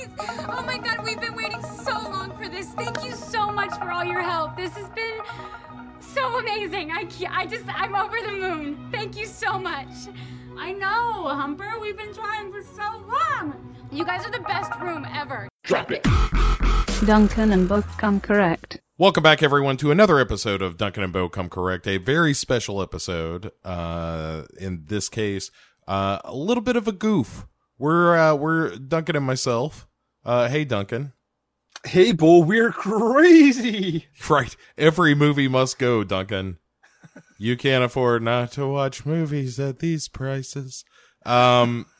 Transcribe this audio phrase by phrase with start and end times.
[0.00, 0.44] Please.
[0.48, 2.68] Oh my god, we've been waiting so long for this.
[2.68, 4.56] Thank you so much for all your help.
[4.56, 5.20] This has been
[6.00, 6.90] so amazing.
[6.90, 8.88] I can't, I just I'm over the moon.
[8.90, 9.88] Thank you so much.
[10.58, 11.78] I know, Humper.
[11.80, 13.76] We've been trying for so long.
[13.90, 15.48] You guys are the best room ever.
[15.64, 16.06] Drop it.
[17.06, 18.80] Duncan and Bo come correct.
[18.98, 21.86] Welcome back, everyone, to another episode of Duncan and Bo Come Correct.
[21.86, 23.50] A very special episode.
[23.64, 25.50] Uh, in this case,
[25.88, 27.46] uh, a little bit of a goof.
[27.78, 29.86] We're uh, we're Duncan and myself.
[30.24, 31.12] Uh, hey, Duncan.
[31.84, 34.06] Hey, Bo, we're crazy.
[34.28, 34.54] Right.
[34.76, 36.58] Every movie must go, Duncan.
[37.38, 40.84] You can't afford not to watch movies at these prices.
[41.24, 41.86] Um,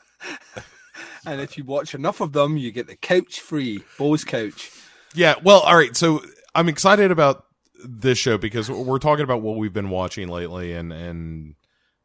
[1.25, 4.71] And if you watch enough of them, you get the couch free, Bo's couch.
[5.13, 5.35] yeah.
[5.43, 5.95] Well, all right.
[5.95, 6.21] So
[6.55, 7.45] I'm excited about
[7.85, 11.55] this show because we're talking about what we've been watching lately and and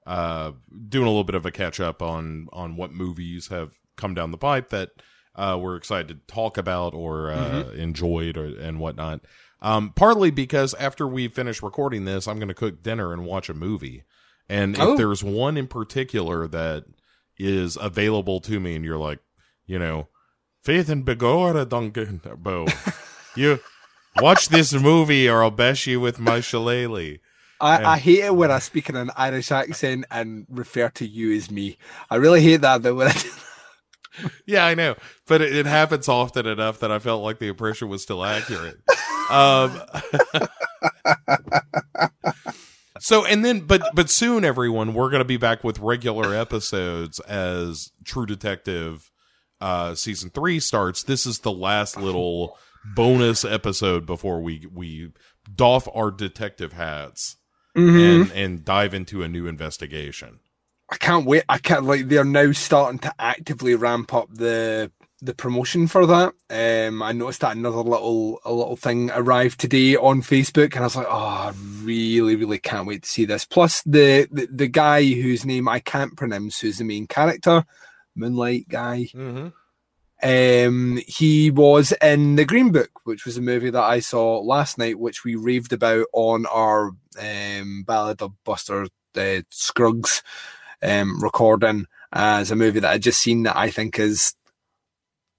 [0.07, 0.53] uh,
[0.89, 4.33] doing a little bit of a catch up on on what movies have come down
[4.33, 4.91] the pipe that
[5.37, 9.21] uh, we're excited to talk about or uh, enjoyed or and whatnot.
[9.63, 13.49] Um, partly because after we finish recording this, I'm going to cook dinner and watch
[13.49, 14.03] a movie.
[14.49, 14.93] And Oh.
[14.93, 16.85] if there's one in particular that
[17.39, 19.19] is available to me, and you're like,
[19.67, 20.09] you know,
[20.63, 22.67] Faith and Begora, Duncan, Bo,
[23.37, 23.61] you
[24.21, 27.19] watch this movie or I'll bash you with my shillelagh.
[27.61, 27.85] I.
[27.85, 31.51] I hate it when I speak in an Irish accent and refer to you as
[31.51, 31.79] me.
[32.11, 32.83] I really hate that.
[32.83, 33.15] That when I
[34.47, 37.89] Yeah, I know, but it, it happens often enough that I felt like the impression
[37.89, 38.77] was still accurate.
[39.31, 39.81] Um,
[43.01, 47.21] so and then, but but soon, everyone, we're going to be back with regular episodes
[47.21, 49.11] as True Detective
[49.61, 51.03] uh, season three starts.
[51.03, 52.57] This is the last little
[52.95, 55.13] bonus episode before we we
[55.53, 57.37] doff our detective hats
[57.75, 60.41] and and dive into a new investigation.
[60.89, 61.45] I can't wait.
[61.49, 66.35] I can't like they're now starting to actively ramp up the the promotion for that.
[66.51, 70.83] Um, I noticed that another little a little thing arrived today on Facebook, and I
[70.83, 73.45] was like, oh, I really, really can't wait to see this.
[73.45, 77.65] Plus, the the, the guy whose name I can't pronounce, who's the main character,
[78.15, 79.09] Moonlight guy.
[79.13, 79.49] Mm-hmm.
[80.23, 84.79] Um, he was in the Green Book, which was a movie that I saw last
[84.79, 88.87] night, which we raved about on our um, Ballad of Buster
[89.17, 90.23] uh, Scruggs
[90.83, 94.35] um, recording as a movie that I just seen that I think is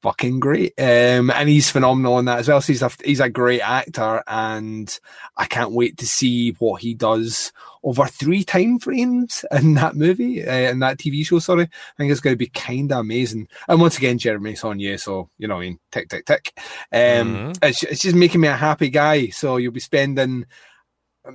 [0.03, 0.73] fucking great.
[0.79, 2.61] Um, and he's phenomenal in that as well.
[2.61, 4.97] So he's a, he's a great actor, and
[5.35, 7.51] I can't wait to see what he does
[7.83, 11.39] over three time frames in that movie, uh, in that TV show.
[11.39, 13.47] Sorry, I think it's going to be kind of amazing.
[13.67, 16.51] And once again, Jeremy's on Saulnier, so you know, I mean, tick, tick, tick.
[16.91, 17.57] Um, Mhm.
[17.63, 19.27] it's it's just making me a happy guy.
[19.29, 20.45] So you'll be spending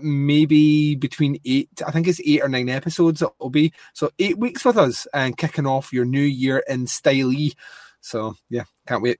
[0.00, 3.72] maybe between eight, I think it's eight or nine episodes it'll be.
[3.94, 7.32] So eight weeks with us and kicking off your new year in style.
[8.00, 9.18] So yeah, can't wait.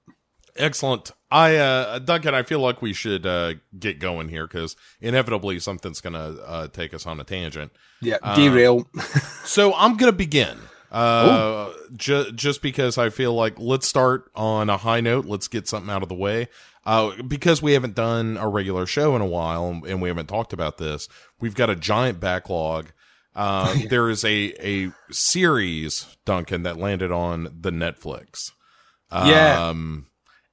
[0.57, 1.13] Excellent.
[1.31, 6.01] I uh Duncan, I feel like we should uh get going here because inevitably something's
[6.03, 7.73] gonna uh take us on a tangent.
[8.03, 8.87] Yeah, Um, derail.
[9.45, 10.59] So I'm gonna begin.
[10.91, 15.67] Uh ju- just because I feel like let's start on a high note, let's get
[15.67, 16.49] something out of the way.
[16.85, 20.53] Uh because we haven't done a regular show in a while and we haven't talked
[20.53, 21.09] about this,
[21.41, 22.89] we've got a giant backlog.
[23.35, 28.53] Um there is a a series, Duncan, that landed on the Netflix.
[29.13, 29.69] Yeah.
[29.69, 30.07] Um,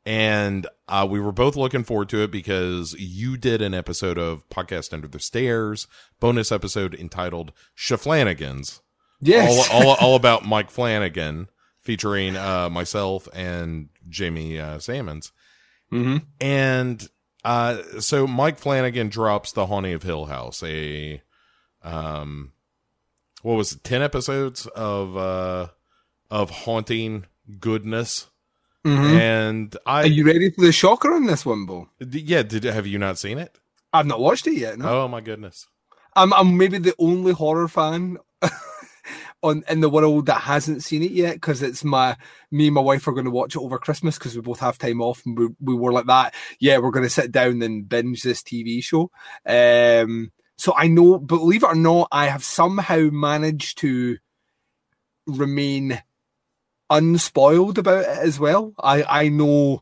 [0.06, 4.48] and uh, we were both looking forward to it because you did an episode of
[4.50, 5.88] Podcast Under the Stairs,
[6.20, 8.80] bonus episode entitled Shaflanagans,
[9.22, 9.70] yes.
[9.72, 11.48] all, all, all about Mike Flanagan,
[11.80, 15.32] featuring uh, myself and Jamie uh, Salmons.
[15.90, 17.08] Hmm And
[17.44, 21.22] uh, so Mike Flanagan drops The Haunting of Hill House, a
[21.82, 22.52] um,
[23.42, 25.68] what was it, ten episodes of uh,
[26.30, 27.26] of haunting
[27.60, 28.28] goodness.
[28.84, 31.90] hmm And I Are you ready for the shocker on this one, Bo?
[32.00, 33.58] D- Yeah, did have you not seen it?
[33.94, 34.78] I've not watched it yet.
[34.78, 35.68] No, Oh my goodness.
[36.16, 38.18] I'm I'm maybe the only horror fan
[39.42, 42.18] on in the world that hasn't seen it yet because it's my
[42.52, 44.78] me and my wife are going to watch it over Christmas because we both have
[44.78, 46.34] time off and we, we were like that.
[46.60, 49.12] Yeah, we're going to sit down and binge this TV show.
[49.46, 54.18] Um, so I know, believe it or not, I have somehow managed to
[55.25, 56.02] remain
[56.90, 58.74] unspoiled about it as well.
[58.80, 59.81] I I know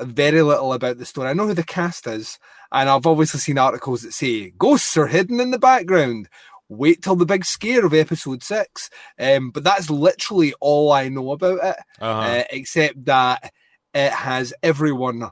[0.00, 1.28] very little about the story.
[1.28, 2.38] I know who the cast is,
[2.72, 6.28] and I've obviously seen articles that say ghosts are hidden in the background.
[6.68, 8.90] Wait till the big scare of episode six.
[9.18, 12.20] Um, but that's literally all I know about it, Uh-huh.
[12.20, 13.52] uh, except that
[13.94, 15.30] it has everyone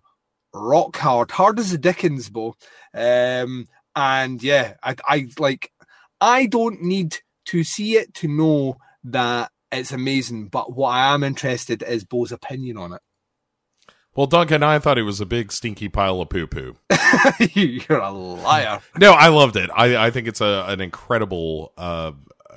[0.53, 2.55] rock hard, hard as the Dickens, Bo.
[2.95, 3.67] Um,
[3.97, 5.71] and yeah, I, I like.
[6.21, 10.49] I don't need to see it to know that it's amazing.
[10.49, 13.03] But what I am interested is Bo's opinion on it.
[14.17, 16.77] Well, Duncan, I thought it was a big stinky pile of poo poo.
[17.55, 18.81] You're a liar.
[18.99, 19.71] No, I loved it.
[19.75, 22.13] I, I think it's a an incredible uh,
[22.51, 22.57] uh,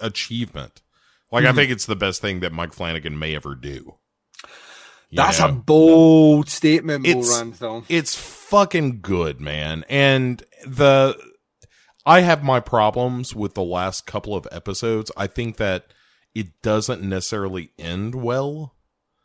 [0.00, 0.82] achievement.
[1.30, 1.52] Like, Mm-hmm.
[1.52, 3.94] I think it's the best thing that Mike Flanagan may ever do.
[5.10, 5.54] You That's a know?
[5.66, 7.84] bold statement, Bo It's- Ransdell.
[7.88, 9.84] it's fucking good, man.
[9.88, 11.16] And the
[12.06, 15.10] I have my problems with the last couple of episodes.
[15.16, 15.86] I think that
[16.34, 18.74] it doesn't necessarily end well.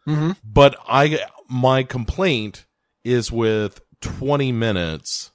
[0.08, 0.32] Mm-hmm.
[0.44, 1.20] But I
[1.54, 2.66] my complaint
[3.04, 5.32] is with 20 minutes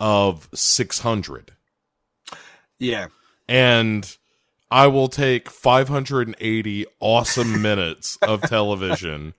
[0.00, 1.52] of 600.
[2.78, 3.06] Yeah.
[3.48, 4.16] And
[4.70, 9.34] I will take 580 awesome minutes of television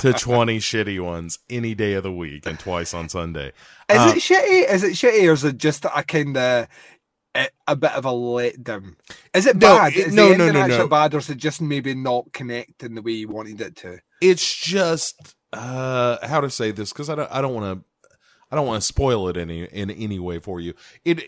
[0.00, 3.52] to 20 shitty ones any day of the week and twice on Sunday.
[3.88, 4.70] Is Uh, it shitty?
[4.70, 6.68] Is it shitty, or is it just a kind of
[7.34, 8.96] a, a bit of a letdown?
[9.32, 9.92] Is it No, bad?
[9.94, 10.88] it- is no, the no, no, no.
[10.88, 14.00] bad, or is it just maybe not connecting the way you wanted it to?
[14.20, 17.84] it's just uh how to say this because I don't I don't want to
[18.50, 20.74] I don't want to spoil it any in any way for you.
[21.04, 21.22] It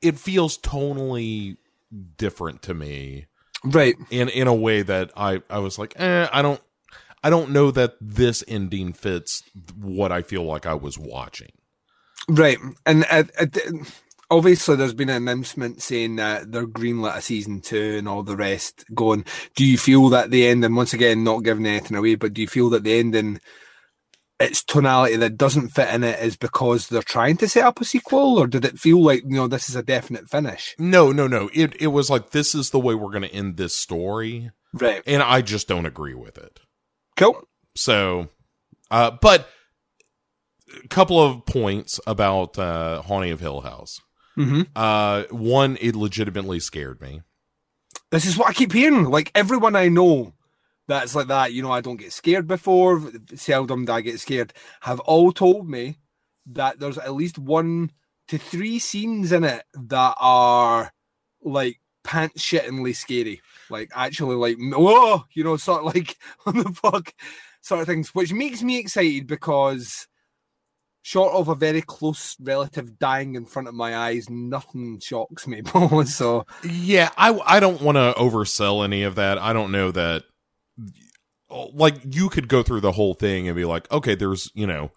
[0.00, 1.56] it feels tonally
[2.16, 3.26] different to me
[3.64, 3.96] Right.
[4.10, 6.60] in in a way that I I was like eh, I don't
[7.24, 9.42] I don't know that this ending fits
[9.74, 11.50] what I feel like I was watching.
[12.28, 13.46] Right, and uh, uh,
[14.30, 18.36] obviously there's been an announcement saying that they're greenlit a season two and all the
[18.36, 18.84] rest.
[18.94, 19.24] Going,
[19.56, 22.48] do you feel that the ending, once again, not giving anything away, but do you
[22.48, 23.40] feel that the ending,
[24.40, 27.84] its tonality that doesn't fit in it is because they're trying to set up a
[27.84, 30.76] sequel, or did it feel like you know this is a definite finish?
[30.78, 31.50] No, no, no.
[31.52, 35.02] It it was like this is the way we're going to end this story, Right,
[35.06, 36.60] and I just don't agree with it.
[37.16, 37.42] cool.
[37.76, 38.28] So,
[38.90, 39.48] uh, but
[40.84, 44.00] a couple of points about uh, Haunting of Hill House.
[44.38, 47.22] Hmm Uh, one, it legitimately scared me.
[48.10, 49.04] This is what I keep hearing.
[49.04, 50.34] Like everyone I know
[50.86, 53.02] that's like that, you know, I don't get scared before.
[53.34, 54.52] Seldom do I get scared.
[54.80, 55.98] Have all told me
[56.46, 57.90] that there's at least one
[58.28, 60.92] to three scenes in it that are
[61.42, 63.42] like pants shittingly scary.
[63.68, 67.12] Like actually, like whoa, you know, sort of like what the fuck
[67.60, 70.06] sort of things, which makes me excited because.
[71.08, 75.62] Short of a very close relative dying in front of my eyes, nothing shocks me.
[76.04, 79.38] so Yeah, I I don't want to oversell any of that.
[79.38, 80.24] I don't know that.
[81.48, 84.90] Like you could go through the whole thing and be like, okay, there's you know,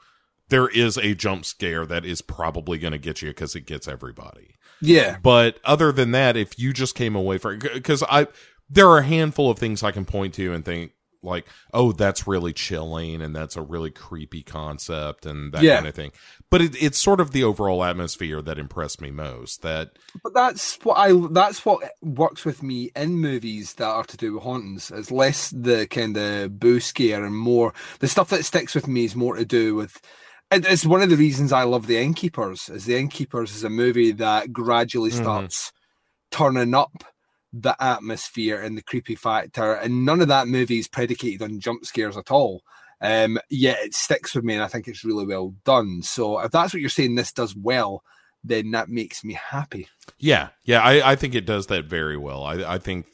[0.50, 3.88] there is a jump scare that is probably going to get you because it gets
[3.88, 4.56] everybody.
[4.82, 8.28] yeah, But other than that, if you just came away from because I
[8.70, 10.92] there are a handful of things I can point to and think
[11.24, 15.76] like, oh, that's really chilling and that's a really creepy concept and that Yeah.
[15.76, 16.12] kind of thing.
[16.50, 19.62] But it, it's sort of the overall atmosphere that impressed me most.
[19.62, 19.92] That
[20.24, 24.34] But that's what I that's what works with me in movies that are to do
[24.34, 24.92] with hauntings.
[24.92, 29.06] It's less the kind of boo scare and more the stuff that sticks with me
[29.06, 30.02] is more to do with
[30.52, 32.68] it- it's one of the reasons I love The Innkeepers.
[32.68, 35.22] Is The Innkeepers is a movie that gradually Mhm.
[35.22, 35.72] starts
[36.32, 37.04] turning up
[37.54, 41.86] the atmosphere and the creepy factor, and none of that movie is predicated on jump
[41.86, 42.64] scares at all.
[43.02, 46.04] Um, yet it sticks with me, and I think it's really well done.
[46.04, 48.04] So if that's what you're saying, this does well,
[48.44, 49.88] then that makes me happy.
[50.20, 52.44] Yeah, yeah, I, I think it does that very well.
[52.44, 53.08] I, I think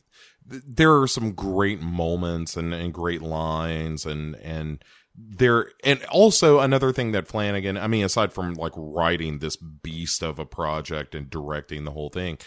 [0.49, 4.83] th- there are some great moments and, and great lines and and
[5.17, 10.21] there and also another thing that Flanagan, I mean, aside from like writing this beast
[10.21, 12.37] of a project and directing the whole thing,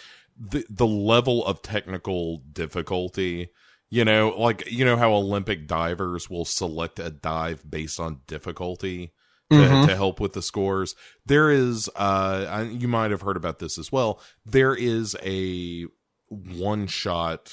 [0.41, 3.51] the the level of technical difficulty.
[3.91, 9.13] You know, like you know how Olympic divers will select a dive based on difficulty
[9.51, 9.87] to, Mhm.
[9.89, 10.95] to help with the scores.
[11.27, 14.21] There is, uh, I- you might have heard about this as well.
[14.47, 15.87] There is a
[16.29, 17.53] one shot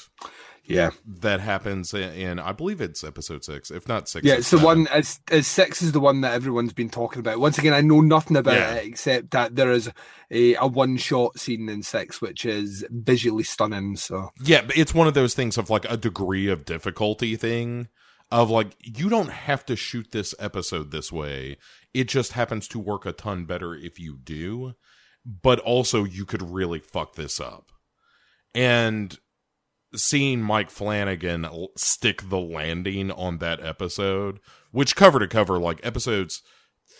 [0.76, 0.90] Yeah.
[1.20, 4.26] that happens in, in, I believe it's episode six, if not six.
[4.26, 4.84] Yeah, it's it's the seven.
[4.84, 4.88] one.
[4.88, 7.38] as, it's six is the one that everyone's been talking about.
[7.38, 8.74] Once again, I know nothing about Yeah.
[8.74, 9.90] it except that there is
[10.30, 13.96] a, a one shot scene in six, which is visually stunning.
[13.96, 17.88] So Yeah, but it's one of those things of like a degree of difficulty thing
[18.30, 21.56] of like you don't have to shoot this episode this way.
[21.94, 24.74] It just happens to work a ton better if you do.
[25.24, 27.72] But also you could really fuck this up.
[28.54, 29.18] And
[29.94, 34.38] seeing Mike Flanagan stick the landing on that episode,
[34.70, 36.42] which cover to cover like episodes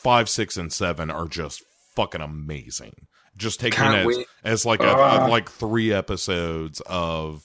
[0.02, 1.62] 5, 6 and 7 are just
[1.94, 2.94] fucking amazing.
[3.36, 4.26] Just taking Can't it as, wait.
[4.44, 5.26] as like a, Ah.
[5.26, 7.44] like 3 episodes of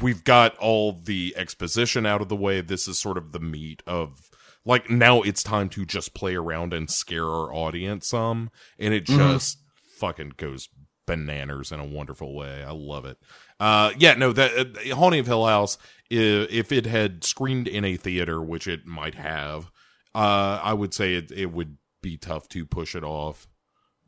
[0.00, 2.60] we've got all the exposition out of the way.
[2.60, 4.30] This is sort of the meat of
[4.64, 9.06] like now it's time to just play around and scare our audience some, and it
[9.06, 9.16] Mhm.
[9.16, 9.58] just
[9.98, 10.68] fucking goes
[11.06, 12.62] bananas in a wonderful way.
[12.62, 13.16] I love it.
[13.60, 14.52] Uh, yeah, no, that
[14.90, 15.78] uh, Haunting of Hill House,
[16.10, 19.70] if, if it had screened in a theater, which it might have,
[20.14, 23.46] uh, I would say it, it would be tough to push it off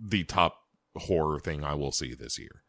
[0.00, 0.56] the top
[0.96, 2.62] horror thing I will see this year.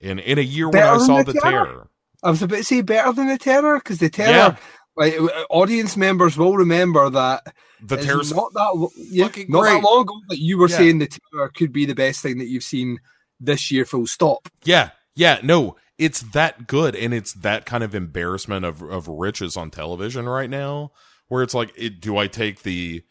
[0.00, 1.64] In in a year Better when I saw The the Terror?
[1.66, 1.90] terror.
[2.22, 4.56] I was about to say better than the terror because the terror, Yeah.
[4.96, 7.42] like uh, audience members will remember that
[7.82, 9.48] The it's terror's not that yeah, not great.
[9.48, 10.76] that long ago that you were Yeah.
[10.76, 13.00] saying the terror could be the best thing that you've seen
[13.40, 13.84] this year.
[13.84, 14.48] Full stop.
[14.64, 19.56] Yeah, yeah, no, it's that good, and it's that kind of embarrassment of of riches
[19.56, 20.92] on television right now,
[21.28, 23.02] where it's like, it, do I take the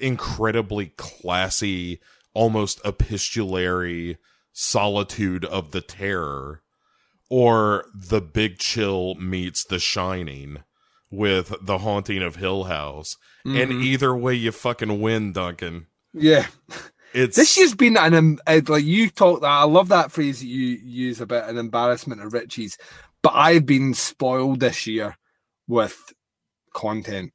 [0.00, 2.00] incredibly classy,
[2.34, 4.16] almost epistolary
[4.52, 6.62] solitude of the terror,
[7.28, 10.58] or the Big Chill meets The Shining
[11.10, 13.82] with the Haunting of Hill House, and Mhm.
[13.84, 15.86] either way, you fucking win, Duncan.
[16.12, 16.46] Yeah,
[17.12, 20.46] It's this year's been an uh, like you talk that I love that phrase that
[20.46, 22.78] you use about an embarrassment of riches,
[23.22, 25.16] but I've been spoiled this year
[25.66, 26.12] with
[26.72, 27.32] content.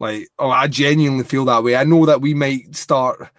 [0.00, 1.76] Like, oh, I genuinely feel that way.
[1.76, 3.30] I know that we might start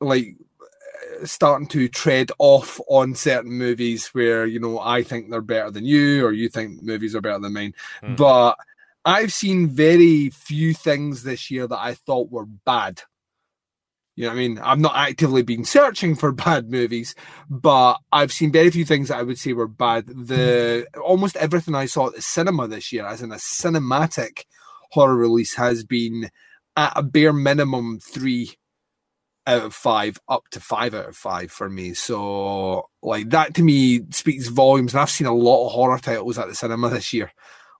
[0.00, 5.40] like uh, starting to tread off on certain movies where you know I think they're
[5.40, 7.74] better than you, or you think movies are better than mine.
[8.00, 8.14] Hmm.
[8.14, 8.58] But
[9.04, 13.02] I've seen very few things this year that I thought were bad.
[14.18, 14.58] You know what I mean?
[14.58, 17.14] I've not actively been searching for bad movies,
[17.48, 20.08] but I've seen very few things that I would say were bad.
[20.08, 24.46] The almost everything I saw at the cinema this year, as in a cinematic
[24.90, 26.30] horror release, has been
[26.76, 28.58] at a bare minimum three
[29.46, 31.94] out of five, up to five out of five for me.
[31.94, 34.94] So, like that to me speaks volumes.
[34.94, 37.30] And I've seen a lot of horror titles at the cinema this year,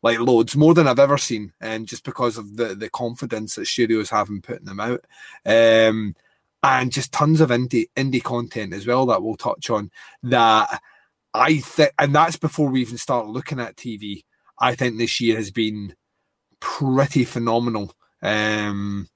[0.05, 3.67] like loads more than I've ever seen, and just because of the the confidence that
[3.67, 5.05] studios have in putting them out.
[5.45, 6.15] Um,
[6.63, 9.91] and just tons of indie indie content as well that we'll touch on
[10.23, 10.81] that
[11.35, 14.23] I think and that's before we even start looking at TV.
[14.61, 15.95] I think this year has been
[16.61, 17.93] pretty phenomenal.
[18.23, 19.09] Um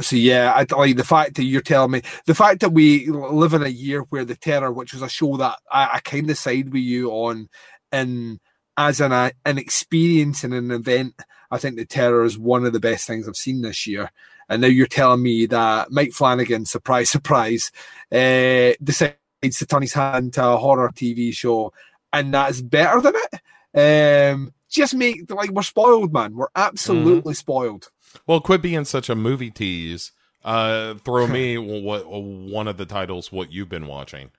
[0.00, 3.54] so yeah, I like the fact that you're telling me the fact that we live
[3.54, 6.38] in a year where the terror, which was a show that I, I kind of
[6.38, 7.48] side with you on,
[7.90, 8.40] and
[8.76, 9.12] as an
[9.44, 11.14] an experience and an event,
[11.52, 14.10] I think the terror is one of the best things I've seen this year.
[14.48, 17.70] And now you're telling me that Mike Flanagan, surprise, surprise,
[18.10, 21.72] uh, decides to turn his hand to a horror TV show,
[22.12, 24.32] and that's better than it.
[24.34, 26.34] Um, just make like we're spoiled, man.
[26.34, 27.90] We're absolutely spoiled.
[28.26, 30.12] Well, quit being such a movie tease.
[30.44, 34.30] Uh, throw me what one of the titles what you've been watching.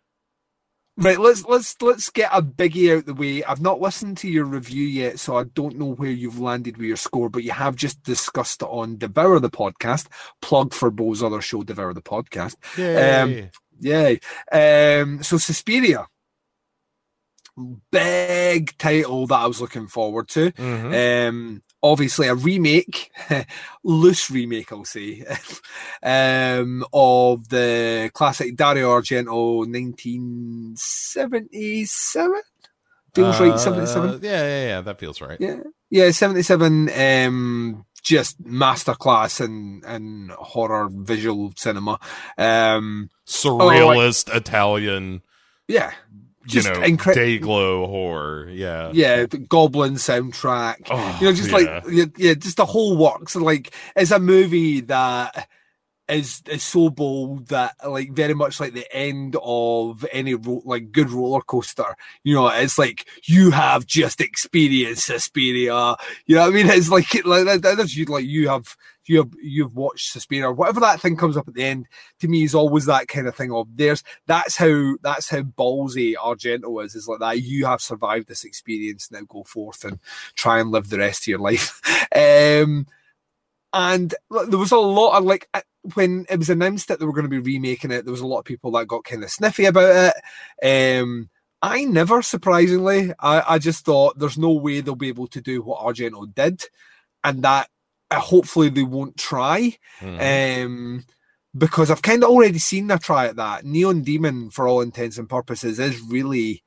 [0.95, 3.43] Right, let's let's let's get a biggie out the way.
[3.43, 6.85] I've not listened to your review yet, so I don't know where you've landed with
[6.85, 10.07] your score, but you have just discussed it on Devour the Podcast.
[10.39, 12.57] Plug for Bo's other show, Devour the Podcast.
[12.77, 13.49] Yay.
[13.79, 14.19] Yay.
[15.01, 16.07] Um, so Suspiria.
[17.91, 20.51] Big title that I was looking forward to.
[20.51, 21.27] Mhm.
[21.29, 23.11] Um, obviously a remake,
[23.83, 25.23] loose remake, I'll say,
[26.03, 32.33] um, of the classic Dario Argento 1977.
[33.13, 34.19] Feels right, Uh, 77.
[34.23, 34.81] Yeah, yeah, yeah.
[34.81, 35.37] That feels right.
[35.39, 35.57] Yeah,
[35.91, 36.89] yeah, 77.
[36.89, 41.99] Um, just masterclass in in horror visual cinema.
[42.37, 45.21] Um, Surrealist Italian,
[45.67, 45.91] yeah,
[46.43, 48.49] you Just know, incre- day glow horror.
[48.49, 48.91] Yeah.
[48.93, 50.87] yeah, the Goblin soundtrack.
[50.89, 51.55] Oh, you know, just yeah.
[51.55, 53.35] like yeah, yeah, just the whole works.
[53.35, 55.47] Like it's a movie that
[56.09, 60.91] is is so bold that like very much like the end of any ro- like
[60.91, 61.95] good roller coaster.
[62.23, 65.95] You know, it's like you have just experienced Suspiria.
[66.25, 66.67] You know what I mean?
[66.67, 68.75] It's like like that, that's you like you have
[69.09, 70.51] you have you've watched Suspiria.
[70.51, 71.87] Whatever that thing comes up at the end
[72.19, 76.15] to me is always that kind of thing of there's that's how that's how ballsy
[76.15, 76.95] Argento is.
[76.95, 79.11] Is like that you have survived this experience.
[79.11, 79.99] Now go forth and
[80.35, 81.81] try and live the rest of your life.
[82.15, 82.87] um,
[83.73, 85.61] and there was a lot of like uh,
[85.95, 88.05] when it was announced that they were going to be remaking it.
[88.05, 90.13] There was a lot of people that got kind of sniffy about
[90.61, 90.99] it.
[91.01, 91.29] Um,
[91.61, 95.61] I never, surprisingly, I, I just thought there's no way they'll be able to do
[95.61, 96.61] what Argento did,
[97.23, 97.69] and that
[98.19, 99.77] hopefully they won't try.
[100.01, 100.65] Mhm.
[100.65, 101.05] Um,
[101.55, 103.63] because I've kind of already seen a try at that.
[103.63, 106.63] Neon Demon, for all intents and purposes, is really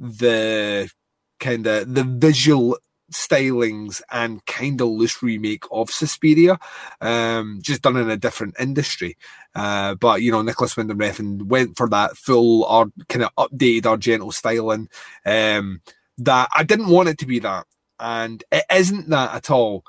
[0.00, 0.90] the
[1.38, 2.76] kind of the visual
[3.12, 6.58] stylings and kind of loose remake of Suspiria,
[7.00, 9.16] um, just done in a different industry.
[9.54, 13.82] Uh, but you know, Nicolas Winding Refn went for that full or kind of updated
[13.82, 14.88] Argento styling.
[15.24, 15.80] Um,
[16.18, 17.66] that I didn't want it to be that,
[18.00, 19.84] and it isn't that at all.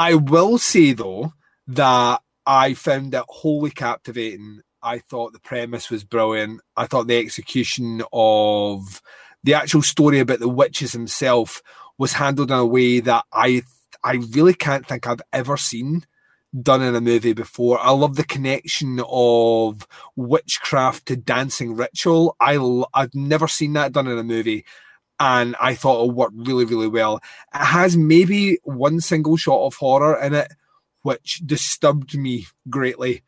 [0.00, 1.34] I will say though
[1.66, 4.62] that I found it wholly captivating.
[4.82, 6.62] I thought the premise was brilliant.
[6.74, 9.02] I thought the execution of
[9.44, 11.62] the actual story about the witches himself
[11.98, 13.62] was handled in a way that I
[14.02, 16.06] I really can't think I've ever seen
[16.62, 17.78] done in a movie before.
[17.78, 22.36] I love the connection of witchcraft to dancing ritual.
[22.40, 24.64] I've never seen that done in a movie,
[25.20, 27.18] and I thought it worked really really well.
[27.54, 30.50] It has maybe one single shot of horror in it,
[31.02, 33.22] which disturbed me greatly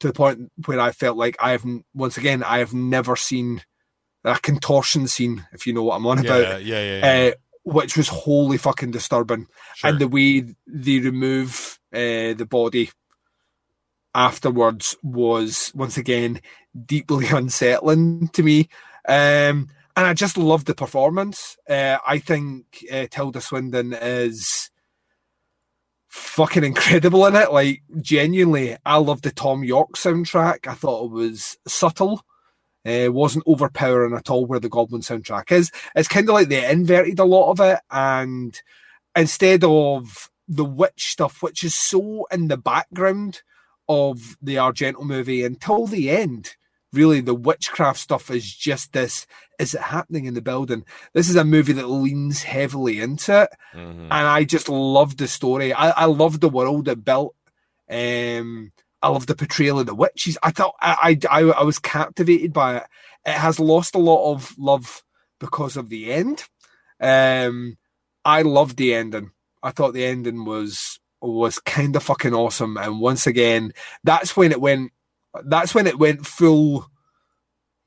[0.00, 3.62] to the point where I felt like I have once again I have never seen
[4.24, 6.98] a contortion scene, if you know what I'm on Yeah, about, yeah, yeah.
[6.98, 7.30] yeah.
[7.30, 9.90] uh, which was wholly fucking disturbing Sure.
[9.90, 12.90] and the way they remove uh, the body
[14.14, 16.40] afterwards was once again
[16.84, 18.68] deeply unsettling to me.
[19.08, 21.56] Um, and I just loved the performance.
[21.68, 24.70] Uh, I think uh, Tilda Swinton is
[26.08, 27.50] fucking incredible in it.
[27.50, 30.66] Like genuinely, I love the Thom Yorke soundtrack.
[30.66, 32.22] I thought it was subtle.
[32.84, 35.72] Uh, wasn't overpowering at all where the Goblin soundtrack is.
[35.96, 38.60] It's kind of like they inverted a lot of it, and
[39.16, 43.42] instead of the witch stuff, which is so in the background
[43.88, 46.54] of the Argento movie until the end,
[46.96, 49.26] really the witchcraft stuff is just this
[49.58, 50.84] is it happening in the building?
[51.14, 54.02] This is a movie that leans heavily into it Mhm.
[54.04, 55.72] and I just loved the story.
[55.72, 57.34] I, I loved the world it built.
[57.88, 58.72] Um,
[59.02, 60.36] I love the portrayal of the witches.
[60.42, 62.82] I thought I, I I I was captivated by it.
[63.24, 65.02] It has lost a lot of love
[65.38, 66.44] because of the end.
[67.00, 67.76] Um,
[68.24, 69.30] I loved the ending.
[69.62, 72.76] I thought the ending was was kind of fucking awesome.
[72.76, 73.72] And once again,
[74.04, 74.92] that's when it went.
[75.44, 76.88] That's when it went full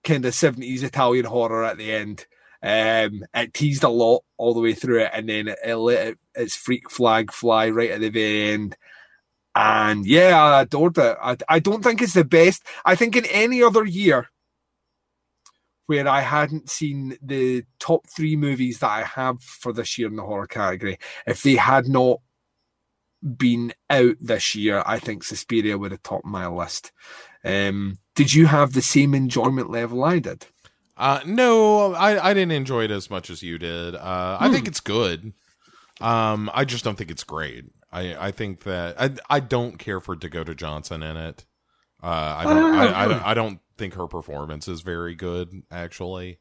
[0.04, 2.26] kind of seventies Italian horror at the end.
[2.62, 6.08] Um, it teased a lot all the way through it, and then it, it let
[6.08, 8.76] it, its freak flag fly right at the very end.
[9.56, 11.18] And yeah, I adored it.
[11.22, 12.64] I, I don't think it's the best.
[12.86, 14.30] I think in any other year
[15.88, 20.18] where I hadn't seen the top three movies that I have for this year in
[20.18, 22.20] the horror category, if they had not
[23.38, 26.92] been out this year, I think Suspiria would have topped my list.
[27.44, 30.46] Um, did you have the same enjoyment level I did?
[30.98, 33.96] Uh, no, I, I didn't enjoy it as much as you did.
[33.96, 34.54] Uh, I Hmm.
[34.54, 35.34] think it's good.
[36.02, 37.66] Um, I just don't think it's great.
[37.92, 41.46] I, I think that I, I don't care for Dakota Johnson in it.
[42.04, 46.40] Uh, I don't, I, I, don't, I don't think her performance is very good, actually.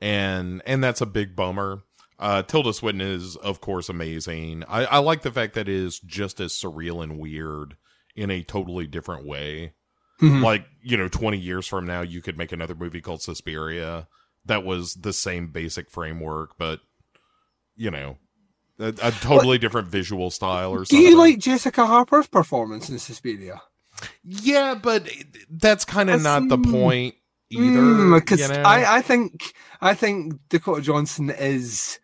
[0.00, 1.82] And, and that's a big bummer.
[2.18, 4.64] Uh, Tilda Swinton is, of course, amazing.
[4.68, 7.76] I, I like the fact that it is just as surreal and weird
[8.14, 9.72] in a totally different way
[10.20, 10.42] Mhm.
[10.42, 14.08] like you know 20 years from now you could make another movie called Suspiria
[14.46, 16.80] that was the same basic framework but
[17.76, 18.16] you know
[18.78, 21.04] a, a totally different visual style or something.
[21.04, 23.60] Do you like Jessica Harper's performance in Suspiria?
[24.24, 25.08] yeah but
[25.50, 27.14] that's kind of not the point
[27.50, 28.62] either Because you know?
[28.62, 31.98] I, I think I think Dakota Johnson is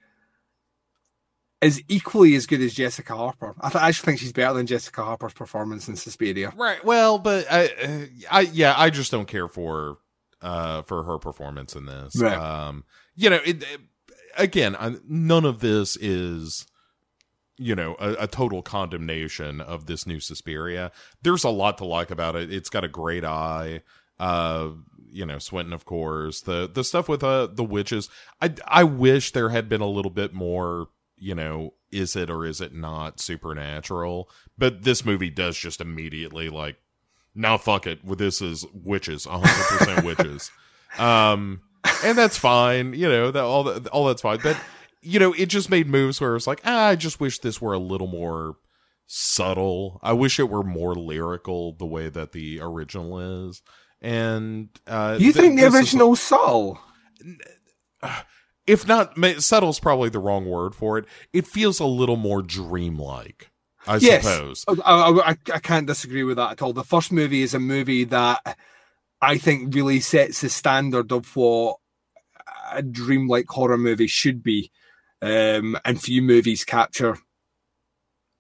[1.63, 3.55] is equally as good as Jessica Harper.
[3.61, 6.53] I, th- I actually think she's better than Jessica Harper's performance in Suspiria.
[6.57, 9.99] right well but I, uh, I yeah i just don't care for
[10.41, 12.37] uh for her performance in this Right.
[12.37, 13.81] um you know it, it-
[14.37, 16.67] again I, none of this is
[17.59, 20.91] you know a, a total condemnation of this new Suspiria.
[21.23, 22.53] There's a lot to like about it.
[22.53, 23.83] It's got a great eye.
[24.19, 24.71] Uh,
[25.11, 26.41] you know, Swinton, of course.
[26.41, 28.09] The the stuff with uh the witches.
[28.41, 30.89] I I wish there had been a little bit more.
[31.23, 34.29] You know, is it or is it not supernatural?
[34.59, 36.77] But this movie does just immediately like,
[37.35, 38.01] now fuck it.
[38.19, 40.51] This is witches, 100 percent witches.
[40.99, 41.61] Um,
[42.05, 42.93] and that's fine.
[42.95, 44.41] You know that all that all that's fine.
[44.43, 44.59] But
[45.01, 47.73] you know, it just made moves where it's like, ah, I just wish this were
[47.73, 48.57] a little more
[49.07, 50.01] subtle.
[50.03, 53.63] I wish it were more lyrical the way that the original is.
[54.01, 56.81] And uh You th- think the this is- original subtle?
[58.67, 61.05] If not subtle's probably the wrong word for it.
[61.33, 63.51] It feels a little more dreamlike,
[63.87, 64.23] I Yes.
[64.25, 64.65] suppose.
[64.69, 66.73] I, I, I- I can't disagree with that at all.
[66.73, 68.57] The first movie is a movie that
[69.21, 71.77] I think really sets the standard of what
[72.73, 74.71] a dreamlike horror movie should be.
[75.21, 77.17] Um, and few movies capture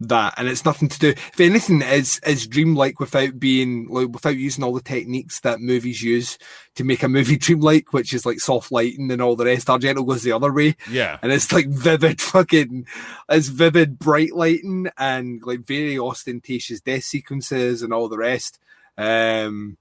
[0.08, 0.34] that.
[0.36, 4.64] And it's nothing to do, if anything, is is dreamlike without being like without using
[4.64, 6.38] all the techniques that movies use
[6.74, 9.68] to make a movie dreamlike, which is like soft lighting and all the rest.
[9.68, 11.18] Argento goes the other way Yeah.
[11.22, 12.86] and it's like vivid fucking
[13.28, 18.58] it's vivid bright lighting and like very ostentatious death sequences and all the rest
[18.98, 19.76] um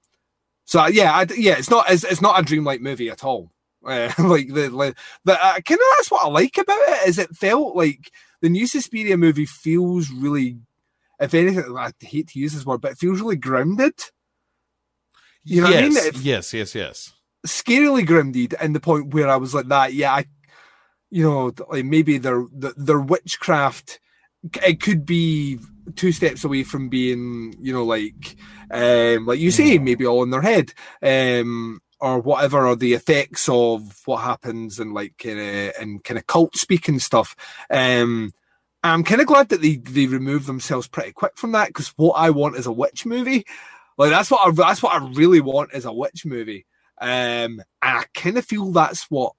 [0.64, 3.50] so yeah I, yeah it's not it's, it's not a dreamlike movie at all
[3.86, 7.18] uh, like the like the uh, kind of that's what i like about it is
[7.18, 8.10] it felt like
[8.42, 10.58] the new Suspiria movie feels really
[11.18, 13.94] if anything i hate to use this word but it feels really grounded
[15.44, 16.12] You know what I mean?
[16.20, 17.12] Yes, yes, yes.
[17.46, 19.92] scarily grounded in the point where I was like that.
[19.92, 20.26] Yeah, I,
[21.10, 23.98] you know, like maybe their their, their witchcraft
[24.64, 25.58] it could be
[25.94, 28.36] two steps away from being, you know, like,
[28.70, 33.48] um, like you say, maybe all in their head, um, or whatever, or the effects
[33.48, 37.36] of what happens and like kind of and kind of cult speak and stuff.
[37.70, 38.32] Um,
[38.82, 42.14] I'm kind of glad that they they remove themselves pretty quick from that because what
[42.14, 43.44] I want is a witch movie.
[43.96, 46.66] Like that's what I that's what I really want is a witch movie.
[47.00, 49.34] Um, and I kind of feel that's what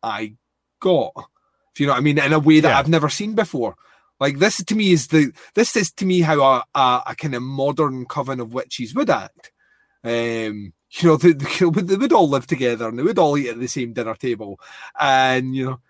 [0.00, 0.36] I
[0.80, 1.12] got.
[1.74, 2.78] If you know what I mean, in a way that Yeah.
[2.78, 3.74] I've never seen before.
[4.20, 7.34] Like this to me is the this is to me how a, a, a kind
[7.34, 9.50] of modern coven of witches would act.
[10.04, 13.36] Um, you know, they, they, would- they would all live together and they would all
[13.38, 14.60] eat at the same dinner table,
[14.98, 15.80] and you know,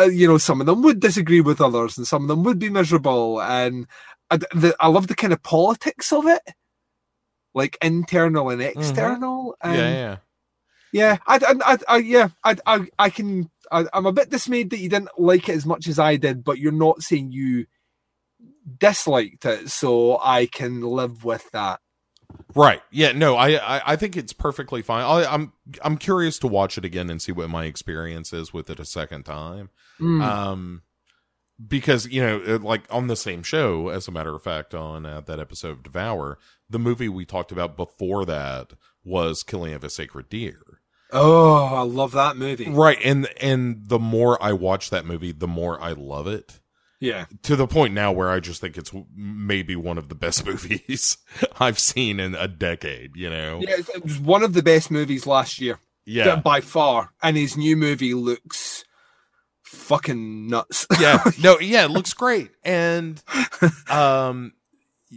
[0.00, 2.58] uh, you know, some of them would disagree with others, and some of them would
[2.58, 3.40] be miserable.
[3.40, 3.86] And
[4.30, 6.42] I, the, I love the kind of politics of it,
[7.54, 9.56] like internal and external.
[9.62, 10.16] And yeah, yeah.
[10.92, 13.50] yeah, I, I, I, I yeah, I, I, I can.
[13.72, 16.44] I, I'm a bit dismayed that you didn't like it as much as I did,
[16.44, 17.66] but you're not saying you
[18.78, 21.80] disliked it, so I can live with that.
[22.54, 22.80] Right.
[22.90, 23.12] Yeah.
[23.12, 23.36] No.
[23.36, 23.82] I, I.
[23.92, 25.04] I think it's perfectly fine.
[25.04, 25.52] I, I'm.
[25.82, 28.84] I'm curious to watch it again and see what my experience is with it a
[28.84, 29.70] second time.
[30.00, 30.22] Mm.
[30.22, 30.82] Um,
[31.66, 35.06] because you know, it- like on the same show, as a matter of fact, on
[35.06, 38.72] uh, that episode of Devour, the movie we talked about before that
[39.04, 40.80] was Killing of a Sacred Deer.
[41.12, 42.68] oh, I love that movie.
[42.70, 42.98] Right.
[43.04, 46.60] And and the more I watch that movie, the more I love it.
[47.04, 50.44] Yeah, to the point now where I just think it's maybe one of the best
[50.50, 51.18] movies
[51.60, 53.60] I've seen in a decade, you know?
[53.60, 56.36] yeah, it was one of the best movies last year, Yeah.
[56.36, 57.10] by far.
[57.22, 58.84] And his new movie looks
[59.62, 60.86] fucking nuts.
[61.00, 61.22] Yeah.
[61.42, 62.50] No, yeah, it looks great.
[62.64, 63.22] And
[63.90, 64.52] um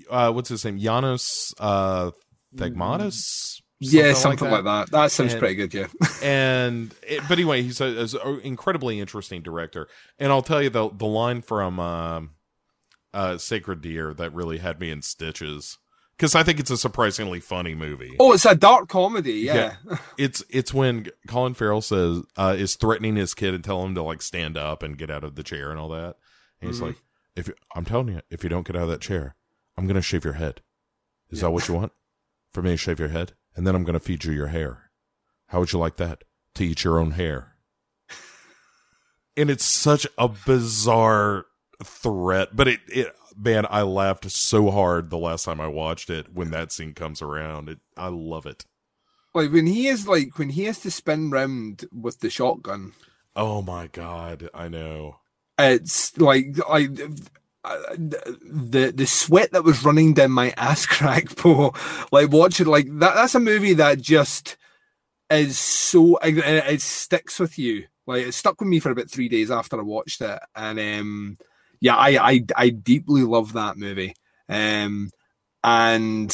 [0.10, 0.78] uh what's his name?
[0.80, 2.12] Janos uh
[2.56, 3.62] Thegmatis?
[3.80, 4.92] Yeah, something like that.
[4.92, 5.74] That sounds And- pretty good.
[5.74, 5.88] Yeah.
[6.24, 9.88] and it, but anyway, he's a, an incredibly interesting director.
[10.20, 12.32] And I'll tell you the the line from um,
[13.14, 15.78] uh, Sacred Deer that really had me in stitches
[16.18, 18.16] because I think it's a surprisingly funny movie.
[18.20, 19.34] Oh, it's a dark comedy.
[19.34, 19.76] Yeah.
[20.18, 24.02] It's it's when Colin Farrell says uh, is threatening his kid and tell him to
[24.02, 26.16] like stand up and get out of the chair and all that.
[26.60, 26.88] And he's Mhm.
[26.88, 26.96] like,
[27.36, 29.36] "If you, I'm telling you, if you don't get out of that chair,
[29.78, 30.62] I'm gonna shave your head.
[31.30, 31.92] Is that what you want?
[32.52, 34.92] For me to shave your head, and then I'm gonna feed you your hair.
[35.48, 36.24] How would you like that?
[36.56, 37.56] To eat your own hair?"
[39.36, 41.46] and it's such a bizarre
[41.84, 46.34] threat, but it it man, I laughed so hard the last time I watched it
[46.34, 47.70] when that scene comes around.
[47.70, 48.66] It I love it.
[49.34, 52.94] Like when he is like when he has to spin round with the shotgun,
[53.36, 55.18] Oh my god, I know.
[55.60, 56.88] it's like uh,
[57.98, 61.76] the the sweat that was running down my ass crack, Paul.
[62.12, 63.16] Like watching like that.
[63.16, 64.58] That's a movie that just
[65.30, 67.86] is so it, it sticks with you.
[68.06, 71.38] Like it stuck with me for about three days after I watched it, and um,
[71.82, 74.14] yeah, I I I deeply love that movie.
[74.50, 75.10] Um,
[75.64, 76.34] and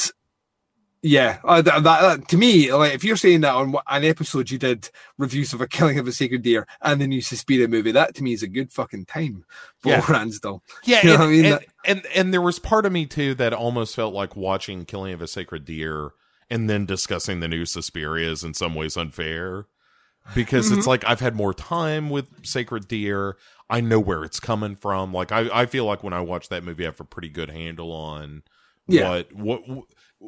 [1.06, 4.58] yeah, uh, that, that, to me, like if you're saying that on an episode you
[4.58, 8.16] did reviews of a Killing of a Sacred Deer and the new Suspiria movie, that
[8.16, 9.44] to me is a good fucking time.
[9.80, 10.02] for Yeah.
[10.02, 10.62] Ransdell.
[10.86, 11.46] Yeah, You know and, what I mean?
[11.46, 14.86] and, That- and and there was part of me too that almost felt like watching
[14.86, 16.12] Killing of a Sacred Deer
[16.50, 19.66] and then discussing the new Suspiria is in some ways unfair
[20.34, 20.78] because Mm-hmm.
[20.78, 23.36] it's like I've had more time with Sacred Deer.
[23.70, 25.14] I know where it's coming from.
[25.14, 27.50] Like I, I feel like when I watch that movie, I have a pretty good
[27.50, 28.44] handle on
[28.88, 29.24] Yeah.
[29.34, 29.84] what what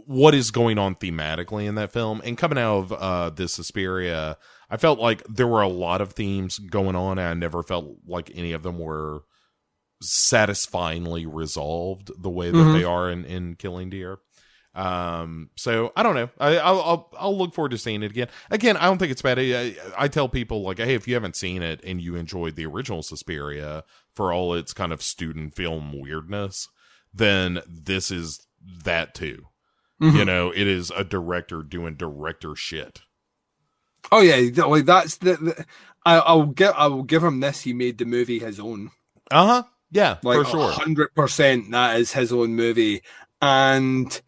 [0.05, 2.21] what is going on thematically in that film.
[2.25, 4.37] And coming out of uh, this Suspiria,
[4.69, 7.87] I felt like there were a lot of themes going on, and I never felt
[8.05, 9.21] like any of them were
[10.01, 12.77] satisfyingly resolved the way that Mhm.
[12.77, 14.17] they are in, in Killing Deer.
[14.73, 16.29] Um, so I don't know.
[16.37, 18.27] I, I'll, I'll I'll look forward to seeing it again.
[18.51, 19.39] Again, I don't think it's bad.
[19.39, 22.65] I, I tell people like, hey, if you haven't seen it and you enjoyed the
[22.65, 26.67] original Suspiria for all its kind of student film weirdness,
[27.13, 28.45] then this is
[28.83, 29.45] that too.
[30.01, 30.17] Mhm.
[30.17, 33.01] You know, it is a director doing director shit.
[34.11, 35.35] Oh yeah, like that's the.
[35.37, 35.65] the
[36.05, 37.61] I, I'll give I will give him this.
[37.61, 38.91] He made the movie his own.
[39.31, 39.63] Uh huh.
[39.91, 40.71] Yeah, Like for sure.
[40.71, 43.01] hundred percent, that is his own movie.
[43.41, 44.19] And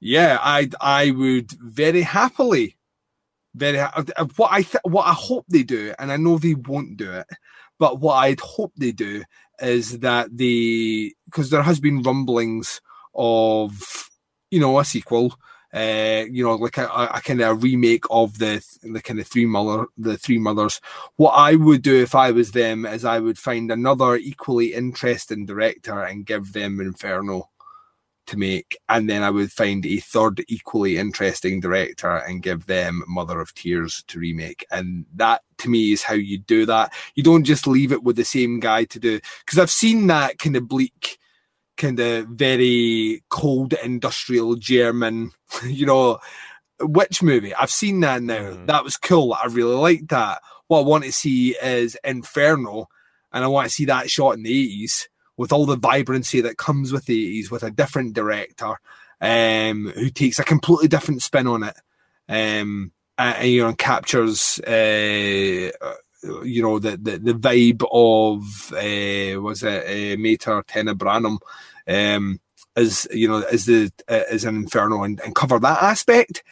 [0.00, 2.76] yeah, I I would very happily,
[3.54, 6.54] very ha- uh, what I th- what I hope they do, and I know they
[6.54, 7.26] won't do it,
[7.78, 9.24] but what I'd hope they do
[9.60, 12.80] is that the because there has been rumblings
[13.14, 14.08] of
[14.50, 15.36] you know a sequel
[15.76, 19.44] uh, you know, like a, a, kind of remake of the the kind of three
[19.44, 20.80] mother the three mothers.
[21.16, 25.44] What I would do if I was them is I would find another equally interesting
[25.44, 27.50] director and give them Inferno
[28.28, 33.02] to make, and then I would find a third equally interesting director and give them
[33.06, 34.64] Mother of Tears to remake.
[34.70, 36.94] And that to me is how you do that.
[37.16, 40.38] You don't just leave it with the same guy to do because I've seen that
[40.38, 41.18] kind of bleak,
[41.76, 45.32] kind of very cold industrial German,
[45.64, 46.18] you know,
[46.80, 47.54] witch movie.
[47.54, 48.40] I've seen that now.
[48.52, 48.66] Mhm.
[48.66, 49.34] That was cool.
[49.34, 50.40] I really liked that.
[50.68, 52.88] What I want to see is Inferno,
[53.32, 56.56] and I want to see that shot in the 80s with all the vibrancy that
[56.56, 58.74] comes with the 80s with a different director
[59.20, 61.76] um, who takes a completely different spin on it.
[62.28, 69.40] Um, and, you know, captures, uh, uh, you know, the, the, the vibe of, uh,
[69.40, 71.38] was it, uh, Mater Tenebrarum,
[71.88, 72.40] um,
[72.76, 76.42] as, you know, as the, uh, as an Inferno and, and cover that aspect.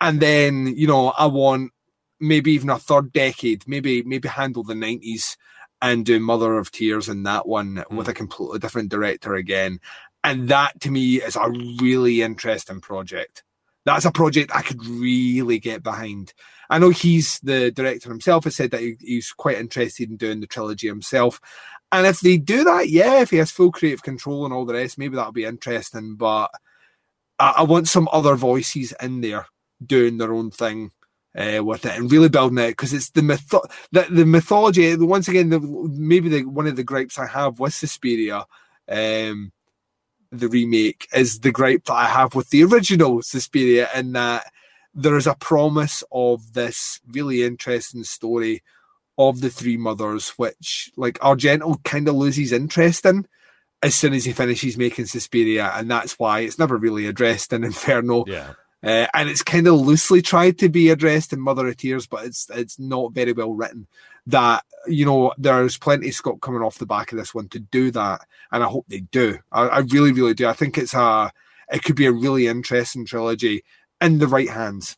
[0.00, 1.72] And then, you know, I want
[2.20, 5.36] maybe even a third decade, maybe, maybe handle the 90s
[5.82, 9.80] and do Mother of Tears in that one with a completely different director again.
[10.24, 13.44] And that to me is a really interesting project.
[13.84, 16.34] That's a project I could really get behind.
[16.68, 20.40] I know he's the director himself has said that he, he's quite interested in doing
[20.40, 21.40] the trilogy himself.
[21.92, 24.74] And if they do that, yeah, if he has full creative control and all the
[24.74, 26.16] rest, maybe that'll be interesting.
[26.16, 26.50] But
[27.38, 29.46] I, I want some other voices in there
[29.84, 30.90] doing their own thing
[31.36, 33.46] uh, with it and really building it because it's the myth
[33.92, 37.74] the, the mythology once again the, maybe the one of the gripes i have with
[37.74, 38.44] suspiria
[38.88, 39.52] um
[40.32, 44.50] the remake is the gripe that i have with the original suspiria in that
[44.94, 48.62] there is a promise of this really interesting story
[49.18, 53.26] of the three mothers which like argento kind of loses interest in
[53.82, 57.64] as soon as he finishes making suspiria and that's why it's never really addressed in
[57.72, 58.52] inferno Yeah.
[58.82, 62.24] uh, and it's kind of loosely tried to be addressed in Mother of Tears, but
[62.24, 63.86] it's it's not very well written.
[64.28, 67.58] That you know, there's plenty of scope coming off the back of this one to
[67.58, 68.20] do that,
[68.52, 69.38] and I hope they do.
[69.52, 70.46] I, I really, really do.
[70.46, 71.32] I think it's a
[71.72, 73.64] it could be a really interesting trilogy
[74.00, 74.96] in the right hands.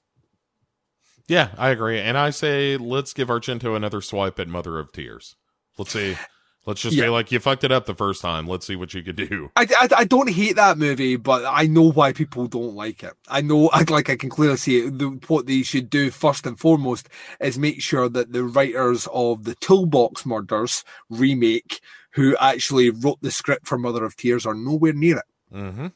[1.28, 2.00] Yeah, I agree.
[2.00, 5.36] And I say let's give Argento another swipe at Mother of Tears.
[5.76, 6.16] Let's see.
[6.66, 7.04] Let's just Yeah.
[7.04, 8.46] be like, you fucked it up the first time.
[8.46, 9.50] Let's see what you could do.
[9.56, 13.14] I, I, I don't hate that movie, but I know why people don't like it.
[13.28, 14.98] I know, I, like I can clearly see it.
[14.98, 17.08] The, what they should do first and foremost
[17.40, 21.80] is make sure that the writers of the Toolbox Murders remake,
[22.12, 25.54] who actually wrote the script for Mother of Tears, are nowhere near it.
[25.54, 25.86] Mm-hmm.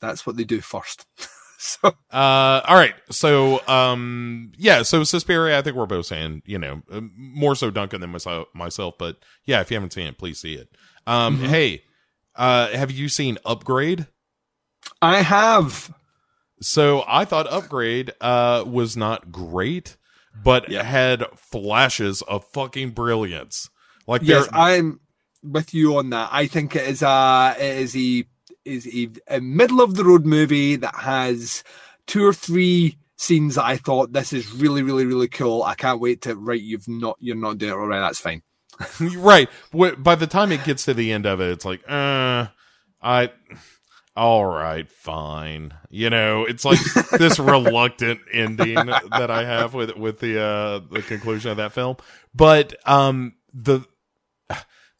[0.00, 1.06] That's what they do first.
[1.82, 2.94] so Uh, all right.
[3.10, 4.82] So, um, yeah.
[4.82, 8.48] So Suspiria, I think we're both saying, you know, uh, more so Duncan than myself,
[8.54, 8.94] myself.
[8.98, 10.68] But yeah, if you haven't seen it, please see it.
[11.06, 11.46] Um, Mhm.
[11.48, 11.82] hey,
[12.36, 14.06] uh, have you seen Upgrade?
[15.00, 15.92] I have.
[16.60, 19.96] So I thought Upgrade, uh, was not great,
[20.42, 20.82] but Yeah.
[20.82, 23.70] had flashes of fucking brilliance.
[24.06, 25.00] Like Yes, I'm
[25.42, 26.28] with you on that.
[26.32, 28.24] I think it is a it is a
[28.64, 31.64] is a, a middle of the road movie that has
[32.06, 35.62] two or three scenes that I thought this is really really really cool.
[35.62, 36.60] I can't wait to right.
[36.60, 38.00] You've not you're not doing it already.
[38.00, 38.42] That's fine.
[39.16, 39.48] right.
[39.72, 42.46] By the time it gets to the end of it, it's like, uh,
[43.02, 43.30] I,
[44.16, 45.74] all right, fine.
[45.90, 46.78] You know, it's like
[47.18, 51.96] this reluctant ending that I have with with the uh the conclusion of that film.
[52.34, 53.80] But um the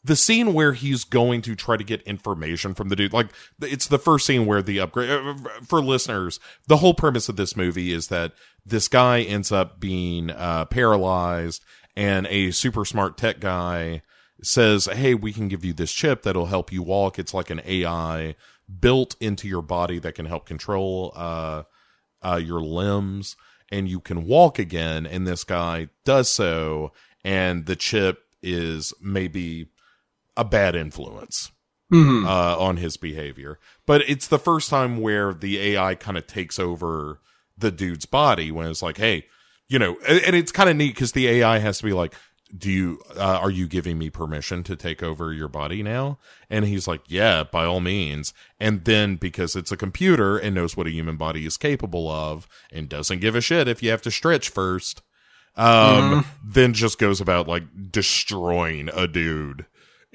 [0.05, 3.27] the scene where he's going to try to get information from the dude like
[3.61, 7.55] it's the first scene where the upgrade uh, for listeners the whole premise of this
[7.55, 8.31] movie is that
[8.65, 11.63] this guy ends up being uh paralyzed
[11.95, 14.01] and a super smart tech guy
[14.41, 17.17] says hey we can give you this chip that'll help you walk.
[17.17, 18.35] It's like an ai
[18.79, 21.63] built into your body that can help control uh
[22.21, 23.35] uh your limbs
[23.71, 25.05] and you can walk again.
[25.05, 26.91] And this guy does so
[27.23, 29.67] and the chip is maybe
[30.37, 31.51] a bad influence
[31.93, 32.25] Mhm.
[32.25, 33.59] uh, on his behavior.
[33.85, 37.19] But it's the first time where the AI kind of takes over
[37.57, 39.25] the dude's body when it's like, hey,
[39.69, 42.13] you know, and, it's kind of neat because the AI has to be like,
[42.55, 46.19] do you, uh, are you giving me permission to take over your body now?
[46.49, 48.33] And he's like, yeah, by all means.
[48.59, 52.47] And then because it's a computer and knows what a human body is capable of
[52.71, 55.01] and doesn't give a shit if you have to stretch first,
[55.55, 59.65] um, then just goes about like destroying a dude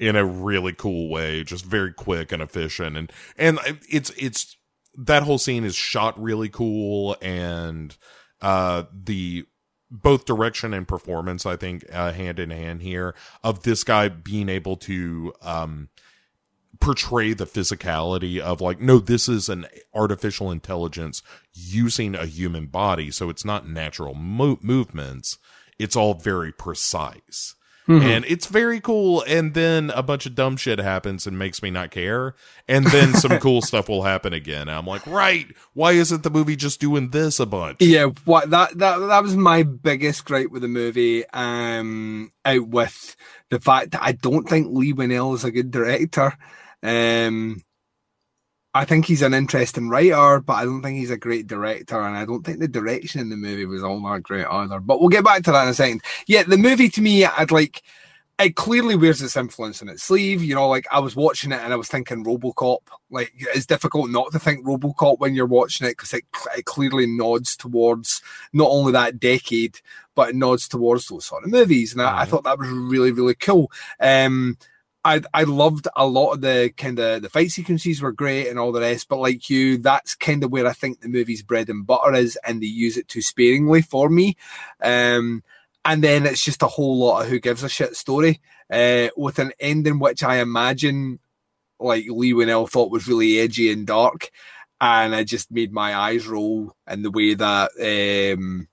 [0.01, 2.97] in a really cool way, just very quick and efficient.
[2.97, 4.57] And, and it's, it's,
[4.97, 7.95] that whole scene is shot really cool and,
[8.41, 9.45] uh, the,
[9.91, 14.49] both direction and performance, I think, uh, hand in hand here of this guy being
[14.49, 15.89] able to, um,
[16.79, 21.21] portray the physicality of like, no, this is an artificial intelligence
[21.53, 23.11] using a human body.
[23.11, 25.37] So it's not natural mo- movements.
[25.77, 27.53] It's all very precise.
[27.99, 29.23] And it's very cool.
[29.27, 32.35] And then a bunch of dumb shit happens and makes me not care.
[32.67, 34.61] And then some cool stuff will happen again.
[34.61, 37.77] And I'm like, right, why isn't the movie just doing this a bunch?
[37.81, 41.25] Yeah, what that that that was my biggest gripe with the movie.
[41.29, 43.15] Um, out with
[43.49, 46.33] the fact that I don't think Leigh Whannell is a good director.
[46.83, 47.61] Um,
[48.73, 52.15] I think he's an interesting writer, but I don't think he's a great director, and
[52.15, 54.79] I don't think the direction in the movie was all that great either.
[54.79, 56.01] But we'll get back to that in a second.
[56.25, 57.83] Yeah, the movie to me, I'd like
[58.39, 60.43] it clearly wears its influence in its sleeve.
[60.43, 62.79] You know, like I was watching it and I was thinking Robocop.
[63.09, 66.23] Like it's difficult not to think Robocop when you're watching it because it,
[66.57, 68.21] it clearly nods towards
[68.53, 69.79] not only that decade,
[70.15, 71.93] but it nods towards those sort of movies.
[71.93, 72.29] And I, I Mhm.
[72.29, 73.71] thought that was really, really cool.
[73.99, 74.57] Um,
[75.03, 78.59] I I loved a lot of the kind of the fight sequences were great and
[78.59, 81.69] all the rest, but like you, that's kind of where I think the movie's bread
[81.69, 84.37] and butter is, and they use it too sparingly for me.
[84.81, 85.43] Um,
[85.83, 88.39] and then it's just a whole lot of who gives a shit story,
[88.71, 91.19] uh, with an ending which I imagine
[91.79, 94.29] like Leigh Whannell thought was really edgy and dark,
[94.79, 97.71] and I just made my eyes roll in the way that
[98.37, 98.67] um,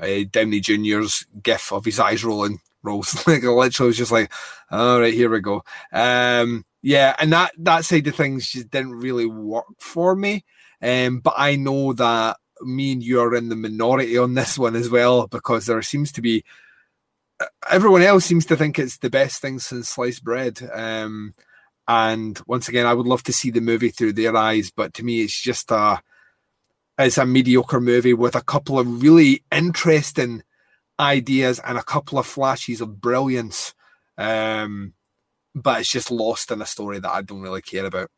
[0.00, 3.14] uh, Downey Jr.'s gif of his eyes rolling rolls.
[3.26, 4.32] like literally was just like,
[4.70, 5.64] all right, here we go.
[5.92, 10.44] Um, yeah, and that that side of things just didn't really work for me.
[10.82, 14.76] Um, but I know that me and you are in the minority on this one
[14.76, 16.44] as well because there seems to be
[17.70, 20.58] everyone else seems to think it's the best thing since sliced bread.
[20.72, 21.34] Um,
[21.88, 25.04] and once again, I would love to see the movie through their eyes, but to
[25.04, 26.00] me, it's just a
[26.98, 30.42] it's a mediocre movie with a couple of really interesting
[31.02, 33.74] ideas and a couple of flashes of brilliance.
[34.16, 34.94] Um,
[35.54, 38.10] but it's just lost in a story that I don't really care about.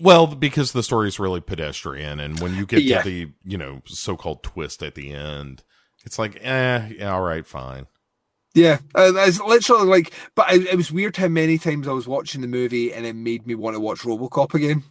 [0.00, 3.02] Well, because the story is really pedestrian, and when you get Yeah.
[3.02, 5.62] to the you know so-called twist at the end,
[6.04, 7.86] it's like, eh, yeah, all right, fine.
[8.54, 12.40] Yeah, it's literally like, but it, it was weird how many times I was watching
[12.40, 14.82] the movie and it made me want to watch RoboCop again.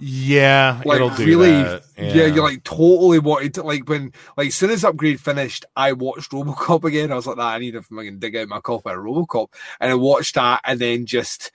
[0.00, 1.82] Yeah, Like it'll do really, that.
[1.96, 2.26] yeah.
[2.26, 6.30] you like totally wanted to like when like as soon as upgrade finished, I watched
[6.30, 7.10] RoboCop again.
[7.10, 9.48] I was like, that I need to fucking dig out my copy of RoboCop,
[9.80, 11.50] and I watched that, and then just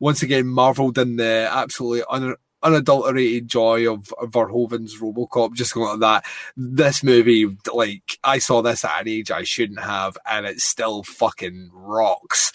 [0.00, 5.54] once again marveled in the absolutely un- unadulterated joy of, of Verhoeven's RoboCop.
[5.54, 6.24] Just going like that.
[6.56, 11.04] This movie, like I saw this at an age I shouldn't have, and it still
[11.04, 12.52] fucking rocks.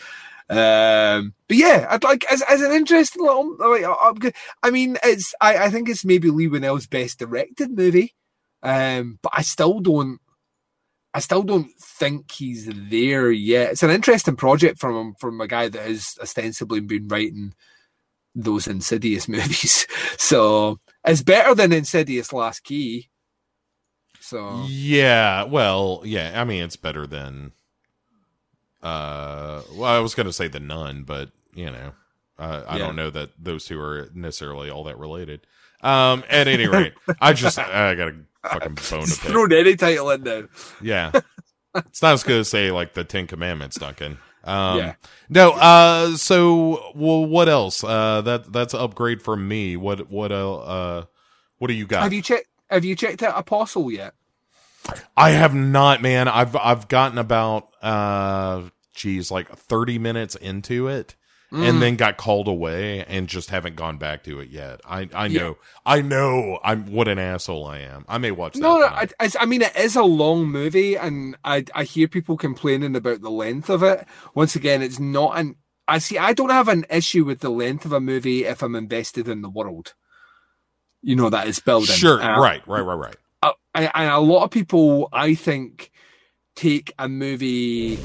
[0.50, 3.56] Um, but yeah, I'd like as, as an interesting little.
[3.58, 4.36] Like, I'm good.
[4.64, 8.16] I mean, it's I, I think it's maybe Leigh Whannell's best directed movie,
[8.64, 10.20] um, but I still don't.
[11.14, 13.72] I still don't think he's there yet.
[13.72, 17.54] It's an interesting project from him, from a guy that has ostensibly been writing
[18.36, 19.88] those Insidious movies.
[20.18, 23.10] So it's better than Insidious Last Key.
[24.20, 26.40] So Yeah, well, yeah.
[26.40, 27.54] I mean, it's better than.
[28.82, 31.92] Uh, well, I was going to say the nun, but you know,
[32.38, 32.86] uh, I Yeah.
[32.86, 35.46] don't know that those two are necessarily all that related.
[35.82, 38.16] Um, at any rate, I just I got a
[38.50, 39.32] fucking bone to pick.
[39.32, 40.50] thrown any title in there.
[40.82, 41.12] Yeah,
[41.76, 44.18] it's not as good as say like the Ten Commandments, Duncan.
[44.44, 44.94] Um, Yeah.
[45.30, 45.52] No.
[45.52, 46.16] Uh.
[46.16, 47.84] So, well, what else?
[47.84, 48.22] Uh.
[48.22, 49.76] That that's an upgrade from me.
[49.78, 51.06] What what uh, uh
[51.60, 52.04] What do you got?
[52.04, 52.48] Have you checked?
[52.70, 54.14] Have you checked out Apostle yet?
[55.18, 56.28] I have not, man.
[56.28, 61.16] I've I've gotten about uh geez, like 30 minutes into it
[61.52, 61.68] Mm.
[61.68, 64.82] and then got called away and just haven't gone back to it yet.
[64.88, 65.40] I I Yeah.
[65.42, 65.58] know.
[65.84, 68.06] I know I'm what an asshole I am.
[68.08, 68.60] I may watch that.
[68.62, 69.08] No, no, I,
[69.40, 73.32] I mean it is a long movie, and I I hear people complaining about the
[73.32, 74.06] length of it.
[74.36, 75.56] Once again, it's not an.
[75.88, 76.20] I see.
[76.20, 79.42] I don't have an issue with the length of a movie if I'm invested in
[79.42, 79.96] the world.
[81.02, 81.96] You know that it's building.
[81.96, 83.16] Sure, Uh, right, right, right, right.
[83.76, 85.92] And and a lot of people, I think,
[86.56, 88.00] take a movie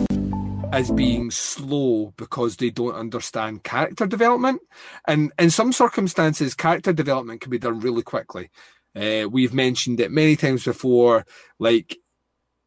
[0.73, 4.61] as being slow because they don't understand character development.
[5.07, 8.51] And in some circumstances, character development can be done really quickly.
[8.97, 11.27] Uh, we've mentioned it many times before,
[11.59, 11.97] like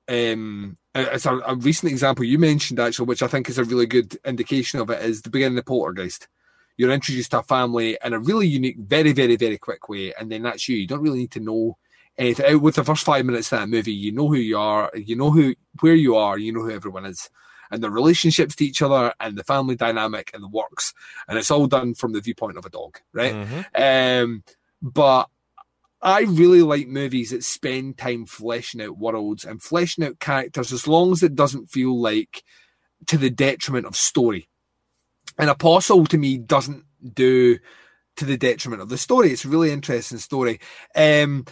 [0.09, 3.85] um as a, a recent example you mentioned actually, which I think is a really
[3.85, 6.27] good indication of it, is the beginning of the Poltergeist.
[6.77, 10.31] You're introduced to a family in a really unique, very, very, very quick way, and
[10.31, 10.77] then that's you.
[10.77, 11.77] You don't really need to know
[12.17, 12.55] anything.
[12.55, 15.15] Uh, With the first five minutes of that movie, you know who you are, you
[15.15, 17.29] know who where you are, you know who everyone is,
[17.71, 20.93] and the relationships to each other, and the family dynamic, and the works,
[21.27, 23.33] and it's all done from the viewpoint of a dog, right?
[23.33, 24.23] Mhm.
[24.23, 24.43] Um,
[24.81, 25.29] but
[26.01, 30.87] I really like movies that spend time fleshing out worlds and fleshing out characters as
[30.87, 32.43] long as it doesn't feel like
[33.07, 34.47] to the detriment of story.
[35.39, 36.83] An Apostle to me doesn't
[37.13, 37.57] do
[38.15, 39.31] to the detriment of the story.
[39.31, 40.59] It's a really interesting story.
[40.95, 41.45] Um,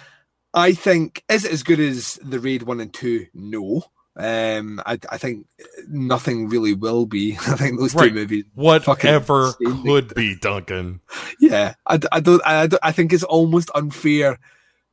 [0.55, 3.27] I think is it as good as the Raid one and two?
[3.33, 3.83] No.
[4.17, 5.45] Um, I, I think
[5.89, 7.33] nothing really will be.
[7.47, 8.07] I think those Right.
[8.07, 8.45] two movies.
[8.55, 9.51] Whatever
[9.83, 11.01] could be, Duncan.
[11.41, 14.39] Yeah, I, I don't, I, don't- I think it's almost unfair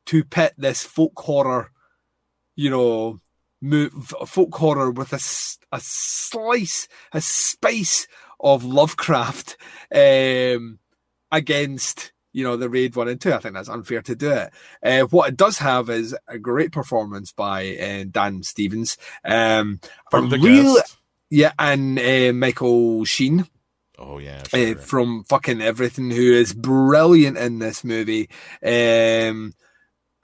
[0.06, 1.70] to pit this folk horror,
[2.56, 3.20] you know,
[3.60, 3.92] move,
[4.26, 5.20] folk horror with a,
[5.76, 8.08] a slice, a spice
[8.40, 9.56] of Lovecraft
[9.94, 10.80] um,
[11.30, 13.32] against, you know, the Raid 1 and 2.
[13.32, 14.52] I think that's unfair to do it.
[14.82, 18.96] Uh, what it does have is a great performance by uh, Dan Stevens.
[19.24, 19.80] Um,
[20.10, 20.96] From the real- guest.
[21.30, 23.48] Yeah, and uh, Michael Sheen
[23.98, 24.76] Oh yeah, uh, sure.
[24.76, 28.28] from fucking everything who is brilliant in this movie
[28.62, 29.52] um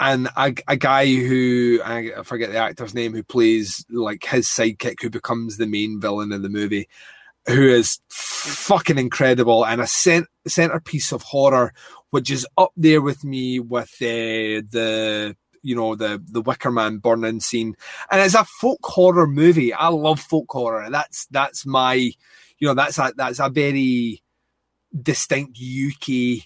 [0.00, 4.46] and a, a guy who I I forget the actor's name who plays like his
[4.48, 6.88] sidekick who becomes the main villain in the movie
[7.46, 11.72] who is fucking incredible and a cent- centerpiece of horror
[12.10, 16.98] which is up there with me with uh, the you know the the Wicker Man
[16.98, 17.76] burning scene.
[18.10, 19.72] And it's a folk horror movie.
[19.72, 20.88] I love folk horror.
[20.90, 22.14] That's that's my you
[22.66, 24.22] know that's a that's a very
[25.02, 26.44] distinct UK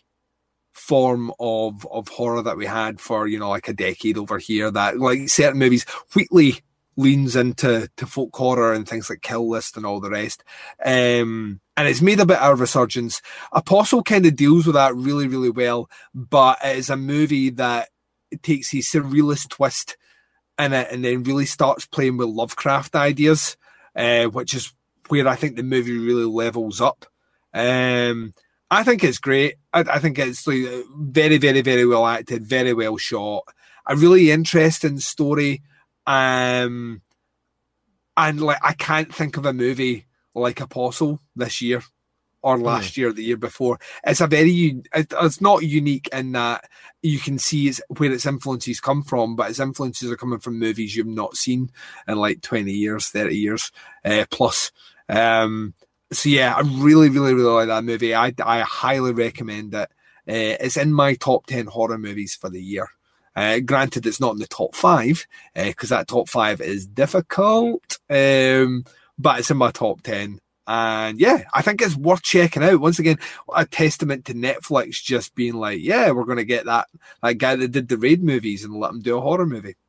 [0.72, 4.70] form of of horror that we had for you know like a decade over here
[4.70, 5.84] that like certain movies
[6.14, 6.60] Wheatley
[6.96, 10.44] leans into to folk horror and things like Kill List and all the rest
[10.84, 13.22] um and it's made a bit of a resurgence
[13.52, 17.88] Apostle kind of deals with that really really well but it is a movie that
[18.42, 19.96] takes a surrealist twist
[20.58, 23.56] in it and then really starts playing with Lovecraft ideas
[23.96, 24.72] uh, which is
[25.08, 27.04] where I think the movie really levels up.
[27.52, 28.32] Um,
[28.70, 29.56] I think it's great.
[29.72, 30.64] I, I think it's like
[30.96, 33.44] very, very, very well acted, very well shot.
[33.86, 35.62] A really interesting story.
[36.06, 37.02] Um,
[38.16, 41.82] and like I can't think of a movie like Apostle this year
[42.44, 43.78] or last year, or the year before.
[44.04, 46.68] It's a very, it- it's not unique in that
[47.00, 50.58] you can see it's where its influences come from, but its influences are coming from
[50.58, 51.70] movies you've not seen
[52.08, 53.70] in like 20 years, 30 years
[54.04, 54.72] uh, plus.
[55.08, 55.74] Um,
[56.10, 58.12] so yeah, I really, really, really like that movie.
[58.12, 59.88] I, I highly recommend it.
[60.28, 62.88] Uh, it's in my top 10 horror movies for the year.
[63.34, 68.84] Uh, granted, it's not in the top five because that top five is difficult, um,
[69.18, 70.38] but it's in my top 10.
[70.66, 72.80] And yeah, I think it's worth checking out.
[72.80, 73.18] Once again,
[73.54, 76.88] a testament to Netflix just being like, yeah, we're going to get that,
[77.22, 79.76] that guy that did the Raid movies and let him do a horror movie.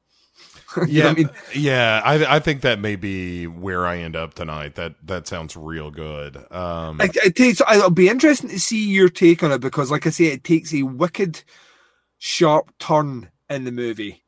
[0.88, 1.30] Yeah, I mean?
[1.54, 2.02] yeah.
[2.04, 4.74] I I think that may be where I end up tonight.
[4.74, 6.52] That that sounds real good.
[6.52, 7.62] Um, It, it takes.
[7.62, 10.74] It'll be interesting to see your take on it because, like I say, it takes
[10.74, 11.44] a wicked,
[12.18, 14.24] sharp turn in the movie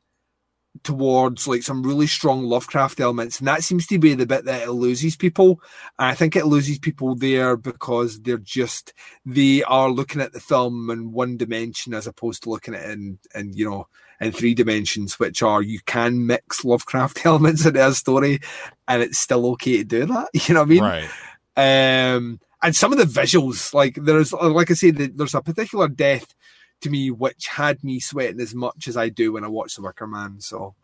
[0.82, 4.62] towards like some really strong Lovecraft elements, and that seems to be the bit that
[4.62, 5.60] it loses people.
[5.98, 8.92] And I think it loses people there because they're just
[9.24, 12.90] they are looking at the film in one dimension as opposed to looking at it
[12.90, 13.88] in, in you know
[14.20, 18.40] in three dimensions, which are you can mix Lovecraft elements into a story,
[18.88, 20.28] and it's still okay to do that.
[20.48, 20.82] You know what I mean?
[20.82, 22.16] right.
[22.16, 26.34] um and some of the visuals like there's like i said there's a particular death
[26.86, 29.82] to me which had me sweating as much as i do when i watch the
[29.82, 30.74] wicker man so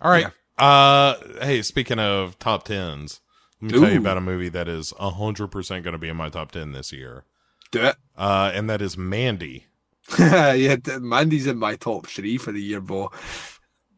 [0.00, 0.26] All right.
[0.56, 3.20] Uh, hey, speaking of top tens,
[3.60, 6.16] let me tell you about a movie that is hundred percent going to be in
[6.16, 7.24] my top ten this year.
[7.70, 9.66] do it Uh, and that is Mandy.
[10.18, 13.10] yeah mandy's in my top three for the year bro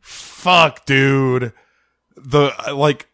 [0.07, 1.53] Fuck, dude.
[2.17, 3.09] The like,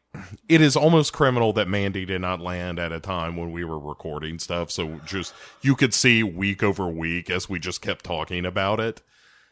[0.48, 3.78] it is almost criminal that Mandy did not land at a time when we were
[3.78, 4.70] recording stuff.
[4.70, 9.00] So just you could see week over week as we just kept talking about it.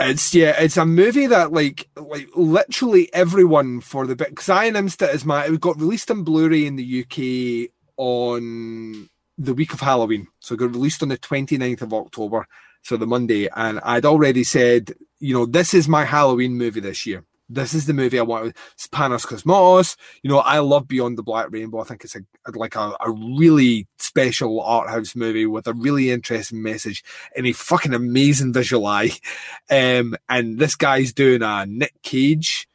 [0.00, 4.64] it's yeah it's a movie that like like literally everyone for the bit because i
[4.64, 9.08] announced it as my it got released on blu-ray in the uk on
[9.38, 12.46] the week of halloween so it got released on the 29th of october
[12.82, 17.06] so the monday and i'd already said you know this is my halloween movie this
[17.06, 18.56] year this is the movie I want.
[18.92, 19.96] Panos Cosmatos.
[20.22, 21.80] You know, I love Beyond the Black Rainbow.
[21.80, 22.20] I think it's a
[22.54, 27.04] like a, a really special art house movie with a really interesting message
[27.36, 29.10] and a fucking amazing visual eye.
[29.70, 32.68] Um, and this guy's doing a Nick Cage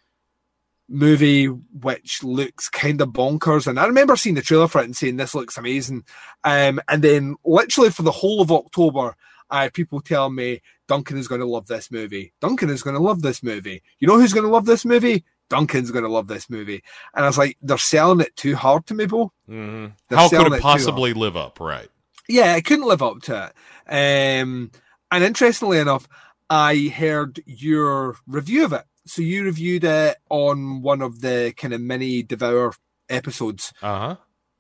[0.88, 4.96] movie which looks kind of bonkers and i remember seeing the trailer for it and
[4.96, 6.04] saying this looks amazing
[6.44, 9.16] um and then literally for the whole of october
[9.50, 12.96] i had people tell me duncan is going to love this movie duncan is going
[12.96, 16.12] to love this movie you know who's going to love this movie duncan's going to
[16.12, 16.84] love this movie
[17.14, 20.48] and i was like they're selling it too hard to me bro hmm How could
[20.48, 21.60] it it possibly live up?
[21.60, 21.90] Right.
[22.28, 23.52] yeah, it couldn't live up to
[23.88, 24.42] it.
[24.42, 24.72] Um,
[25.12, 26.08] and interestingly enough,
[26.50, 28.86] I heard your review of it.
[29.06, 32.74] So you reviewed it on one of the kind of mini Devour
[33.08, 33.72] episodes.
[33.84, 34.16] Uh huh.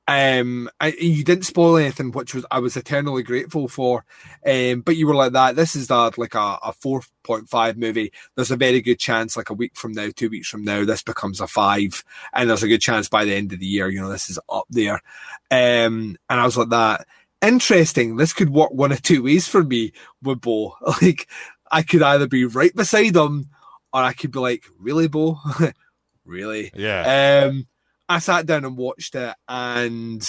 [0.07, 4.05] Um, I, you didn't spoil anything, which was I was eternally grateful for.
[4.45, 5.55] Um, but you were like that.
[5.55, 8.11] This is that like a, a four point five movie.
[8.35, 11.01] There's a very good chance, like a week from now, two weeks from now, this
[11.01, 12.03] becomes a five,
[12.33, 14.39] and there's a good chance by the end of the year, you know, this is
[14.49, 15.01] up there.
[15.49, 17.07] Um, and I was like that.
[17.41, 18.15] Interesting.
[18.15, 19.91] This could work one of two ways for me
[20.21, 20.75] with Bo.
[21.01, 21.27] Like
[21.71, 23.49] I could either be right beside him,
[23.91, 25.39] or I could be like, really, Bo,
[26.25, 26.71] really.
[26.75, 27.47] Yeah.
[27.47, 27.67] Um,
[28.07, 30.27] I sat down and watched it and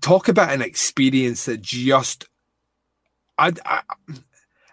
[0.00, 2.26] talk about an experience that just
[3.38, 3.52] I,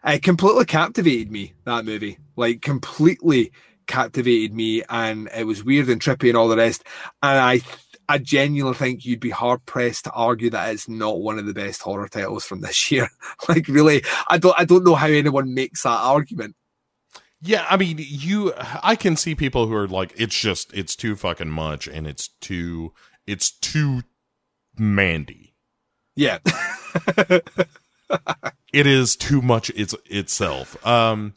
[0.03, 2.17] I completely captivated me that movie.
[2.35, 3.51] Like completely
[3.87, 6.83] captivated me and it was weird and trippy and all the rest.
[7.21, 7.61] And I
[8.09, 11.53] I genuinely think you'd be hard pressed to argue that it's not one of the
[11.53, 13.09] best horror titles from this year.
[13.47, 16.55] Like really I don't I don't know how anyone makes that argument
[17.45, 18.53] Yeah, I mean, you.
[18.81, 22.29] I can see people who are like, it's just, it's too fucking much, and it's
[22.39, 22.93] too,
[23.27, 24.03] it's too
[24.77, 25.53] Mandy.
[26.15, 26.39] yeah
[28.73, 29.71] It is too much.
[29.75, 30.83] It's itself.
[30.85, 31.33] Um,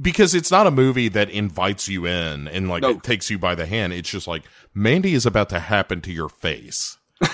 [0.00, 2.90] because it's not a movie that invites you in and like No.
[2.90, 3.92] it takes you by the hand.
[3.92, 4.42] It's just like
[4.74, 6.98] Mandy is about to happen to your face.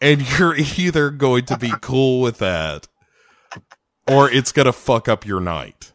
[0.00, 2.88] and you're either going to be cool with that
[4.08, 5.92] or it's going to fuck up your night.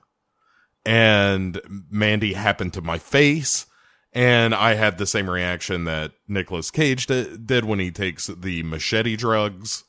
[0.86, 3.66] And Mandy happened to my face.
[4.14, 8.62] And I had the same reaction that Nicolas Cage di- did when he takes the
[8.64, 9.86] machete drugs.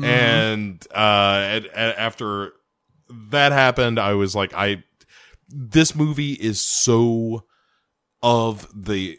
[0.00, 2.52] And uh, and, and after
[3.10, 4.84] that happened, I was like, I
[5.48, 7.44] this movie is so
[8.22, 9.18] of the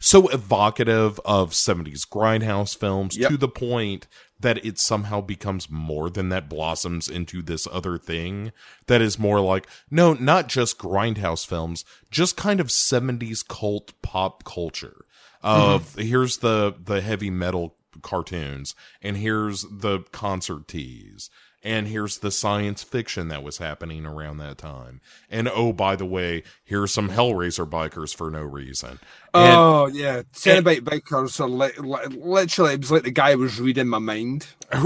[0.00, 3.30] so evocative of 70s grindhouse films Yep.
[3.30, 4.08] to the point
[4.40, 8.52] that it somehow becomes more than that blossoms into this other thing
[8.86, 14.42] that is more like no not just grindhouse films just kind of 70s cult pop
[14.44, 15.04] culture
[15.42, 16.00] of mm-hmm.
[16.00, 21.28] here's the the heavy metal cartoons and here's the concert tees
[21.62, 26.06] and here's the science fiction that was happening around that time and oh by the
[26.06, 28.98] way here's some hellraiser bikers for no reason
[29.34, 32.74] and Oh yeah, Cenobite bikers are li- li- literally.
[32.74, 34.48] It was like the guy was reading my mind.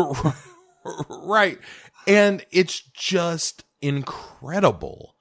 [1.09, 1.59] right
[2.07, 5.15] and it's just incredible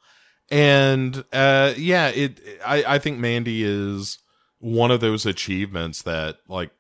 [0.51, 4.19] and uh yeah it i i think mandy is
[4.59, 6.71] one of those achievements that like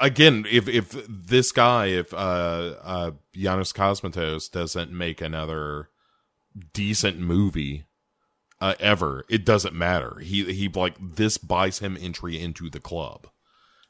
[0.00, 5.88] again if if this guy if uh uh Panos Cosmatos doesn't make another
[6.72, 7.84] decent movie
[8.60, 13.28] uh, ever it doesn't matter he he like this buys him entry into the club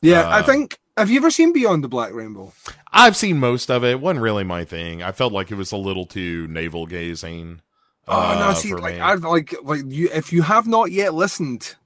[0.03, 0.79] Yeah, I Uh, think.
[0.97, 2.53] Have you ever seen Beyond the Black Rainbow?
[2.93, 3.91] I've seen most of it.
[3.93, 5.01] it wasn't really my thing.
[5.03, 7.63] I felt like it was a little too navel gazing.
[8.07, 9.01] Oh no, uh, see, like me.
[9.01, 10.09] I like like you.
[10.13, 11.77] If you have not yet listened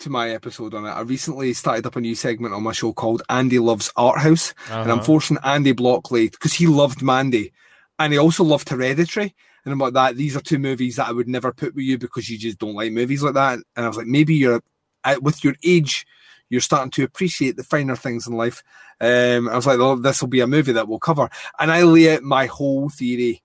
[0.00, 2.92] to my episode on it, I recently started up a new segment on my show
[2.92, 5.04] called Andy Loves Art House, and I'm Uh-huh.
[5.04, 7.52] forcing Andy Blockley because he loved Mandy,
[7.98, 9.34] and he also loved Hereditary.
[9.64, 10.16] And I'm like that.
[10.16, 12.74] These are two movies that I would never put with you because you just don't
[12.74, 13.58] like movies like that.
[13.76, 14.62] And I was like, maybe you're
[15.04, 16.06] uh, with your age,
[16.48, 18.62] you're starting to appreciate the finer things in life.
[19.00, 21.28] Um, I was like, oh, this will be a movie that we'll cover,
[21.58, 23.42] and I lay out my whole theory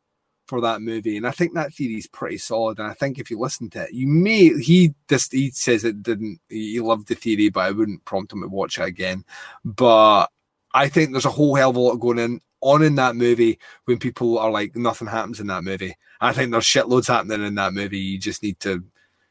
[0.48, 2.80] for that movie, and I think that theory is pretty solid.
[2.80, 6.04] And I think if you listen to it, you may he just he says it
[6.04, 9.24] didn't he loved the theory, but I wouldn't prompt him to watch it again.
[9.64, 10.28] But
[10.74, 13.60] I think there's a whole hell of a lot going in on in that movie
[13.86, 15.96] when people are like nothing happens in that movie.
[16.22, 18.00] I think there's shitloads happening in that movie.
[18.00, 18.84] You just need to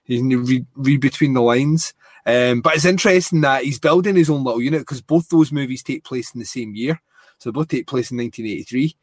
[0.07, 1.95] you need to read, read between the lines.
[2.25, 5.83] Um, but it's interesting that he's building his own little unit because both those movies
[5.83, 7.01] take place in the same year.
[7.39, 8.97] So both take place in 1983,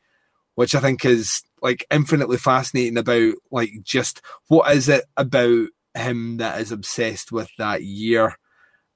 [0.55, 6.38] which I think is like infinitely fascinating about like just what is it about him
[6.38, 8.38] that is obsessed with that year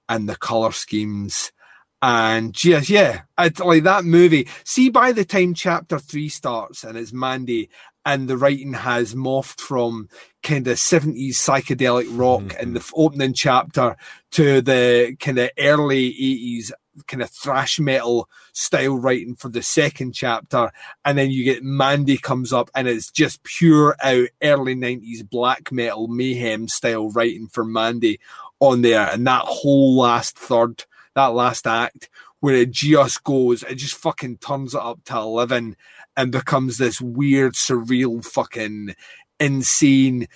[0.07, 1.51] and the color schemes
[2.03, 4.49] and yes, yeah, it's like that movie.
[4.65, 7.69] See, by the time chapter three starts and it's Mandy,
[8.05, 10.09] and the writing has morphed from
[10.41, 13.01] kind of 70s psychedelic rock in the mm-hmm.
[13.01, 13.95] opening chapter
[14.31, 16.71] to the kind of early 80s
[17.07, 20.71] kind of thrash metal style writing for the second chapter.
[21.05, 25.71] And then you get Mandy comes up and it's just pure out early 90s black
[25.71, 28.19] metal mayhem style writing for Mandy
[28.59, 29.09] on there.
[29.11, 30.85] And that whole last third,
[31.15, 32.09] that last act,
[32.41, 35.75] where it just goes, it just fucking turns it up to 11
[36.15, 38.95] and becomes this weird, surreal, fucking
[39.39, 40.27] insane,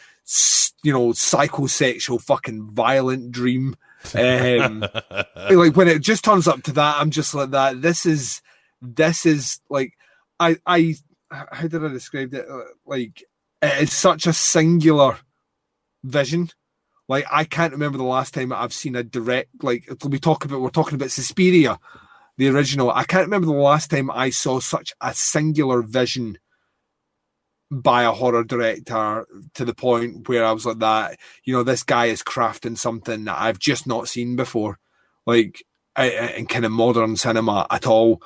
[0.84, 3.76] you know, psychosexual, fucking violent dream.
[4.14, 4.80] Um,
[5.36, 7.82] like when it just turns up to that, I'm just like that.
[7.82, 8.42] This is,
[8.82, 9.94] this is like,
[10.40, 10.96] I, I,
[11.30, 12.46] how did I describe it?
[12.50, 13.24] Uh, Like,
[13.62, 15.18] it is such a singular
[16.04, 16.50] vision
[17.08, 20.62] Like I can't remember the last time I've seen a direct like we talk about
[20.62, 21.80] we're talking about Suspiria,
[22.38, 22.92] the original.
[22.92, 26.38] I can't remember the last time I saw such a singular vision
[27.70, 29.26] by a horror director
[29.56, 33.26] to the point where I was like that, you know, this guy is crafting something
[33.26, 34.80] that I've just not seen before,
[35.26, 35.64] like
[35.98, 38.22] in kind of modern cinema at all.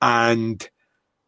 [0.00, 0.66] And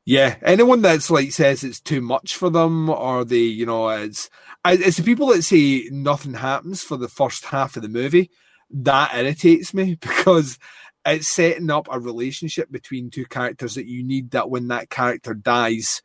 [0.07, 4.30] yeah, anyone that's like says it's too much for them or they, you know, it's
[4.64, 8.30] it's the people that say nothing happens for the first half of the movie
[8.70, 10.59] that irritates me because
[11.09, 15.34] it's setting up a relationship between two characters that you need that when that character
[15.34, 16.02] dies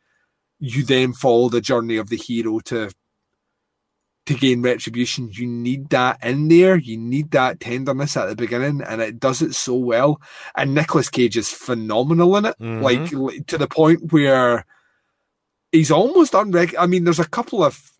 [0.58, 2.90] you then follow the journey of the hero to
[4.26, 5.28] to gain retribution.
[5.30, 6.76] You need that in there.
[6.76, 10.20] You need that tenderness at the beginning, and it does it so well.
[10.56, 12.82] And Nicolas Cage is phenomenal in it, mm-hmm.
[12.82, 14.64] like to the point where
[15.72, 16.74] he's almost unrec.
[16.78, 17.92] I mean, there's a couple of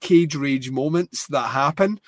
[0.00, 2.00] cage rage moments that happen.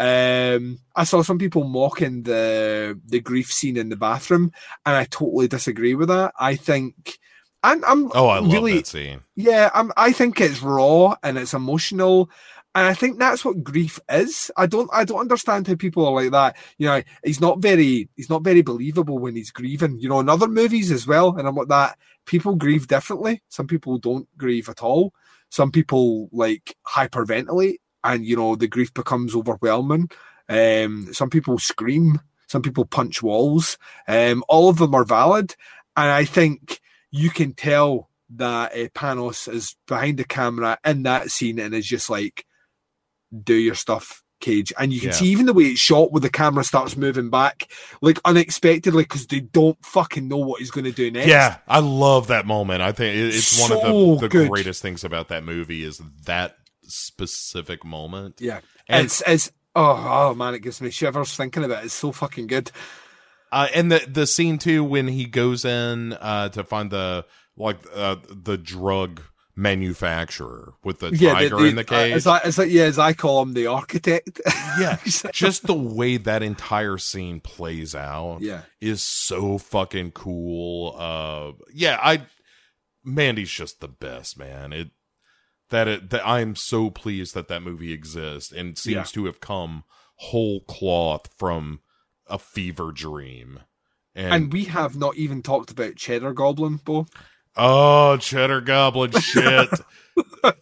[0.00, 4.50] Um, I saw some people mocking the the grief scene in the bathroom,
[4.86, 6.32] and I totally disagree with that.
[6.40, 7.18] I think
[7.62, 9.20] I'm, I'm oh, I love really, that scene.
[9.36, 12.30] Yeah, I'm, I think it's raw and it's emotional,
[12.74, 14.50] and I think that's what grief is.
[14.56, 16.56] I don't, I don't understand how people are like that.
[16.78, 19.98] You know, he's not very, he's not very believable when he's grieving.
[20.00, 21.98] You know, in other movies as well, and I'm like that.
[22.24, 23.42] People grieve differently.
[23.50, 25.12] Some people don't grieve at all.
[25.50, 30.10] Some people like hyperventilate, and you know the grief becomes overwhelming.
[30.48, 32.20] Um, some people scream.
[32.48, 33.78] Some people punch walls.
[34.08, 35.54] Um, all of them are valid,
[35.96, 36.80] and I think
[37.10, 41.86] you can tell that uh, Panos is behind the camera in that scene and is
[41.86, 42.46] just like,
[43.42, 44.72] do your stuff, Cage.
[44.78, 45.14] And you can yeah.
[45.14, 47.70] see even the way it's shot where the camera starts moving back,
[48.00, 51.28] like unexpectedly, because they don't fucking know what he's going to do next.
[51.28, 52.82] Yeah, I love that moment.
[52.82, 56.56] I think it's so one of the, the greatest things about that movie is that
[56.90, 58.36] specific moment.
[58.40, 61.86] Yeah, and it's, it's oh, oh man, it gives me shivers thinking about it.
[61.86, 62.70] It's so fucking good.
[63.52, 67.24] Uh, and the the scene too when he goes in uh, to find the
[67.56, 69.22] like uh, the drug
[69.56, 72.12] manufacturer with the yeah, tiger the, the, in the cage.
[72.12, 74.40] Uh, as I, as I, yeah, as I call him, the architect.
[74.78, 74.98] yeah,
[75.32, 78.38] just the way that entire scene plays out.
[78.40, 80.94] Yeah, is so fucking cool.
[80.96, 82.22] Uh, yeah, I
[83.04, 84.72] Mandy's just the best, man.
[84.72, 84.90] It
[85.70, 89.02] that it that I'm so pleased that that movie exists and seems yeah.
[89.04, 89.84] to have come
[90.16, 91.80] whole cloth from
[92.26, 93.60] a fever dream.
[94.14, 97.06] And, and we have not even talked about Cheddar Goblin, Bo.
[97.56, 99.70] Oh, Cheddar Goblin shit.
[100.42, 100.58] like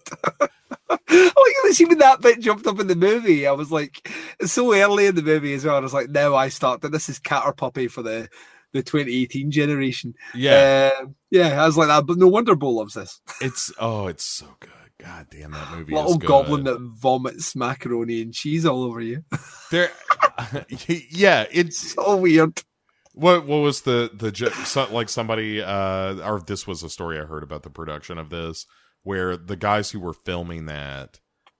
[1.79, 5.07] see when that bit jumped up in the movie, I was like, it's so early
[5.07, 5.77] in the movie as well.
[5.77, 8.29] I was like, now I start that this is Catter Puppy for the
[8.73, 10.15] the 2018 generation.
[10.35, 13.21] Yeah, uh, yeah, I was like that, but no wonder Bo loves this.
[13.41, 14.71] It's oh, it's so good.
[15.03, 15.95] God damn that movie!
[15.95, 16.27] Little good.
[16.27, 19.25] goblin that vomits macaroni and cheese all over you.
[19.71, 19.91] there,
[21.11, 22.63] yeah, it's so weird.
[23.15, 27.43] What what was the the like somebody uh or this was a story I heard
[27.43, 28.65] about the production of this
[29.03, 31.19] where the guys who were filming that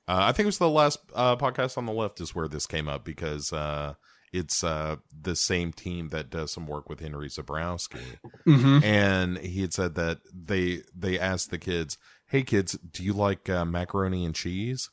[0.09, 2.67] uh, I think it was the last uh, podcast on the left is where this
[2.67, 3.93] came up because uh,
[4.33, 8.83] it's uh, the same team that does some work with Henry Zebrowski, mm-hmm.
[8.83, 13.49] and he had said that they they asked the kids, "Hey kids, do you like
[13.49, 14.91] uh, macaroni and cheese?"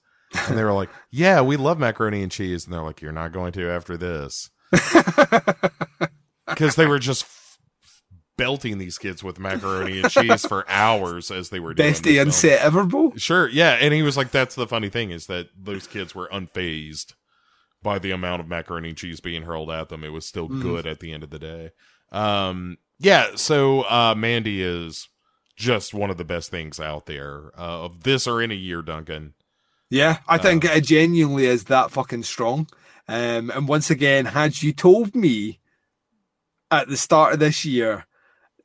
[0.48, 3.32] And they were like, "Yeah, we love macaroni and cheese." And they're like, "You're not
[3.32, 4.50] going to after this,"
[6.48, 7.26] because they were just
[8.38, 12.24] belting these kids with macaroni and cheese for hours as they were doing best day
[12.32, 13.14] set ever, bro.
[13.16, 16.30] Sure, yeah, and he was like, "That's the funny thing is that those kids were
[16.30, 17.14] unfazed
[17.82, 20.04] by the amount of macaroni and cheese being hurled at them.
[20.04, 20.62] It was still mm.
[20.62, 21.72] good at the end of the day."
[22.12, 25.08] Um, yeah, so uh, Mandy is
[25.56, 29.34] just one of the best things out there uh, of this or any year, Duncan.
[29.90, 32.68] Yeah, I think uh, it genuinely is that fucking strong.
[33.08, 35.60] Um, and once again, had you told me
[36.72, 38.06] at the start of this year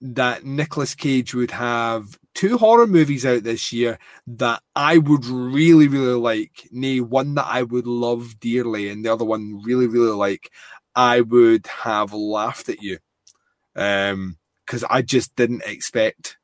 [0.00, 5.88] that Nicolas Cage would have two horror movies out this year that I would really,
[5.88, 10.16] really like, nay, one that I would love dearly, and the other one really, really
[10.16, 10.50] like,
[10.94, 12.98] I would have laughed at you.
[13.76, 14.38] Um,
[14.70, 16.38] because I just didn't expect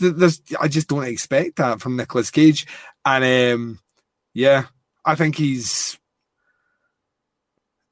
[0.00, 2.66] there's I just don't expect that from Nicolas Cage,
[3.04, 3.24] and
[3.54, 3.78] um,
[4.34, 4.64] yeah,
[5.04, 5.98] I think he's.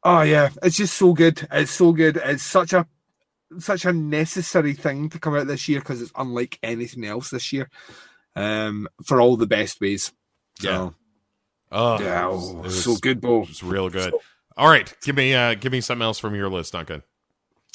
[0.02, 1.46] Oh yeah, it's just so good.
[1.50, 2.16] It's so good.
[2.16, 2.86] It's such a
[3.58, 7.52] such a necessary thing to come out this year because it's unlike anything else this
[7.52, 7.68] year.
[8.34, 10.12] Um, for all the best ways.
[10.60, 10.90] So, yeah.
[11.72, 13.42] Oh, yeah, oh, so good, Bo.
[13.42, 14.12] It's real good.
[14.12, 14.20] So,
[14.56, 17.02] all right, give me uh, give me something else from your list, Duncan.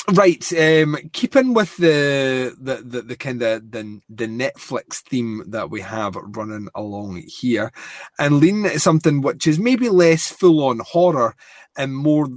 [0.09, 0.53] Right.
[0.53, 5.81] Um, keeping with the the the, the kind of the the Netflix theme that we
[5.81, 7.71] have running along here,
[8.19, 11.35] and leaning into something which is maybe less full on horror
[11.77, 12.29] and more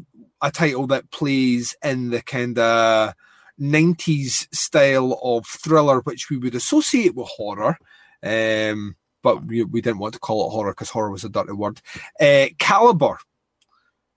[0.43, 3.13] a title that plays in the kind of
[3.61, 7.77] 90s style of thriller, which we would associate with horror.
[8.25, 11.53] Um, but we, we didn't want to call it horror because horror was a dirty
[11.53, 11.83] word.
[12.21, 13.19] Uh, Calibre,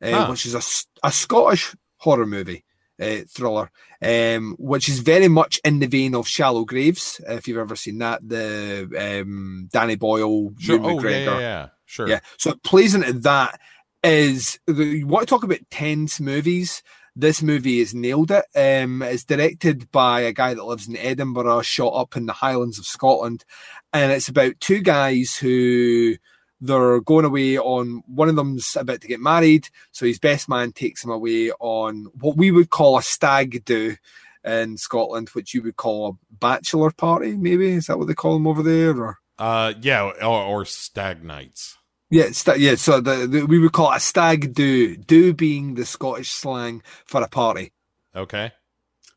[0.04, 0.26] uh, Huh.
[0.26, 0.60] which is a,
[1.04, 2.64] a Scottish horror movie
[3.02, 3.72] uh, thriller,
[4.02, 7.22] um, which is very much in the vein of Shallow Graves.
[7.28, 10.80] If you've ever seen that, the um, Danny Boyle, Sure.
[10.82, 11.68] Oh, yeah, yeah, yeah.
[11.86, 12.08] Sure.
[12.08, 12.20] Yeah.
[12.38, 13.60] So it plays into that
[14.04, 16.84] is you want to talk about tense movies.
[17.16, 18.46] This movie has nailed it.
[18.56, 22.78] Um, it's directed by a guy that lives in Edinburgh, shot up in the Highlands
[22.78, 23.44] of Scotland,
[23.92, 26.16] and it's about two guys who
[26.62, 28.04] they're going away on.
[28.08, 32.08] One of them's about to get married, so his best man takes him away on
[32.20, 33.96] what we would call a stag do
[34.44, 37.36] in Scotland, which you would call a bachelor party.
[37.36, 41.24] Maybe is that what they call them over there, or Uh, yeah, or, or stag
[41.24, 41.78] nights.
[42.10, 42.76] Yeah, sta yeah.
[42.76, 44.96] So the, the we would call it a stag do.
[44.96, 47.74] Do being the Scottish slang for a party,
[48.16, 48.54] Okay.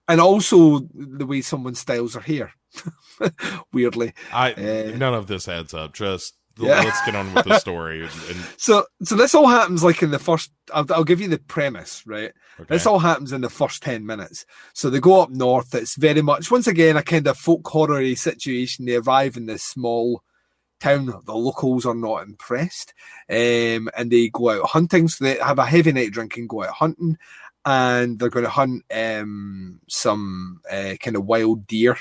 [0.08, 2.52] and also the way someone styles their hair.
[3.72, 5.94] Weirdly, I Uh, none of this adds up.
[5.94, 6.34] Just
[6.66, 6.82] Yeah.
[6.82, 8.02] let's get on with the story.
[8.02, 10.50] And, so so this all happens like in the first.
[10.72, 12.32] I'll, I'll give you the premise, right?
[12.60, 12.74] okay.
[12.74, 14.46] This all happens in the first 10 minutes.
[14.72, 15.74] So they go up north.
[15.74, 18.86] It's very much, once again, a kind of folk horror situation.
[18.86, 20.22] They arrive in this small
[20.80, 21.06] town.
[21.06, 22.94] The locals are not impressed.
[23.28, 25.08] Um, and they go out hunting.
[25.08, 27.18] So they have a heavy night drinking, go out hunting.
[27.64, 31.98] And they're going to hunt um, some uh, kind of wild deer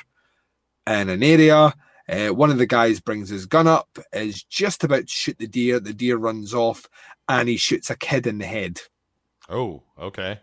[0.88, 1.74] in an area.
[2.10, 5.48] Uh, one of the guys brings his gun up, is just about to shoot the
[5.48, 5.80] deer.
[5.80, 6.88] The deer runs off
[7.28, 8.82] and he shoots a kid in the head.
[9.50, 10.40] oh, okay.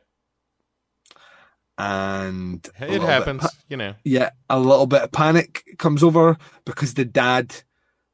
[1.79, 3.95] And It happens, pa- you know.
[4.03, 7.55] yeah, a little bit of panic comes over because the dad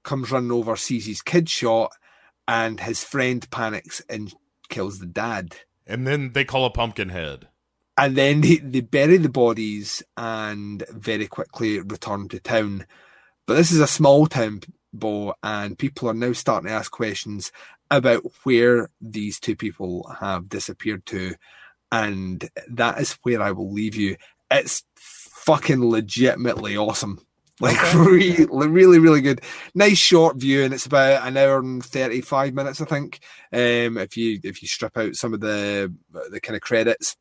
[0.03, 1.93] comes running over, sees his kid shot,
[2.49, 4.35] and his friend panics and
[4.69, 5.57] kills the dad.
[5.87, 7.47] And then they call a pumpkin head.
[7.97, 12.87] And then they, they bury the bodies and very quickly return to town.
[13.47, 14.61] But this is a small town,
[14.93, 17.53] Bo, and people are now starting to ask questions
[17.91, 21.35] about where these two people have disappeared to.
[21.91, 24.17] And that is where I will leave you.
[24.51, 27.27] It's fucking legitimately awesome.
[27.61, 29.41] Like really, really, really good.
[29.73, 33.21] Nice short view, and it's about an hour and thirty-five minutes, I think.
[33.53, 35.95] Um, if you if you strip out some of the
[36.31, 37.15] the kind of credits,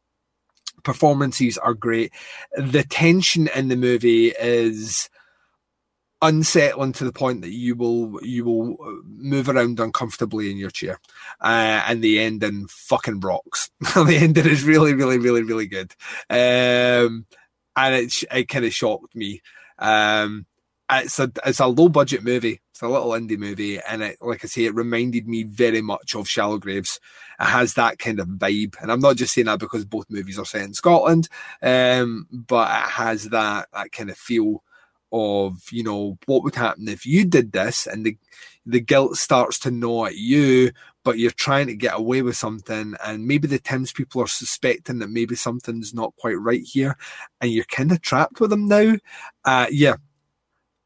[0.84, 2.12] performances are great.
[2.56, 5.10] The tension in the movie is
[6.22, 11.00] unsettling to the point that you will you will move around uncomfortably in your chair.
[11.40, 13.72] Uh, and the ending fucking rocks.
[13.80, 15.94] the ending is really, really, really, really good.
[16.30, 17.26] Um,
[17.76, 19.42] and it it kind of shocked me.
[19.80, 20.46] Um,
[20.92, 22.62] it's a it's a low budget movie.
[22.72, 26.16] It's a little indie movie, and it, like I say, it reminded me very much
[26.16, 27.00] of Shallow Graves.
[27.40, 30.38] It has that kind of vibe, and I'm not just saying that because both movies
[30.38, 31.30] are set in Scotland,
[31.62, 34.64] um, but it has that that kind of feel
[35.12, 38.18] of you know what would happen if you did this, and the
[38.66, 40.72] the guilt starts to gnaw at you,
[41.04, 45.00] but you're trying to get away with something, and maybe the Thames people are suspecting
[45.00, 46.98] that maybe something's not quite right here,
[47.40, 48.96] and you're kind of trapped with them now.
[49.44, 49.96] Uh, yeah,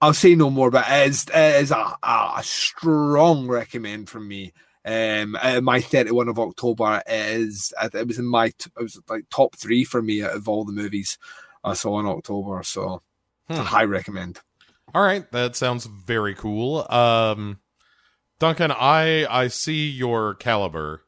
[0.01, 4.53] I'll say no more, but it is, it is a, a strong recommend from me.
[4.85, 9.55] Um, uh, my 31 of October is it was in my it was like top
[9.55, 11.17] three for me out of all the movies
[11.63, 13.01] I saw in October, so
[13.47, 13.55] Hmm.
[13.55, 14.39] high recommend.
[14.93, 16.85] All right, that sounds very cool.
[16.91, 17.59] Um,
[18.39, 21.03] Duncan, I I see your caliber,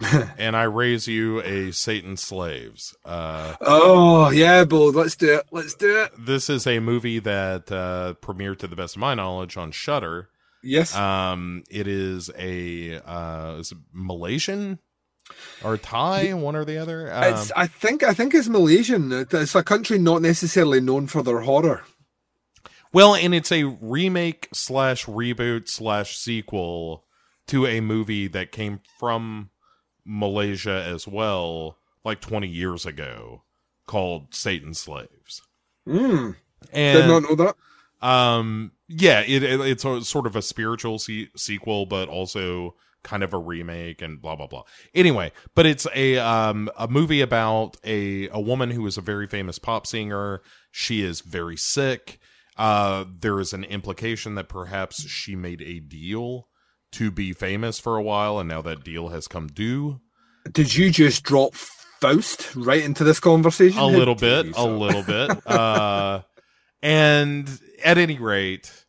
[0.38, 2.96] and I raise you a Satan slaves.
[3.04, 5.46] Uh, Oh yeah, Bo, let's do it.
[5.52, 6.12] Let's do it.
[6.18, 10.28] this is a movie that uh, premiered, to the best of my knowledge, on Shudder.
[10.62, 10.94] Yes.
[10.96, 14.80] Um, it is a uh, is it Malaysian
[15.62, 17.12] or Thai, one or the other.
[17.12, 19.12] Um, I think I think it's Malaysian.
[19.12, 21.82] It's a country not necessarily known for their horror.
[22.92, 27.04] Well, and it's a remake slash reboot slash sequel
[27.48, 29.50] to a movie that came from
[30.04, 33.42] Malaysia as well, like 20 years ago,
[33.86, 35.42] called Satan Slaves.
[35.86, 36.36] Mm,
[36.72, 38.06] did not know that.
[38.06, 42.74] um, yeah, it, it it's a, sort of a spiritual se- sequel, but also
[43.04, 44.62] kind of a remake and blah blah blah.
[44.94, 49.26] Anyway, but it's a um a movie about a a woman who is a very
[49.26, 50.42] famous pop singer.
[50.70, 52.18] She is very sick.
[52.56, 56.48] Uh, there is an implication that perhaps she made a deal
[56.90, 60.00] to be famous for a while, and now that deal has come due.
[60.50, 63.78] Did you just drop Faust right into this conversation?
[63.78, 65.30] a little bit, you, a little bit.
[65.46, 66.22] Uh,
[66.82, 67.48] and
[67.84, 68.84] at any rate,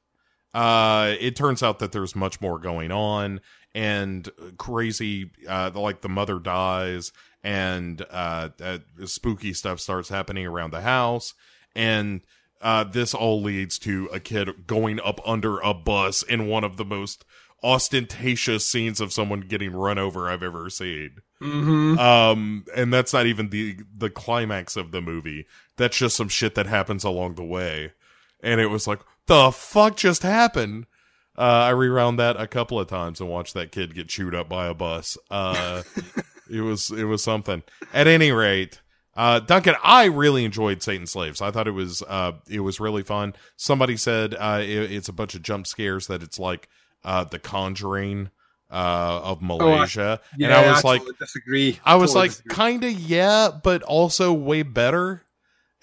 [0.54, 3.40] uh, it turns out that there's much more going on,
[3.76, 7.12] and crazy, uh, like the mother dies,
[7.44, 11.34] and uh, uh, spooky stuff starts happening around the house,
[11.76, 12.22] and
[12.62, 16.78] uh, this all leads to a kid going up under a bus in one of
[16.78, 17.24] the most
[17.64, 21.18] ostentatious scenes of someone getting run over I've ever seen.
[21.42, 21.98] Mhm.
[21.98, 25.46] Um, and that's not even the the climax of the movie.
[25.78, 27.94] That's just some shit that happens along the way.
[28.42, 30.86] And it was like, the fuck just happened?
[31.40, 34.50] Uh, I rewound that a couple of times and watched that kid get chewed up
[34.50, 35.18] by a bus.
[35.32, 35.84] Uh,
[36.52, 37.64] it was it was something.
[37.94, 38.82] At any rate,
[39.16, 41.42] uh, Duncan, I really enjoyed Satan Slaves.
[41.42, 43.36] I thought it was uh, it was really fun.
[43.56, 46.68] Somebody said uh, it, it's a bunch of jump scares that it's like
[47.06, 48.32] uh, the Conjuring
[48.70, 51.80] uh, of Malaysia, and Yeah, I was like, totally disagree.
[51.86, 52.56] I was Totally like, disagree.
[52.56, 55.24] kind of yeah, but also way better.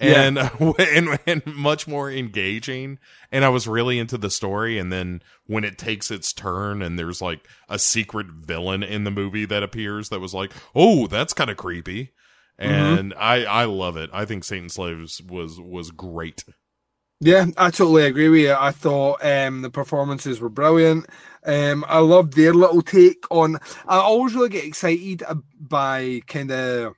[0.01, 0.22] Yeah.
[0.22, 0.38] And,
[0.78, 2.99] and and much more engaging,
[3.32, 4.78] and I was really into the story.
[4.78, 9.11] And then when it takes its turn, and there's like a secret villain in the
[9.11, 12.12] movie that appears, that was like, oh, that's kind of creepy.
[12.61, 12.99] Mm-hmm.
[12.99, 14.11] And I I love it.
[14.12, 16.44] I think Satan Slaves was was great.
[17.20, 18.55] Yeah, I totally agree with you.
[18.59, 21.07] I thought um, the performances were brilliant.
[21.47, 23.57] Um, I loved their little take on.
[23.86, 25.22] I always really get excited
[25.59, 26.94] by kind of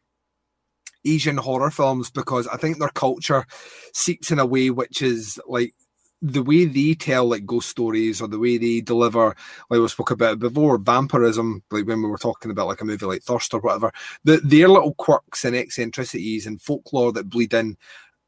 [1.15, 3.45] Asian horror films because I think their culture
[3.93, 5.75] seeps in a way which is like
[6.21, 9.37] the way they tell like ghost stories or the way they deliver,
[9.71, 13.07] like we spoke about before, vampirism, like when we were talking about like a movie
[13.07, 13.93] like Thirst or whatever,
[14.25, 17.77] the, their little quirks and eccentricities and folklore that bleed in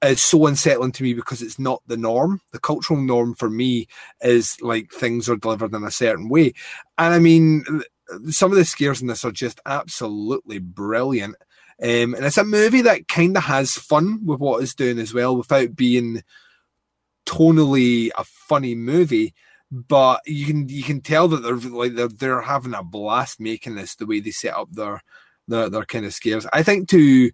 [0.05, 2.41] is so unsettling to me because it's not the norm.
[2.53, 3.87] The cultural norm for me
[4.23, 6.55] is like things are delivered in a certain way.
[6.97, 7.65] And I mean,
[8.29, 11.37] some of the scares in this are just absolutely brilliant.
[11.83, 15.15] Um, and it's a movie that kind of has fun with what it's doing as
[15.15, 16.23] well without being
[17.27, 19.35] tonally a funny movie.
[19.73, 23.77] But you can you can tell that they're like they're they're having a blast making
[23.77, 25.01] this the way they set up their
[25.47, 26.47] their, their kind of scares.
[26.53, 27.31] I think to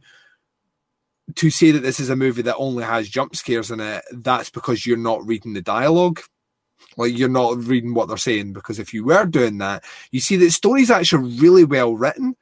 [1.34, 4.50] to say that this is a movie that only has jump scares in it, that's
[4.50, 6.20] because you're not reading the dialogue.
[6.96, 8.52] Like you're not reading what they're saying.
[8.52, 12.36] Because if you were doing that, you see that story's actually really well written.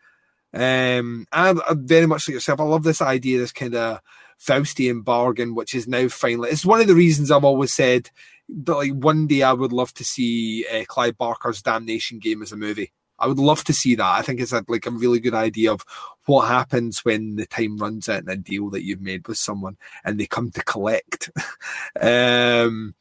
[0.55, 4.00] Um, and I, very much like yourself, I love this idea, this kind of
[4.40, 6.50] Faustian bargain, which is now finally.
[6.50, 8.11] It's one of the reasons I've always said
[8.48, 12.52] that, like, one day I would love to see uh, Clive Barker's Damnation Game as
[12.52, 12.92] a movie.
[13.18, 14.05] I would love to see that.
[14.05, 15.84] I think it's a, like a really good idea of
[16.26, 19.76] what happens when the time runs out in a deal that you've made with someone
[20.05, 21.30] and they come to collect.
[22.00, 22.94] um,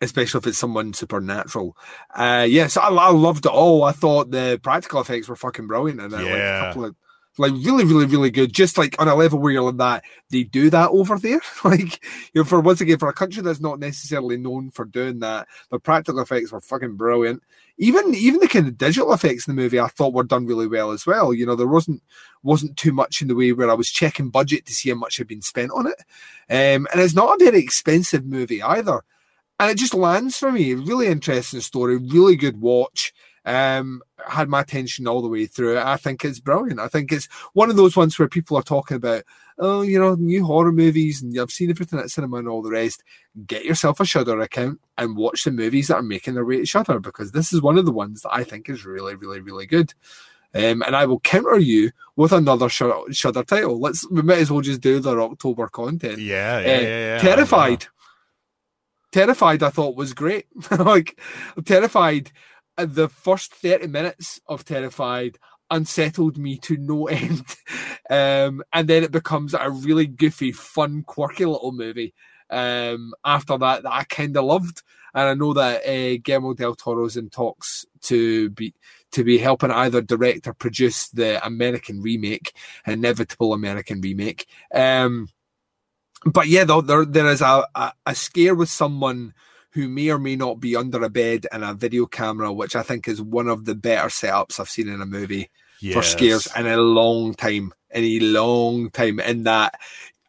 [0.00, 1.76] especially if it's someone supernatural.
[2.14, 3.84] Uh, yes, I, I loved it all.
[3.84, 6.66] I thought the practical effects were fucking brilliant, and uh, like a Yeah.
[6.66, 6.96] couple of
[7.38, 8.52] like really, really, really good.
[8.52, 11.40] Just like on a level where you're like that, they do that over there.
[11.64, 15.18] like you know, for once again, for a country that's not necessarily known for doing
[15.20, 17.42] that, the practical effects were fucking brilliant.
[17.78, 20.66] Even even the kind of digital effects in the movie, I thought were done really
[20.66, 21.34] well as well.
[21.34, 22.02] You know, there wasn't
[22.42, 25.18] wasn't too much in the way where I was checking budget to see how much
[25.18, 25.98] had been spent on it.
[26.48, 29.02] Um, and it's not a very expensive movie either
[29.58, 30.74] and it just lands for me.
[30.74, 33.12] Really interesting story, really good watch.
[33.44, 35.78] Um, had my attention all the way through.
[35.78, 36.80] I think it's brilliant.
[36.80, 39.22] I think it's one of those ones where people are talking about,
[39.60, 42.72] oh, you know, new horror movies, and I've seen everything at cinema and all the
[42.72, 43.04] rest.
[43.46, 46.66] Get yourself a Shudder account and watch the movies that are making their way to
[46.66, 49.66] Shudder because this is one of the ones that I think is really, really, really
[49.66, 49.94] good.
[50.52, 53.78] Um, and I will counter you with another Shudder, Shudder title.
[53.78, 56.18] Let's we might as well just do their October content.
[56.18, 57.18] Yeah, yeah, Uh, yeah, yeah.
[57.18, 57.86] Terrified.
[59.16, 60.44] Terrified, I thought was great.
[60.78, 61.18] like,
[61.64, 62.32] Terrified,
[62.76, 65.38] the first 30 minutes of Terrified
[65.70, 67.46] unsettled me to no end.
[68.10, 72.12] um, and then it becomes a really goofy, fun, quirky little movie.
[72.50, 74.82] Um, after that, that I kind of loved.
[75.14, 78.74] And I know that uh, Guillermo del Toro's in talks to be
[79.12, 82.52] to be helping either direct or produce the American remake,
[82.86, 84.46] inevitable American remake.
[84.74, 85.30] Um,
[86.26, 89.32] but yeah, though there there is a, a, a scare with someone
[89.70, 92.82] who may or may not be under a bed and a video camera, which I
[92.82, 95.50] think is one of the better setups I've seen in a movie
[95.92, 99.20] for scares in a long time, in a long time.
[99.20, 99.74] In that,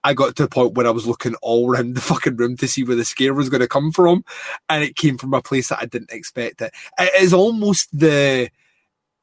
[0.03, 2.67] I got to the point where I was looking all around the fucking room to
[2.67, 4.23] see where the scare was going to come from,
[4.69, 6.73] and it came from a place that I didn't expect it.
[6.99, 8.49] It is almost the,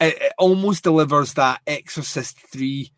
[0.01, 2.93] it, it almost delivers that Exorcist three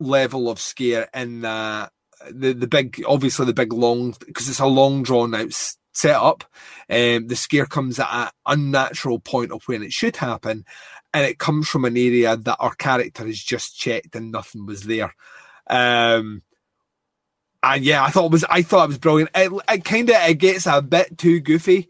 [0.00, 1.92] level of scare in that
[2.30, 5.52] the the big obviously the big long because it's a long drawn out
[5.94, 6.44] setup
[6.88, 10.64] um the scare comes at an unnatural point of when it should happen
[11.14, 14.84] and it comes from an area that our character has just checked and nothing was
[14.84, 15.14] there.
[15.68, 16.42] Um,
[17.62, 19.30] and yeah, I thought it was I thought it was brilliant.
[19.34, 21.88] It, it kind of it gets a bit too goofy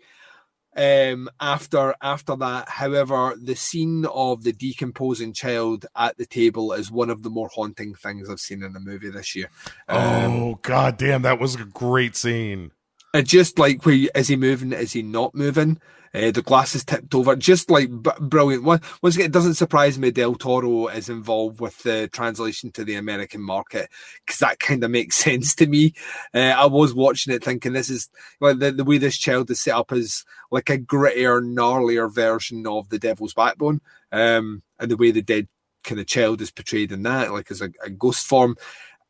[0.76, 2.68] um, after after that.
[2.68, 7.48] However, the scene of the decomposing child at the table is one of the more
[7.54, 9.50] haunting things I've seen in a movie this year.
[9.88, 9.98] Um,
[10.32, 12.72] oh god damn, that was a great scene.
[13.14, 14.72] It just like where you- is he moving?
[14.72, 15.78] Is he not moving?
[16.14, 17.34] Uh, the glass is tipped over.
[17.36, 18.64] Just like b- brilliant.
[18.64, 22.94] Once again, it doesn't surprise me Del Toro is involved with the translation to the
[22.94, 23.90] American market
[24.24, 25.94] because that kind of makes sense to me.
[26.34, 28.10] Uh, I was watching it thinking this is
[28.40, 32.66] like the, the way this child is set up is like a grittier, gnarlier version
[32.66, 35.48] of the Devil's Backbone, um, and the way the dead
[35.82, 38.56] kind of child is portrayed in that, like as a, a ghost form.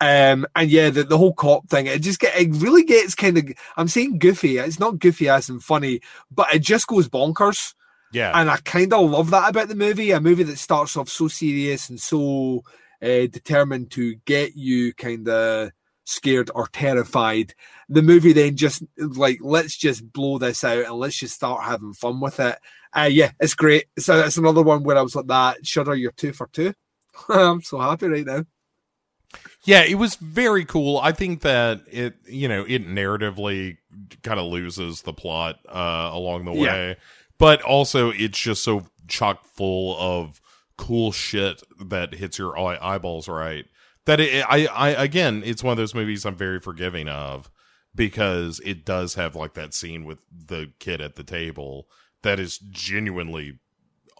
[0.03, 3.39] Um, and yeah, the, the whole cop thing, it just get, it really gets kind
[3.39, 3.45] of,
[3.77, 4.59] I'm saying goofy.
[4.59, 7.75] It's not goofy as in funny, but it just goes bonkers.
[8.13, 8.33] Yeah.
[8.35, 10.11] And I kind of love that about the movie.
[10.11, 12.65] A movie that starts off so serious and so
[13.01, 15.71] uh, determined to get you kind of
[16.05, 17.55] scared or terrified.
[17.89, 21.93] The movie then just like, let's just blow this out and let's just start having
[21.93, 22.59] fun with it.
[22.93, 23.85] Uh, yeah, it's great.
[24.01, 25.65] So it's another one where I was like that.
[25.65, 26.75] Shudder, you're two for two.
[27.29, 28.45] I'm so happy right now.
[29.64, 30.99] Yeah, it was very cool.
[30.99, 33.78] I think that it, you know, it narratively
[34.22, 36.61] kind of loses the plot uh, along the Yeah.
[36.72, 36.97] way,
[37.39, 40.41] but also it's just so chock full of
[40.76, 43.66] cool shit that hits your eye- eyeballs right.
[44.07, 47.49] That it, I, I, again, it's one of those movies I'm very forgiving of
[47.95, 51.87] because it does have like that scene with the kid at the table
[52.22, 53.59] that is genuinely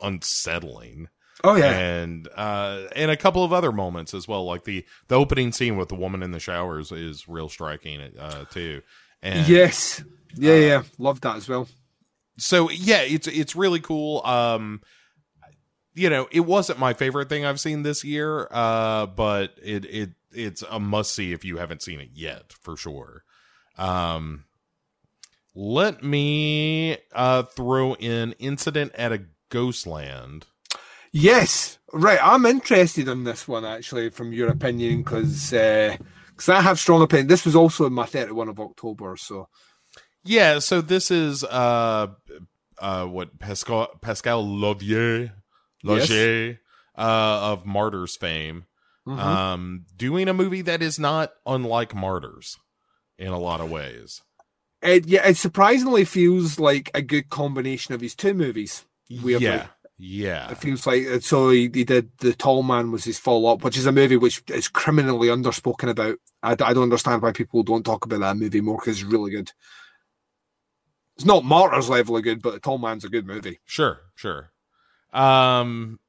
[0.01, 1.09] unsettling
[1.45, 1.73] Oh yeah.
[1.77, 5.77] and uh and a couple of other moments as well like the the opening scene
[5.77, 8.83] with the woman in the showers is real striking uh too
[9.23, 10.03] and yes.
[10.35, 10.83] Yeah, yeah.
[10.99, 11.69] Love that as well.
[12.39, 14.81] so yeah it's it's really cool um
[15.95, 20.11] you know it wasn't my favorite thing i've seen this year uh but it it
[20.33, 23.25] it's a must see if you haven't seen it yet for sure
[23.77, 24.45] um
[25.55, 30.47] let me uh throw in incident at a ghostland
[31.13, 32.19] Yes, right.
[32.23, 37.27] I'm interested in this one actually, from your opinion, because because I have strong opinion.
[37.29, 39.49] This was also in my 31 of October, so
[40.25, 42.09] Yeah, so this is uh
[42.79, 45.33] uh what Pascal Pascal Lovier
[45.85, 46.59] Laugier
[46.97, 48.65] uh of Martyrs fame
[49.07, 49.19] Mhm.
[49.19, 52.57] um doing a movie that is not unlike Martyrs
[53.19, 54.23] in a lot of ways.
[54.81, 58.85] it yeah, it surprisingly feels like a good combination of his two movies.
[59.11, 59.47] Weirdly.
[59.49, 59.67] Yeah.
[60.05, 60.51] Yeah.
[60.51, 63.79] It feels like so he, he did the Tall Man was his follow up, which
[63.79, 66.19] is a movie which is criminally underspoken about.
[66.43, 69.31] I, I don't understand why people don't talk about that movie more because it's really
[69.31, 69.53] good.
[71.15, 73.61] It's not Martyrs level of good, but the Tall Man's a good movie.
[73.65, 74.51] Sure, sure.
[75.13, 76.01] Um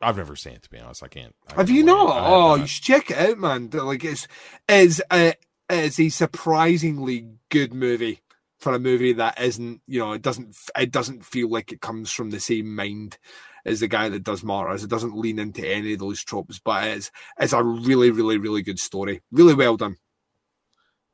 [0.00, 1.02] I've never seen it to be honest.
[1.02, 1.34] I can't.
[1.50, 2.08] I Have you not?
[2.08, 2.60] Oh, not.
[2.60, 3.68] you should check it out, man.
[3.70, 4.26] Like it's
[4.66, 5.34] is a
[5.68, 8.22] is a surprisingly good movie
[8.58, 12.10] for a movie that isn't you know it doesn't it doesn't feel like it comes
[12.10, 13.18] from the same mind
[13.64, 14.84] as the guy that does Martyrs.
[14.84, 18.62] It doesn't lean into any of those tropes, but it's it's a really really really
[18.62, 19.22] good story.
[19.30, 19.96] Really well done.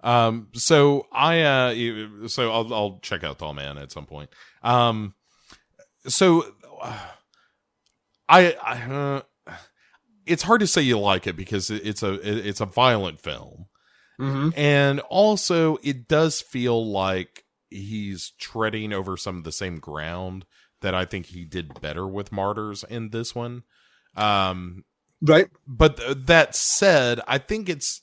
[0.02, 4.30] Um, so I, uh, so I'll, I'll check out Tall Man at some point.
[4.62, 5.14] Um,
[6.06, 6.44] so
[6.82, 6.98] uh,
[8.28, 9.52] I, I, uh,
[10.26, 12.14] it's hard to say you like it because it's a,
[12.48, 13.66] it's a violent film.
[14.20, 14.50] Mm-hmm.
[14.56, 20.44] And also it does feel like he's treading over some of the same ground
[20.80, 23.62] that I think he did better with Martyrs in this one.
[24.16, 24.84] Um,
[25.22, 25.48] Right.
[25.66, 28.02] but th- that said, I think it's,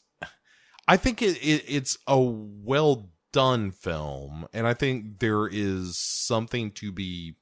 [0.88, 6.72] I think it, it it's a well done film, and I think there is something
[6.72, 7.36] to be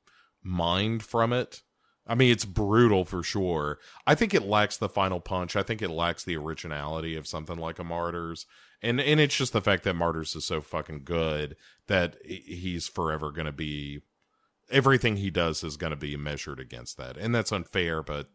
[0.44, 1.62] mined from it.
[2.08, 3.80] I mean, it's brutal for sure.
[4.06, 5.56] I think it lacks the final punch.
[5.56, 8.46] I think it lacks the originality of something like a Martyrs,
[8.82, 11.56] and and it's just the fact that Martyrs is so fucking good
[11.88, 14.02] that he's forever going to be.
[14.70, 18.30] Everything he does is going to be measured against that, and that's unfair, but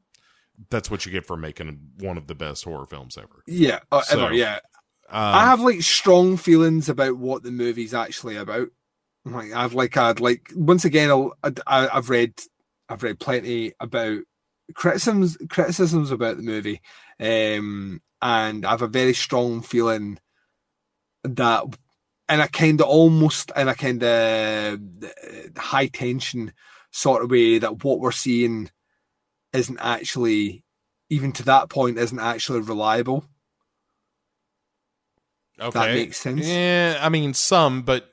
[0.71, 3.43] that's what you get for making one of the best horror films ever.
[3.47, 3.81] Yeah.
[3.91, 4.35] Uh, So, ever.
[4.35, 4.61] Yeah.
[5.09, 8.69] Um, I have like strong feelings about what the movie's actually about.
[9.25, 12.41] Like I've like I'd like once again I'll, I, I've read
[12.89, 14.21] I've read plenty about
[14.75, 16.81] criticisms criticisms about the movie,
[17.21, 20.19] um, and I have a very strong feeling
[21.25, 21.65] that
[22.29, 24.81] in a kind of almost in a kind of
[25.57, 26.53] high tension
[26.91, 28.71] sort of way that what we're seeing
[29.53, 30.65] isn't actually
[31.11, 33.25] even to that point isn't actually reliable.
[35.61, 35.79] okay.
[35.79, 36.47] that makes sense.
[36.47, 38.12] Yeah, I mean some, but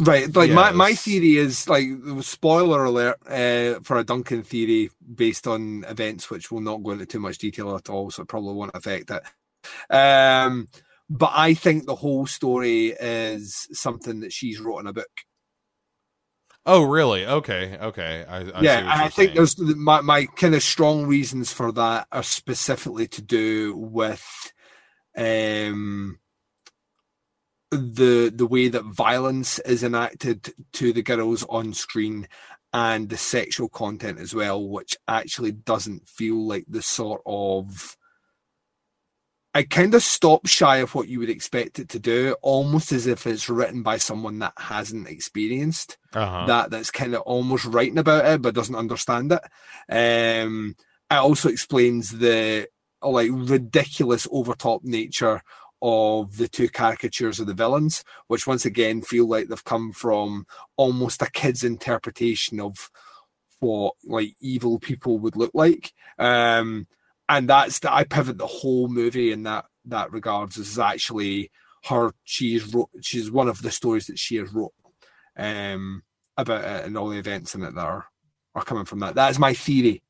[0.00, 1.86] Right, like my, my theory is like
[2.22, 7.06] spoiler alert uh, for a Duncan theory based on events which will not go into
[7.06, 9.22] too much detail at all, so it probably won't affect it.
[9.94, 10.66] Um,
[11.08, 15.06] but I think the whole story is something that she's wrote in a book.
[16.66, 17.26] Oh, really?
[17.26, 18.24] Okay, okay.
[18.28, 19.34] I, I yeah, I think saying.
[19.36, 24.52] there's my my kind of strong reasons for that are specifically to do with
[25.16, 26.18] um
[27.76, 32.28] the the way that violence is enacted to the girls on screen
[32.72, 37.96] and the sexual content as well, which actually doesn't feel like the sort of
[39.56, 43.06] I kind of stop shy of what you would expect it to do, almost as
[43.06, 46.46] if it's written by someone that hasn't experienced Uh-huh.
[46.46, 49.42] that that's kind of almost writing about it but doesn't understand it.
[49.88, 50.74] Um,
[51.10, 52.66] it also explains the
[53.00, 55.42] like ridiculous overtop nature
[55.86, 60.46] of the two caricatures of the villains, which once again feel like they've come from
[60.78, 62.90] almost a kid's interpretation of
[63.60, 65.92] what like evil people would look like.
[66.18, 66.86] Um,
[67.28, 71.50] and that's that I pivot the whole movie in that that regards is actually
[71.84, 74.72] her she's wrote she's one of the stories that she has wrote
[75.36, 76.02] um
[76.38, 78.06] about it and all the events in it that are,
[78.54, 79.16] are coming from that.
[79.16, 80.02] That is my theory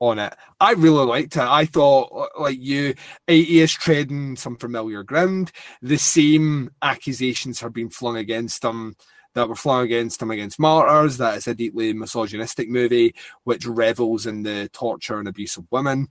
[0.00, 0.34] on it.
[0.60, 1.42] I really liked it.
[1.42, 2.94] I thought, like you,
[3.26, 5.52] he is treading some familiar ground.
[5.82, 8.96] The same accusations have been flung against him
[9.34, 11.18] that were flung against him against Martyrs.
[11.18, 16.08] That it's a deeply misogynistic movie which revels in the torture and abuse of women.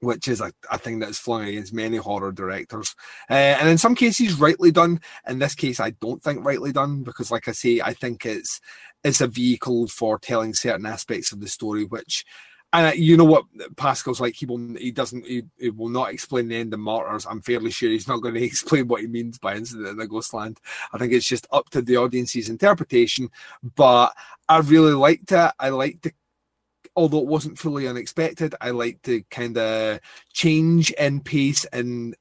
[0.00, 2.94] Which is a, a thing that is flung against many horror directors,
[3.28, 5.00] uh, and in some cases rightly done.
[5.28, 8.60] In this case, I don't think rightly done because, like I say, I think it's
[9.02, 12.24] it's a vehicle for telling certain aspects of the story, which
[12.72, 13.44] and you know what
[13.76, 14.34] Pascal's like.
[14.34, 14.74] He will.
[14.76, 15.24] He doesn't.
[15.24, 17.26] He, he will not explain the end of Martyrs.
[17.26, 20.06] I'm fairly sure he's not going to explain what he means by incident in the
[20.06, 20.60] Ghostland.
[20.92, 23.30] I think it's just up to the audience's interpretation.
[23.62, 24.12] But
[24.48, 25.52] I really liked it.
[25.58, 26.12] I liked the.
[26.94, 30.00] Although it wasn't fully unexpected, I liked the kind of
[30.32, 32.14] change in pace and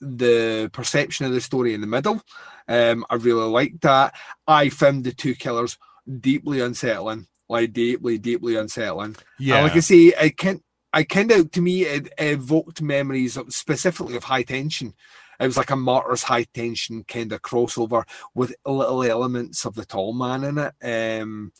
[0.00, 2.20] the perception of the story in the middle.
[2.68, 4.14] Um, I really liked that.
[4.46, 5.78] I found the two killers
[6.20, 9.16] deeply unsettling, like deeply, deeply unsettling.
[9.38, 9.56] yeah.
[9.56, 13.52] And like I say, I can I kind of to me it evoked memories of,
[13.52, 14.94] specifically of high tension.
[15.40, 19.84] It was like a martyrs high tension kind of crossover with little elements of the
[19.84, 21.20] tall man in it.
[21.20, 21.52] Um,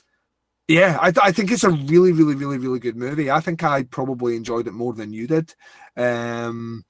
[0.67, 3.31] yeah, I, I think it's a really, really, really, really good movie.
[3.31, 5.55] I think I probably enjoyed it more than you did.
[5.97, 6.85] Um,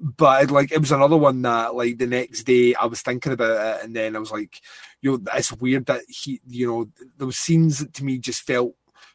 [0.00, 3.78] but like it was another one that like the next day I was thinking about
[3.80, 4.60] it, and then I was like,
[5.00, 8.74] you know, it's weird that he, you know, those scenes to me just felt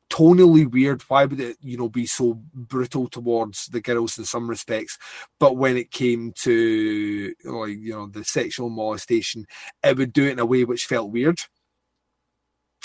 [0.10, 1.02] tonally weird.
[1.04, 4.98] Why would it, you know, be so brutal towards the girls in some respects?
[5.40, 9.46] But when it came to like, you know, the sexual molestation,
[9.84, 11.42] it would do it in a way which felt weird.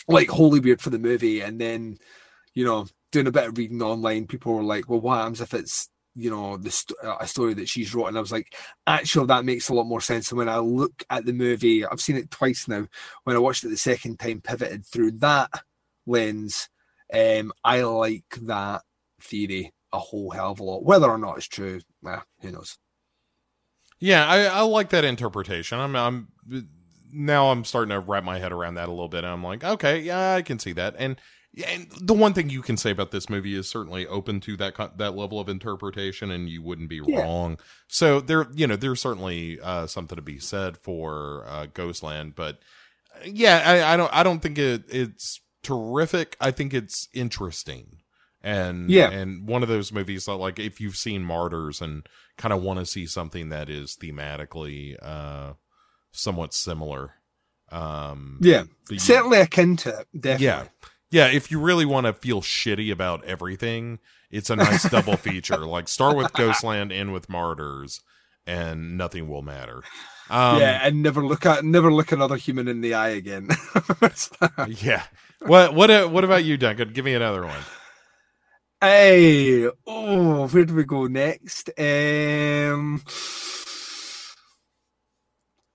[0.06, 1.40] Like wholly weird for the movie.
[1.40, 1.98] And then,
[2.52, 5.54] you know, doing a bit of reading online, people were like, well, what happens if
[5.54, 8.54] it's you know the st- uh, a story that she's wrote and i was like
[8.86, 12.00] actually that makes a lot more sense and when i look at the movie i've
[12.00, 12.86] seen it twice now
[13.24, 15.50] when i watched it the second time pivoted through that
[16.06, 16.68] lens
[17.12, 18.82] um i like that
[19.20, 22.78] theory a whole hell of a lot whether or not it's true eh, who knows
[24.00, 25.78] Yeah, I, I like that interpretation.
[25.78, 26.28] I'm, I'm
[27.12, 29.24] now I'm starting to wrap my head around that a little bit.
[29.24, 30.94] I'm like, okay, yeah, I can see that.
[30.98, 31.16] And,
[31.56, 34.56] yeah, and the one thing you can say about this movie is certainly open to
[34.56, 37.20] that that level of interpretation, and you wouldn't be Yeah.
[37.20, 37.58] wrong.
[37.86, 42.34] So there, you know, there's certainly uh, something to be said for uh, Ghostland.
[42.34, 42.58] But
[43.14, 46.36] uh, yeah, I, I don't, I don't think it, it's terrific.
[46.40, 47.98] I think it's interesting.
[48.42, 49.10] And Yeah.
[49.10, 52.78] and one of those movies that like if you've seen Martyrs and kind of want
[52.80, 55.54] to see something that is thematically uh
[56.12, 57.14] somewhat similar.
[57.70, 58.64] Um yeah
[58.98, 60.64] certainly akin to it definitely yeah.
[61.14, 64.00] Yeah, if you really want to feel shitty about everything,
[64.32, 65.58] it's a nice double feature.
[65.58, 68.00] Like start with Ghostland, end with Martyrs,
[68.48, 69.84] and nothing will matter.
[70.28, 73.46] Um, yeah and never look at never look another human in the eye again
[74.68, 75.02] yeah.
[75.38, 76.92] What what uh, what about you, Duncan?
[76.92, 77.60] Give me another one.
[78.80, 81.70] Hey, oh, where do we go next?
[81.78, 83.02] Um,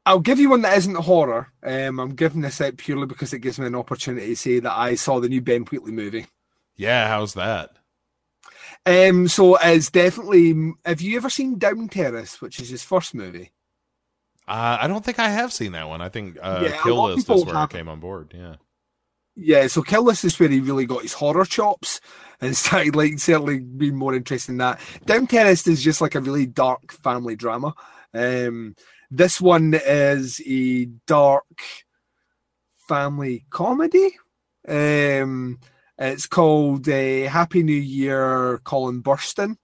[0.06, 1.52] I'll give you one that isn't horror.
[1.64, 4.78] Um, I'm giving this out purely because it gives me an opportunity to say that
[4.78, 6.28] I saw the new Ben Wheatley movie.
[6.76, 7.72] Yeah, how's that?
[8.86, 10.74] Um, so it's definitely.
[10.86, 13.52] Have you ever seen Down Terrace, which is his first movie?
[14.48, 16.02] Uh, I don't think I have seen that one.
[16.02, 18.34] I think uh, Yeah, Kill List is where I came on board.
[18.36, 18.56] Yeah.
[19.36, 22.02] Yeah, so Kill List is where he really got his horror chops
[22.42, 24.80] and started like certainly being more interested in that.
[25.06, 27.76] Down Terrace is just like a really dark family drama.
[28.14, 28.76] Um,
[29.12, 31.62] this one is a dark
[32.88, 34.18] family comedy.
[34.68, 35.60] Um,
[35.98, 39.56] it's called uh, Happy New Year, Colin Burstead.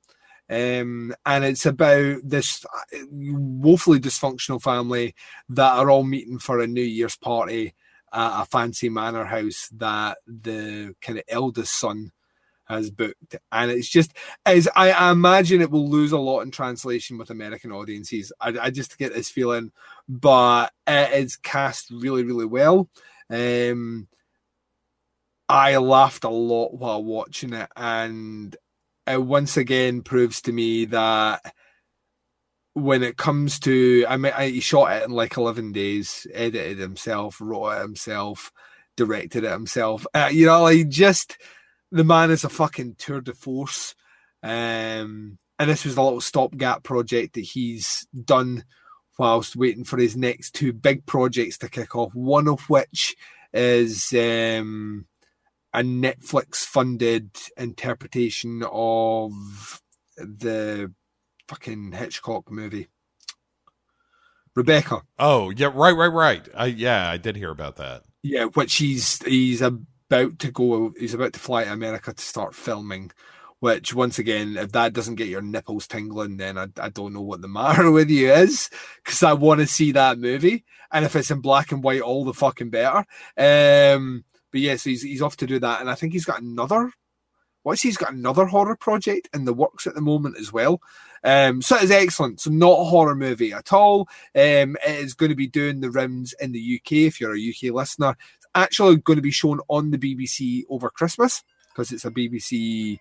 [0.47, 2.65] Um, and it's about this
[3.09, 5.15] woefully dysfunctional family
[5.49, 7.73] that are all meeting for a New Year's party
[8.13, 12.11] at a fancy manor house that the kind of eldest son
[12.65, 13.35] has booked.
[13.51, 14.13] And it's just,
[14.45, 18.31] as I, I, imagine it will lose a lot in translation with American audiences.
[18.39, 19.71] I, I just get this feeling,
[20.09, 22.89] but it is cast really, really well.
[23.29, 24.07] Um,
[25.47, 28.55] I laughed a lot while watching it, and
[29.05, 31.53] it once again proves to me that
[32.73, 36.79] when it comes to, I mean, I, he shot it in like 11 days, edited
[36.79, 38.51] himself, wrote it himself,
[38.97, 40.05] directed it himself.
[40.13, 41.37] Uh, you know, like just
[41.91, 43.95] the man is a fucking tour de force.
[44.43, 48.65] Um, and this was a little stopgap project that he's done
[49.17, 52.13] whilst waiting for his next two big projects to kick off.
[52.13, 53.15] One of which
[53.53, 55.05] is um,
[55.73, 59.81] a Netflix funded interpretation of
[60.17, 60.91] the
[61.47, 62.87] fucking Hitchcock movie.
[64.55, 65.01] Rebecca.
[65.19, 66.47] Oh, yeah, right, right, right.
[66.55, 68.03] I yeah, I did hear about that.
[68.23, 69.61] Yeah, which he's he's
[70.09, 73.11] about to go he's about to fly to America to start filming.
[73.59, 77.21] Which once again, if that doesn't get your nipples tingling, then I, I don't know
[77.21, 78.69] what the matter with you is.
[79.03, 80.65] Because I want to see that movie.
[80.91, 83.05] And if it's in black and white, all the fucking better.
[83.37, 84.25] Um
[84.55, 86.89] but yes, he's he's off to do that, and I think he's got another.
[87.63, 90.79] What's he's got another horror project in the works at the moment as well.
[91.25, 92.39] Um, so it is excellent.
[92.39, 94.07] So not a horror movie at all.
[94.33, 96.91] Um, it is going to be doing the rims in the UK.
[96.93, 98.15] If you're a UK listener,
[98.55, 102.99] actually going to be shown on the BBC over Christmas because it's a BBC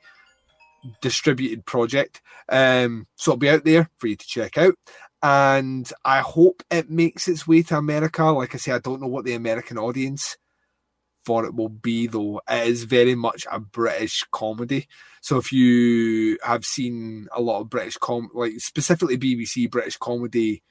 [1.01, 2.21] distributed project.
[2.49, 4.75] Um, so it'll be out there for you to check out.
[5.23, 8.25] And I hope it makes its way to America.
[8.25, 10.37] Like I say, I don't know what the American audience
[11.25, 12.43] for it will be, though.
[12.49, 14.87] It is very much a British comedy.
[15.23, 20.63] So if you have seen a lot of British com, like specifically BBC British comedy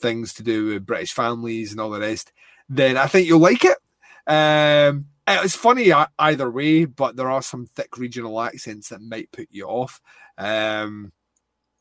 [0.00, 2.32] things to do with British families and all the rest,
[2.68, 3.78] then I think you'll like it.
[4.26, 9.48] Um, it's funny either way, but there are some thick regional accents that might put
[9.50, 10.00] you off.
[10.36, 11.12] Um,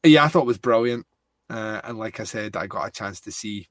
[0.03, 1.05] yeah, I thought it was brilliant.
[1.49, 3.67] Uh, and like I said, I got a chance to see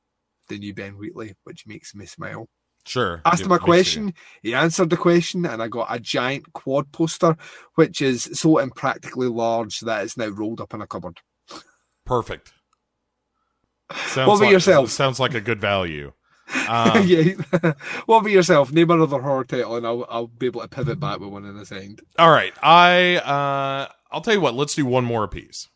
[0.48, 2.48] the new Ben Wheatley, which makes me smile.
[2.86, 3.22] Sure.
[3.24, 4.14] Asked him a question.
[4.42, 7.36] He answered the question, and I got a giant quad poster,
[7.74, 11.20] which is so impractically large that it's now rolled up in a cupboard.
[12.04, 12.52] Perfect.
[13.92, 14.90] Sounds what about like, yourself?
[14.90, 16.12] Sounds like a good value.
[16.68, 17.34] Um, yeah.
[18.06, 18.72] what about yourself?
[18.72, 21.56] Name another horror title, and I'll I'll be able to pivot back with one in
[21.56, 22.00] a second.
[22.18, 22.52] All right.
[22.62, 24.54] I uh, I'll tell you what.
[24.54, 25.68] Let's do one more apiece.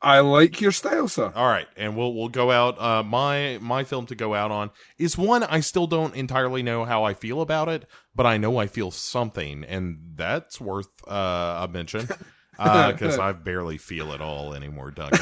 [0.00, 1.32] I like your style, sir.
[1.34, 2.80] All right, and we'll we'll go out.
[2.80, 6.84] Uh, my my film to go out on is one I still don't entirely know
[6.84, 11.66] how I feel about it, but I know I feel something, and that's worth uh,
[11.66, 12.08] a mention
[12.58, 15.20] because I barely feel it all anymore, Duncan.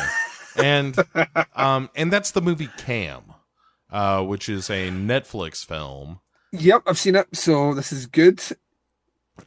[0.57, 0.97] and
[1.55, 3.25] um, and that's the movie Cam,
[3.91, 6.21] uh, which is a Netflix film.
[6.53, 8.43] Yep, I've seen it, so this is good.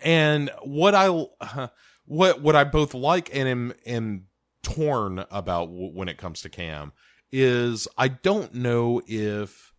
[0.02, 1.07] And what I
[2.06, 4.26] what what I both like and am am
[4.61, 6.94] torn about w- when it comes to Cam
[7.32, 9.74] is I don't know if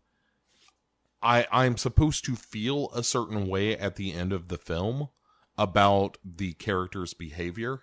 [1.22, 5.08] I I'm supposed to feel a certain way at the end of the film
[5.56, 7.82] about the character's behavior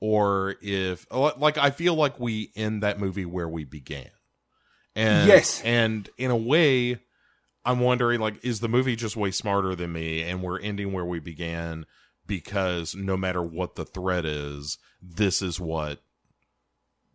[0.00, 4.10] or if like I feel like we end that movie where we began.
[4.96, 5.62] And yes.
[5.62, 6.98] and in a way
[7.64, 11.04] I'm wondering like is the movie just way smarter than me and we're ending where
[11.04, 11.86] we began
[12.26, 16.00] because no matter what the threat is this is what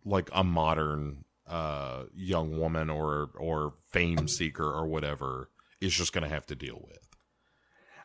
[0.06, 5.50] like a modern uh young woman or or fame seeker or whatever
[5.82, 7.10] is just going to have to deal with.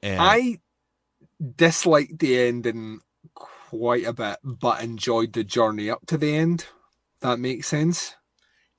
[0.03, 0.61] And I
[1.57, 3.01] disliked the ending
[3.35, 6.67] quite a bit, but enjoyed the journey up to the end.
[7.21, 8.15] That makes sense.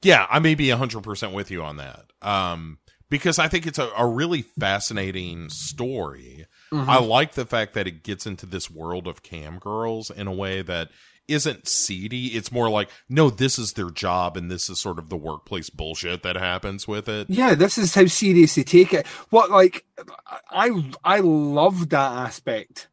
[0.04, 2.06] Yeah, I may be 100% with you on that.
[2.22, 2.80] Um,
[3.10, 6.46] because I think it's a, a really fascinating story.
[6.72, 6.90] Mm-hmm.
[6.90, 10.32] I like the fact that it gets into this world of cam girls in a
[10.32, 10.90] way that
[11.28, 12.28] isn't seedy.
[12.28, 15.70] It's more like, no, this is their job and this is sort of the workplace
[15.70, 17.30] bullshit that happens with it.
[17.30, 19.08] Yeah, this is how serious they take it.
[19.30, 19.86] What like
[20.50, 22.90] I I love that aspect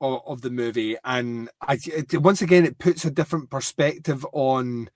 [0.00, 4.90] of, of the movie, and I it, once again it puts a different perspective on.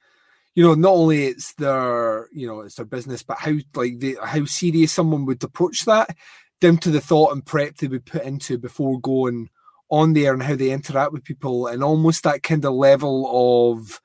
[0.54, 4.18] You know, not only it's their, you know, it's their business, but how like the
[4.22, 6.14] how serious someone would approach that,
[6.60, 9.48] down to the thought and prep they would put into before going
[9.90, 14.00] on there and how they interact with people and almost that kind of level of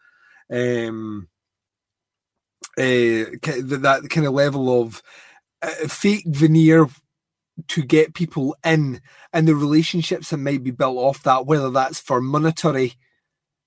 [0.52, 1.28] um
[2.78, 2.84] uh,
[3.42, 5.02] that kind of level of
[5.62, 6.88] uh, fake veneer
[7.68, 9.02] to get people in
[9.34, 12.94] and the relationships that might be built off that, whether that's for monetary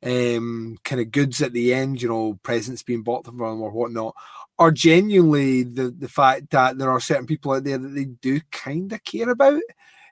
[0.04, 3.70] um, kind of goods at the end, you know, presents being bought from them or
[3.70, 4.14] whatnot,
[4.58, 8.40] or genuinely the, the fact that there are certain people out there that they do
[8.50, 9.62] kind of care about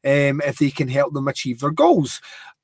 [0.04, 2.20] um, if they can help them achieve their goals.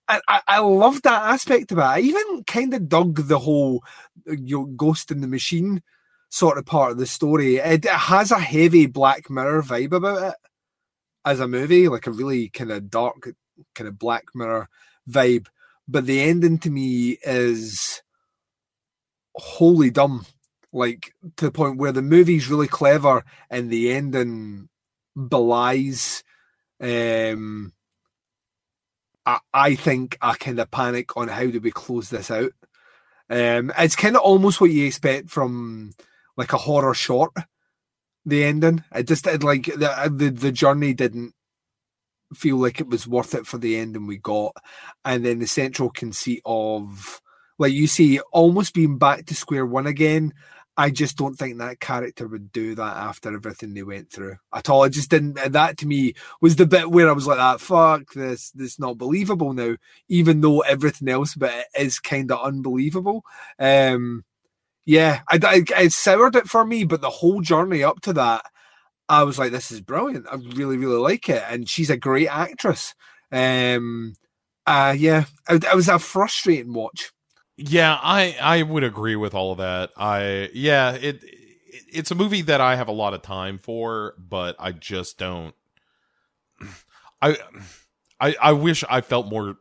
[0.09, 1.83] And I, I love that aspect of it.
[1.83, 3.83] I even kind of dug the whole
[4.27, 5.83] you know, ghost in the machine
[6.29, 7.57] sort of part of the story.
[7.57, 10.35] It, it has a heavy Black Mirror vibe about it
[11.25, 13.29] as a movie, like a really kind of dark,
[13.75, 14.69] kind of Black Mirror
[15.09, 15.47] vibe.
[15.87, 18.03] But the ending to me is
[19.35, 20.27] wholly dumb,
[20.73, 24.69] like to the point where the movie's really clever and the ending
[25.17, 26.23] belies.
[26.81, 27.73] Um,
[29.27, 32.53] I, I think I kind of panic on how do we close this out.
[33.31, 35.93] Um, it's kind of almost what you expect from
[36.37, 37.33] like a horror short.
[38.27, 41.35] The ending, it just it, like the, the the journey didn't
[42.35, 44.55] feel like it was worth it for the ending we got,
[45.05, 47.21] and then the central conceit of
[47.59, 50.33] like you see almost being back to square one again.
[50.77, 54.69] I just don't think that character would do that after everything they went through at
[54.69, 54.83] all.
[54.83, 55.35] I just didn't.
[55.53, 58.79] That to me was the bit where I was like, "That ah, fuck this, this
[58.81, 59.77] not believable now."
[60.09, 63.25] Even though everything else but it is kind of unbelievable.
[63.59, 64.25] Um,
[64.85, 68.45] yeah, I, I, it soured it for me, but the whole journey up to that,
[69.09, 70.27] I was like, this is brilliant.
[70.31, 72.95] I really, really like it, and she's a great actress.
[73.31, 74.15] Um,
[74.67, 77.13] uh, yeah, it, it was a frustrating watch.
[77.57, 79.91] Yeah, I I would agree with all of that.
[79.97, 81.23] I yeah, it
[81.93, 85.55] it's a movie that I have a lot of time for, but I just don't.
[87.23, 87.37] I
[88.21, 89.57] I I wish I felt more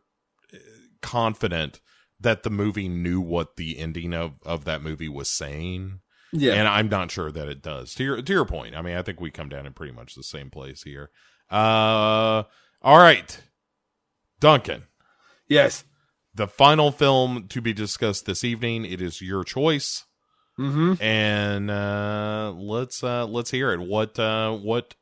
[1.02, 1.82] confident
[2.20, 6.00] that the movie knew what the ending of of that movie was saying.
[6.34, 7.94] Yeah, and I'm not sure that it does.
[7.96, 10.16] To your to your point, I mean, I think we come down in pretty much
[10.16, 11.12] the same place here.
[11.50, 12.44] Uh,
[12.82, 13.40] all right,
[14.40, 14.84] Duncan.
[15.48, 15.84] Yes,
[16.34, 18.84] the final film to be discussed this evening.
[18.84, 20.06] It is your choice,
[20.60, 21.02] mm-hmm.
[21.02, 23.80] and uh, let's uh, let's hear it.
[23.80, 24.96] What uh, what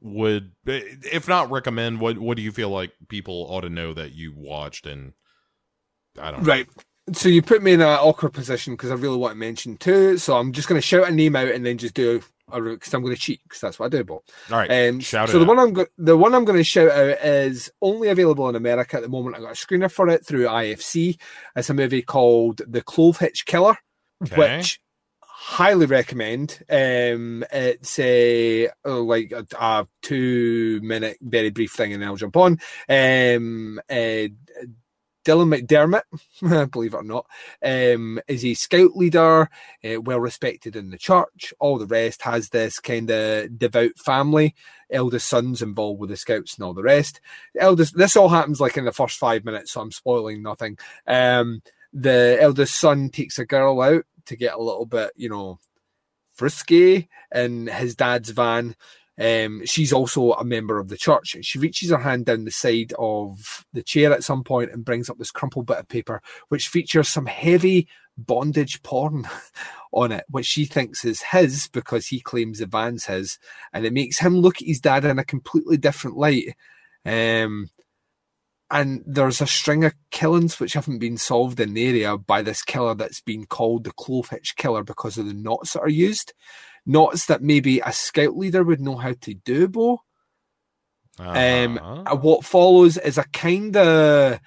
[0.00, 4.12] would, if not recommend, what what do you feel like people ought to know that
[4.12, 5.14] you watched and
[6.20, 6.68] I don't right.
[7.12, 10.18] So you put me in an awkward position because I really want to mention two.
[10.18, 12.94] So I'm just going to shout a name out and then just do a because
[12.94, 14.04] I'm going to cheat because that's what I do.
[14.04, 15.48] But all right, um, shout so the out.
[15.48, 18.96] one I'm go- the one I'm going to shout out is only available in America
[18.96, 19.36] at the moment.
[19.36, 21.18] I got a screener for it through IFC.
[21.56, 23.76] It's a movie called The Clove Hitch Killer,
[24.24, 24.58] okay.
[24.58, 24.80] which
[25.20, 26.60] highly recommend.
[26.70, 32.16] Um, it's a oh, like a, a, two minute very brief thing, and then I'll
[32.16, 32.58] jump on.
[32.88, 34.28] Um, uh,
[35.26, 37.26] Dylan McDermott, believe it or not,
[37.62, 39.50] um, is a scout leader,
[39.84, 41.52] uh, well respected in the church.
[41.58, 44.54] All the rest has this kind of devout family.
[44.88, 47.20] Eldest son's involved with the scouts and all the rest.
[47.58, 50.78] Eldest, this all happens like in the first five minutes, so I'm spoiling nothing.
[51.08, 51.60] Um,
[51.92, 55.58] the eldest son takes a girl out to get a little bit, you know,
[56.34, 58.76] frisky in his dad's van.
[59.18, 61.36] Um, she's also a member of the church.
[61.40, 65.08] She reaches her hand down the side of the chair at some point and brings
[65.08, 67.88] up this crumpled bit of paper, which features some heavy
[68.18, 69.26] bondage porn
[69.92, 73.38] on it, which she thinks is his because he claims the van's his,
[73.72, 76.54] and it makes him look at his dad in a completely different light.
[77.04, 77.70] Um,
[78.70, 82.62] and there's a string of killings which haven't been solved in the area by this
[82.62, 86.34] killer that's been called the Clove Hitch Killer because of the knots that are used
[86.86, 90.00] knots that maybe a scout leader would know how to do, Bo.
[91.18, 92.02] Um, uh-huh.
[92.06, 94.38] Um, what follows is a kind of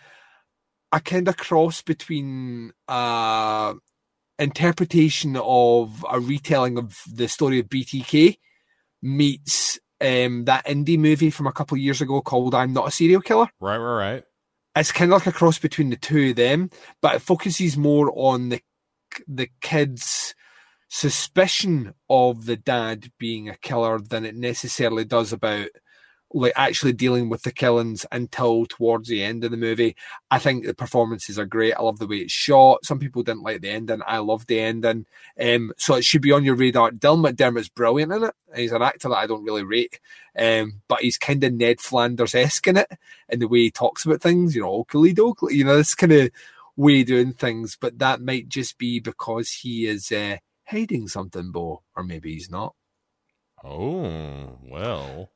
[0.92, 3.74] a kind of cross between uh
[4.38, 8.38] interpretation of a retelling of the story of BTK
[9.02, 12.92] meets um that indie movie from a couple of years ago called I'm Not a
[12.92, 13.50] Serial Killer.
[13.60, 14.24] Right, right, right.
[14.76, 16.70] It's kind of like a cross between the two of them,
[17.02, 18.62] but it focuses more on the
[19.28, 20.36] the kids
[20.90, 25.70] suspicion of the dad being a killer than it necessarily does about
[26.32, 29.96] like actually dealing with the killings until towards the end of the movie.
[30.30, 31.74] I think the performances are great.
[31.74, 32.86] I love the way it's shot.
[32.86, 34.02] Some people didn't like the ending.
[34.06, 35.06] I love the ending.
[35.40, 36.92] Um, so it should be on your radar.
[36.92, 38.36] Dylan McDermott's brilliant in it.
[38.56, 40.00] He's an actor that I don't really rate,
[40.38, 42.92] um, but he's kind of Ned Flanders esque in it
[43.30, 44.56] in the way he talks about things.
[44.56, 45.54] You know, Oakley Dokley.
[45.54, 46.30] You know, this kind of
[46.76, 47.76] way doing things.
[47.80, 50.12] But that might just be because he is.
[50.12, 50.38] Uh,
[50.70, 52.76] hiding something, Bo, or maybe he's not.
[53.64, 55.32] Oh, well.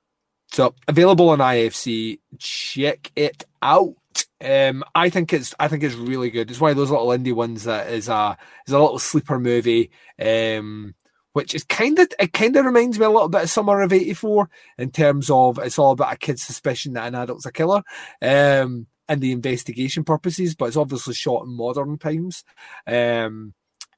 [0.52, 2.20] So available on IFC.
[2.38, 3.96] Check it out.
[4.40, 6.52] Um, I think it's I think it's really good.
[6.52, 8.38] It's one of those little indie ones that is a
[8.68, 9.92] is a little sleeper movie.
[10.22, 10.96] Um,
[11.34, 13.92] which is kind of it kind of reminds me a little bit of Summer of
[13.92, 17.82] '84 in terms of it's all about a kid's suspicion that an adult's a killer,
[18.22, 20.56] um, and the investigation purposes.
[20.56, 22.44] But it's obviously shot in modern times,
[22.88, 23.54] um,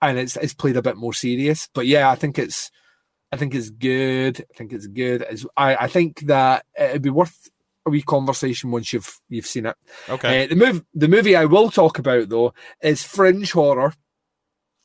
[0.09, 1.69] and it's it's played a bit more serious.
[1.73, 2.71] But yeah, I think it's
[3.31, 4.45] I think it's good.
[4.53, 5.25] I think it's good.
[5.29, 7.49] It's, I I think that it'd be worth
[7.85, 9.75] a wee conversation once you've you've seen it.
[10.09, 10.45] Okay.
[10.45, 13.93] Uh, the move the movie I will talk about though is fringe horror.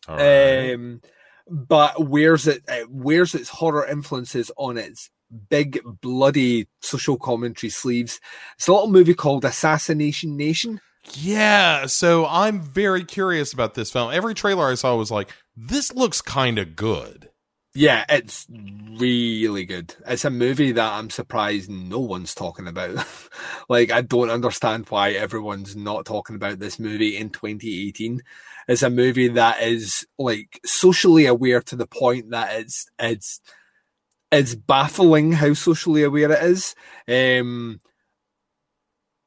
[0.09, 0.75] Right.
[0.75, 1.01] Um,
[1.49, 5.11] but wears it, it wears its horror influences on its
[5.49, 8.21] big bloody social commentary sleeves.
[8.57, 10.81] It's a little movie called Assassination Nation.
[11.15, 11.87] Yeah.
[11.87, 14.13] So I'm very curious about this film.
[14.13, 17.31] Every trailer I saw was like, this looks kind of good.
[17.73, 19.95] Yeah, it's really good.
[20.05, 23.07] It's a movie that I'm surprised no one's talking about.
[23.69, 28.23] like, I don't understand why everyone's not talking about this movie in 2018.
[28.67, 33.41] It's a movie that is like socially aware to the point that it's it's
[34.33, 36.75] it's baffling how socially aware it is.
[37.09, 37.81] Um,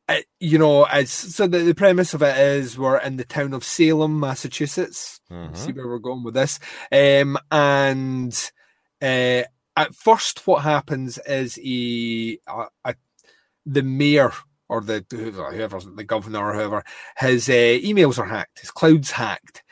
[0.09, 3.53] it, you know, it's so the, the premise of it is we're in the town
[3.53, 5.21] of Salem, Massachusetts.
[5.31, 5.55] Mhm.
[5.55, 6.59] See where we're going with this.
[6.91, 8.51] Um, and
[9.01, 9.43] uh,
[9.75, 12.93] at first, what happens is he, uh, uh,
[13.65, 14.31] the mayor
[14.69, 16.83] or the whoever, the governor or whoever,
[17.17, 19.63] his uh, emails are hacked, his cloud's hacked,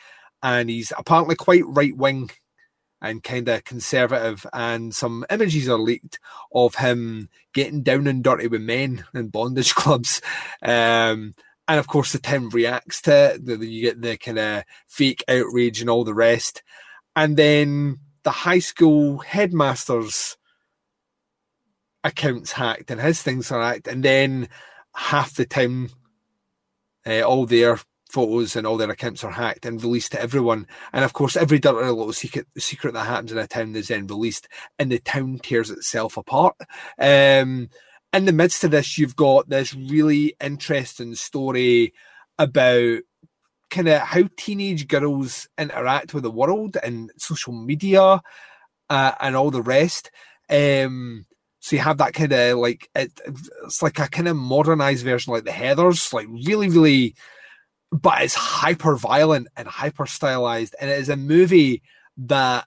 [0.42, 2.30] and he's apparently quite right wing
[3.02, 4.46] and kind of conservative.
[4.54, 6.18] And some images are leaked
[6.54, 10.22] of him getting down and dirty with men in bondage clubs.
[10.62, 11.34] Um,
[11.68, 13.44] and of course, the town reacts to it.
[13.44, 16.62] The- You get the kind of fake outrage and all the rest.
[17.14, 20.36] And then the high school headmaster's
[22.04, 23.88] accounts hacked and his things are hacked.
[23.88, 24.48] And then
[24.94, 25.90] half the town,
[27.06, 27.78] uh, all their
[28.12, 30.66] photos and all their accounts are hacked and released to everyone.
[30.92, 34.06] And of course, every dirty little secret secret that happens in a town is then
[34.06, 34.48] released,
[34.78, 36.56] and the town tears itself apart.
[36.98, 37.70] Um,
[38.12, 41.94] in the midst of this, you've got this really interesting story
[42.38, 43.00] about
[43.70, 48.20] kind of how teenage girls interact with the world and social media
[48.90, 50.10] uh, and all the rest.
[50.50, 51.24] Um,
[51.60, 53.12] so you have that kind of like it,
[53.64, 57.14] it's like a kind of modernized version, like the Heather's, like really, really,
[57.92, 61.82] but it's hyper violent and hyper stylized, and it is a movie
[62.16, 62.66] that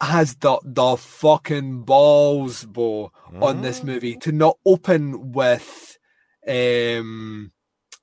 [0.00, 5.98] has the the fucking balls, Bo, on this movie to not open with
[6.48, 7.52] um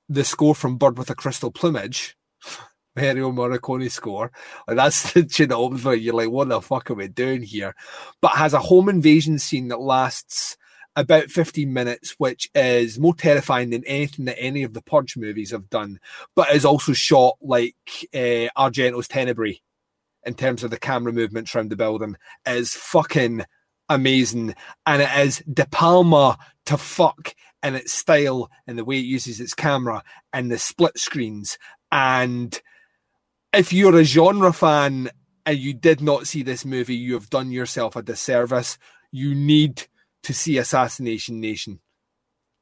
[0.08, 2.16] the score from Bird with a Crystal Plumage.
[2.96, 4.32] Mario Morricone score.
[4.66, 7.74] Like that's the that you're like, what the fuck are we doing here?
[8.20, 10.56] But has a home invasion scene that lasts
[10.98, 15.52] about 15 minutes, which is more terrifying than anything that any of the Purge movies
[15.52, 16.00] have done,
[16.34, 17.76] but is also shot like
[18.12, 19.60] uh, Argento's Tenebrae
[20.26, 23.44] in terms of the camera movements around the building is fucking
[23.88, 24.56] amazing.
[24.86, 29.38] And it is De Palma to fuck in its style and the way it uses
[29.38, 30.02] its camera
[30.32, 31.58] and the split screens.
[31.92, 32.60] And
[33.52, 35.10] if you're a genre fan
[35.46, 38.78] and you did not see this movie, you have done yourself a disservice.
[39.12, 39.86] You need
[40.28, 41.80] to see Assassination Nation.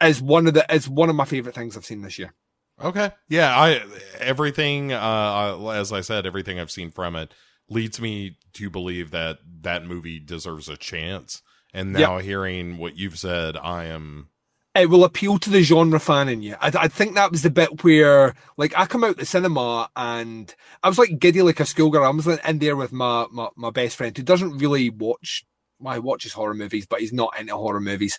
[0.00, 2.32] Is one of the is one of my favorite things I've seen this year.
[2.80, 3.10] Okay.
[3.28, 3.82] Yeah, I
[4.20, 7.32] everything uh as I said everything I've seen from it
[7.68, 11.42] leads me to believe that that movie deserves a chance.
[11.74, 14.28] And now hearing what you've said, I am
[14.76, 16.54] it will appeal to the genre fan in you.
[16.60, 20.54] I, I think that was the bit where, like, I come out the cinema and
[20.82, 22.04] I was like giddy like a schoolgirl.
[22.04, 25.46] I was in there with my, my, my best friend who doesn't really watch,
[25.80, 28.18] he watches horror movies, but he's not into horror movies.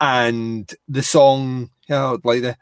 [0.00, 2.56] And the song, you know, like the,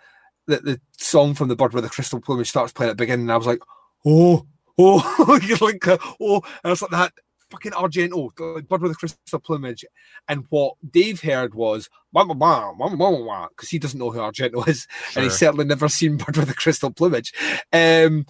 [0.47, 3.25] the, the song from The Bird with the Crystal Plumage starts playing at the beginning.
[3.25, 3.63] And I was like,
[4.05, 4.47] oh,
[4.79, 5.87] oh, you're like,
[6.21, 7.13] oh, and I was like that
[7.51, 9.85] fucking Argento, like Bird with the Crystal Plumage.
[10.29, 15.65] And what Dave heard was, because he doesn't know who Argento is, and he's certainly
[15.65, 17.33] never seen Bird with the Crystal Plumage.
[17.73, 18.27] Um,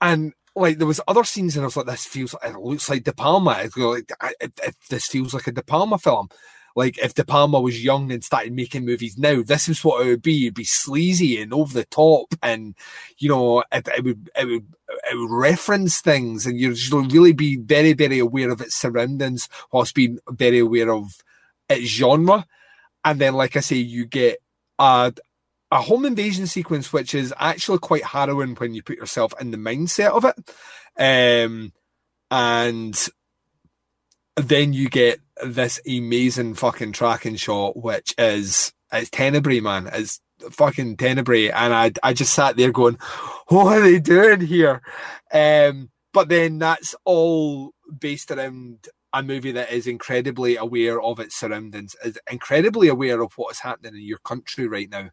[0.00, 3.04] and like there was other scenes, and I was like, this feels, it looks like
[3.04, 3.50] De Palma.
[3.50, 4.58] I go like, I, it,
[4.88, 6.28] this feels like a De Palma film.
[6.74, 10.10] Like if De Palma was young and started making movies now, this is what it
[10.10, 10.44] would be.
[10.44, 12.74] It'd be sleazy and over the top, and
[13.18, 14.66] you know, it, it would it would
[15.10, 19.94] it would reference things, and you'd really be very very aware of its surroundings, whilst
[19.94, 21.22] being very aware of
[21.68, 22.46] its genre.
[23.04, 24.38] And then, like I say, you get
[24.78, 25.12] a
[25.70, 29.56] a home invasion sequence, which is actually quite harrowing when you put yourself in the
[29.56, 30.36] mindset of it.
[30.98, 31.72] Um,
[32.30, 33.08] and
[34.36, 39.90] then you get this amazing fucking tracking shot, which is it's Tenebrae, man.
[39.92, 40.20] It's
[40.50, 42.98] fucking Tenebrae, and I I just sat there going,
[43.48, 44.82] "What are they doing here?"
[45.32, 51.36] Um, but then that's all based around a movie that is incredibly aware of its
[51.36, 55.10] surroundings, is incredibly aware of what is happening in your country right now,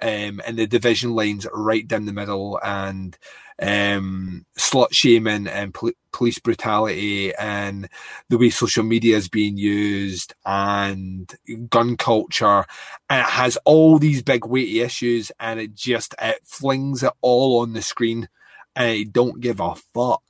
[0.00, 3.16] um, and the division lines right down the middle, and
[3.60, 7.88] um, slut shaming and pol- police brutality, and
[8.28, 11.34] the way social media is being used, and
[11.68, 12.64] gun culture,
[13.10, 17.60] and it has all these big weighty issues, and it just it flings it all
[17.60, 18.28] on the screen,
[18.76, 20.22] and it don't give a fuck.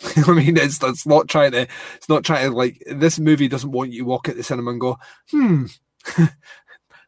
[0.28, 1.66] I mean, it's it's not trying to
[1.96, 4.70] it's not trying to like this movie doesn't want you to walk at the cinema
[4.70, 4.98] and go,
[5.30, 5.64] hmm.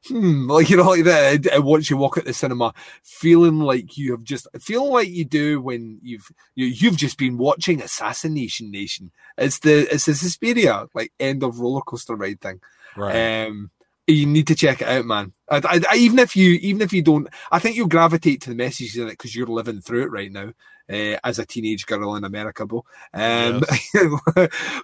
[0.07, 1.47] hmm, like you know, like that.
[1.47, 2.73] It wants you walk at the cinema
[3.03, 7.39] feeling like you have just feeling like you do when you've you, you've just been
[7.39, 9.11] watching Assassination Nation.
[9.39, 12.61] It's the it's the Suspiria like end of roller coaster ride thing.
[12.97, 13.47] Right.
[13.47, 13.71] Um,
[14.07, 15.33] you need to check it out, man.
[15.49, 18.51] I, I, I- even if you even if you don't, I think you'll gravitate to
[18.51, 20.53] the messages in it because you're living through it right now.
[20.93, 22.65] Uh, as a teenage girl in America.
[22.65, 22.83] Um,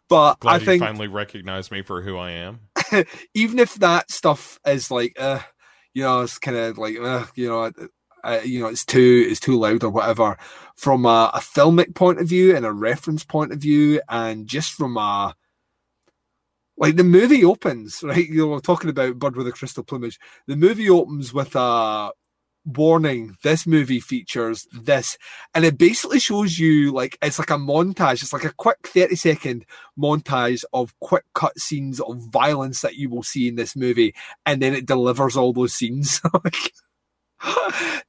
[0.08, 2.60] but Glad I think you finally recognized me for who I am.
[3.34, 5.40] even if that stuff is like, uh,
[5.94, 7.70] you know, it's kind of like, uh, you know,
[8.24, 10.36] uh, you know, it's too, it's too loud or whatever.
[10.76, 14.72] From a, a filmic point of view and a reference point of view, and just
[14.72, 15.34] from a
[16.76, 18.28] like the movie opens, right?
[18.28, 20.18] You know, we're talking about Bird with a Crystal Plumage.
[20.46, 22.10] The movie opens with a
[22.66, 23.36] warning.
[23.42, 25.16] This movie features this,
[25.54, 28.22] and it basically shows you like it's like a montage.
[28.22, 29.64] It's like a quick thirty second
[29.98, 34.14] montage of quick cut scenes of violence that you will see in this movie,
[34.44, 36.20] and then it delivers all those scenes.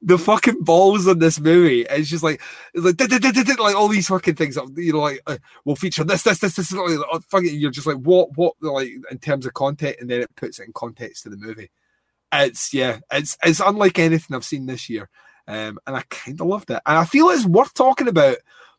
[0.02, 1.82] The fucking balls in this movie.
[1.82, 2.42] It's just like
[2.74, 4.58] it's like, like all these fucking things.
[4.76, 6.72] You know, like uh, will feature this, this, this, this.
[6.72, 10.22] Like, uh, fucking, you're just like what, what, like in terms of content, and then
[10.22, 11.70] it puts it in context to the movie.
[12.34, 15.10] It's yeah, it's it's unlike anything I've seen this year,
[15.48, 18.38] um, and I kind of loved it, and I feel it's worth talking about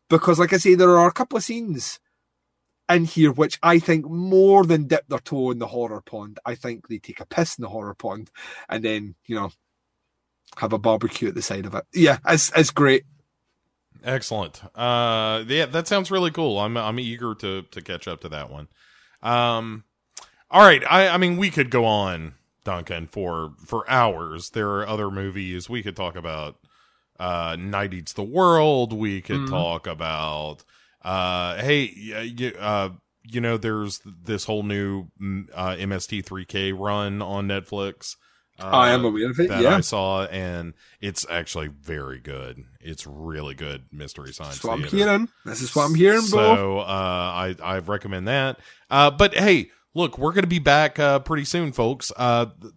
[0.09, 1.99] because, like I say, there are a couple of scenes
[2.89, 6.39] in here which I think more than dip their toe in the horror pond.
[6.45, 8.31] I think they take a piss in the horror pond,
[8.67, 9.51] and then you know
[10.57, 11.85] have a barbecue at the side of it.
[11.93, 13.03] Yeah, it's it's great.
[14.03, 14.61] Excellent.
[14.75, 16.59] Uh, yeah, that sounds really cool.
[16.59, 18.67] I'm I'm eager to to catch up to that one.
[19.21, 19.83] Um,
[20.49, 20.83] all right.
[20.89, 24.51] I I mean, we could go on, Duncan, for for hours.
[24.51, 26.57] There are other movies we could talk about.
[27.19, 28.93] Uh, Night Eats the World.
[28.93, 29.49] We could Mhm.
[29.49, 30.63] talk about.
[31.03, 32.89] Uh, hey, you uh,
[33.23, 38.15] you know, there's this whole new mm, uh, MST3K run on Netflix.
[38.59, 39.47] Uh, I am aware of it.
[39.49, 42.65] that Yeah, I saw, and it's actually very good.
[42.81, 44.55] It's really good mystery science.
[44.55, 45.29] that's what I'm hearing.
[45.45, 46.55] This is what I'm hearing, bro.
[46.55, 48.59] So uh, I I recommend that.
[48.89, 52.11] Uh, but hey, look, we're gonna be back uh, pretty soon, folks.
[52.15, 52.73] Uh, th-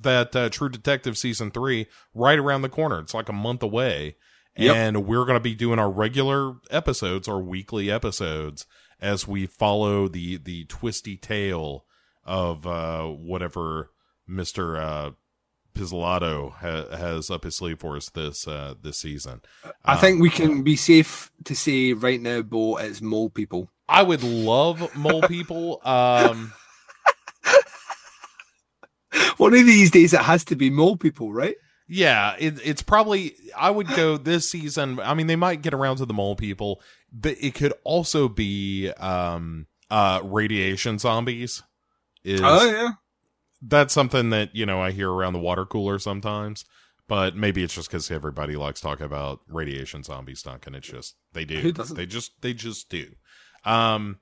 [0.00, 2.98] that uh, True Detective season three right around the corner.
[3.00, 4.16] It's like a month away,
[4.56, 4.74] Yep.
[4.76, 8.66] and we're gonna be doing our regular episodes, our weekly episodes,
[9.00, 11.84] as we follow the the twisty tale
[12.24, 13.90] of uh, whatever
[14.26, 15.10] Mister uh,
[15.74, 19.40] Pizzolatto ha- has up his sleeve for us this uh, this season.
[19.84, 23.70] I think we can be safe to say right now, Bo, it's mole people.
[23.88, 25.80] I would love mole people.
[25.84, 26.52] Um,
[29.36, 31.56] One of these days, it has to be mole people, right?
[31.88, 33.34] yeah, it, it's probably.
[33.56, 35.00] I would go this season.
[35.00, 36.80] I mean, they might get around to the mole people,
[37.12, 41.62] but it could also be um, uh, radiation zombies.
[42.24, 42.92] Is Oh yeah.
[43.62, 46.64] That's something that you know I hear around the water cooler sometimes.
[47.08, 50.74] But maybe it's just because everybody likes talking about radiation zombie zombies, Duncan.
[50.74, 51.72] It's just they do.
[51.72, 53.06] They just they just do.
[53.64, 54.18] Um,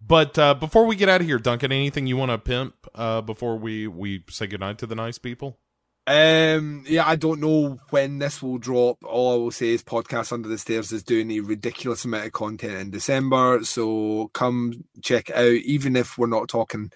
[0.00, 3.20] but uh, before we get out of here, Duncan, anything you want to pimp uh,
[3.20, 5.58] before we we say goodnight to the nice people?
[6.06, 8.98] Um, yeah, I don't know when this will drop.
[9.04, 12.32] All I will say is Podcast Under the Stairs is doing a ridiculous amount of
[12.32, 13.62] content in December.
[13.64, 15.44] So come check it out.
[15.44, 16.90] Even if we're not talking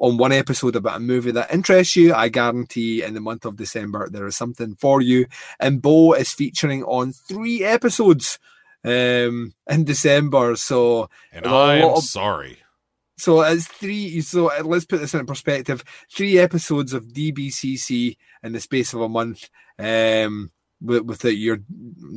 [0.00, 3.56] on one episode about a movie that interests you, I guarantee in the month of
[3.56, 5.26] December there is something for you.
[5.60, 8.38] And Bo is featuring on three episodes
[8.82, 10.56] um in December.
[10.56, 12.56] So And I am of- sorry.
[13.18, 14.22] so it's three.
[14.22, 19.08] So let's put this in perspective: three episodes of DBCC in the space of a
[19.08, 20.50] month, um,
[20.80, 21.58] with, with the, your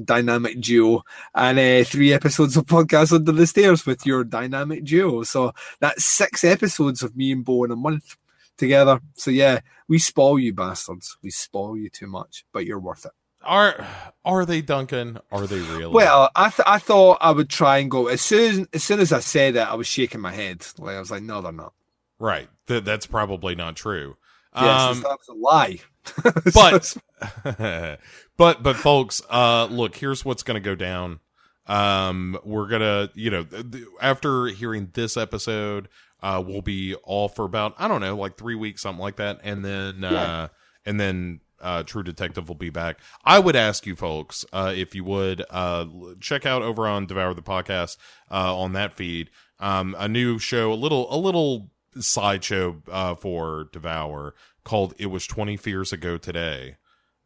[0.03, 1.03] dynamic duo,
[1.35, 5.23] and uh, three episodes of podcast under the stairs with your dynamic duo.
[5.23, 8.15] So that's six episodes of me and Bo in a month
[8.57, 8.99] together.
[9.15, 11.18] So yeah, we spoil you bastards.
[11.22, 13.11] We spoil you too much, but you're worth it.
[13.45, 13.85] Are
[14.23, 15.19] are they Duncan?
[15.30, 15.88] Are they really?
[15.94, 19.02] Well, I th- I thought I would try and go as soon as as soon
[19.02, 20.65] as I said it, I was shaking my head.
[20.77, 21.73] Like I was like, no, they're not.
[22.19, 22.48] right.
[22.68, 24.15] Th- that's probably not true.
[24.56, 25.80] Yes, Um, that was a lie.
[26.53, 26.95] but
[28.37, 31.19] but but folks uh look here's what's going to go down.
[31.65, 35.87] Um, we're gonna, you know, th- after hearing this episode,
[36.21, 39.39] uh, we'll be all for about I don't know, like three weeks, something like that,
[39.43, 40.49] and then uh,
[40.85, 42.99] and then uh, True Detective will be back.
[43.23, 45.85] I would ask you folks, uh, if you would, uh,
[46.19, 47.97] check out over on Devour the Podcast,
[48.29, 49.29] uh, on that feed,
[49.59, 55.25] um, a new show, a little, a little sideshow, uh, for Devour called It Was
[55.25, 56.75] 20 Fears Ago Today,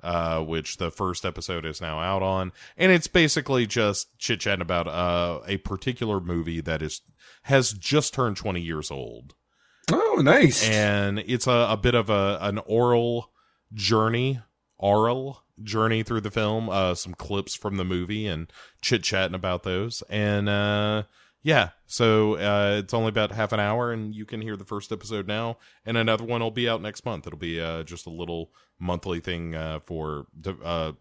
[0.03, 2.51] uh, which the first episode is now out on.
[2.77, 7.01] And it's basically just chit chatting about, uh, a particular movie that is,
[7.43, 9.33] has just turned 20 years old
[9.91, 10.67] Oh, nice.
[10.67, 13.31] and it's a, a bit of a an oral
[13.73, 14.39] journey
[14.77, 18.51] oral journey through the film uh some clips from the movie and
[18.81, 21.03] chit chatting about those and uh
[21.41, 24.91] yeah so uh it's only about half an hour and you can hear the first
[24.91, 28.09] episode now and another one will be out next month it'll be uh just a
[28.11, 30.91] little monthly thing uh for uh, uh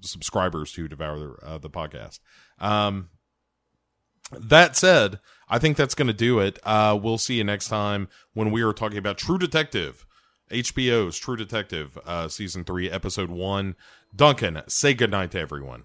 [0.00, 2.20] subscribers to devour the, uh, the podcast
[2.58, 3.10] um
[4.38, 5.18] that said,
[5.48, 6.58] I think that's going to do it.
[6.62, 10.06] Uh, we'll see you next time when we are talking about True Detective,
[10.50, 11.98] HBO's True Detective,
[12.28, 13.74] season three, episode one.
[14.14, 15.84] Duncan, say goodnight to everyone.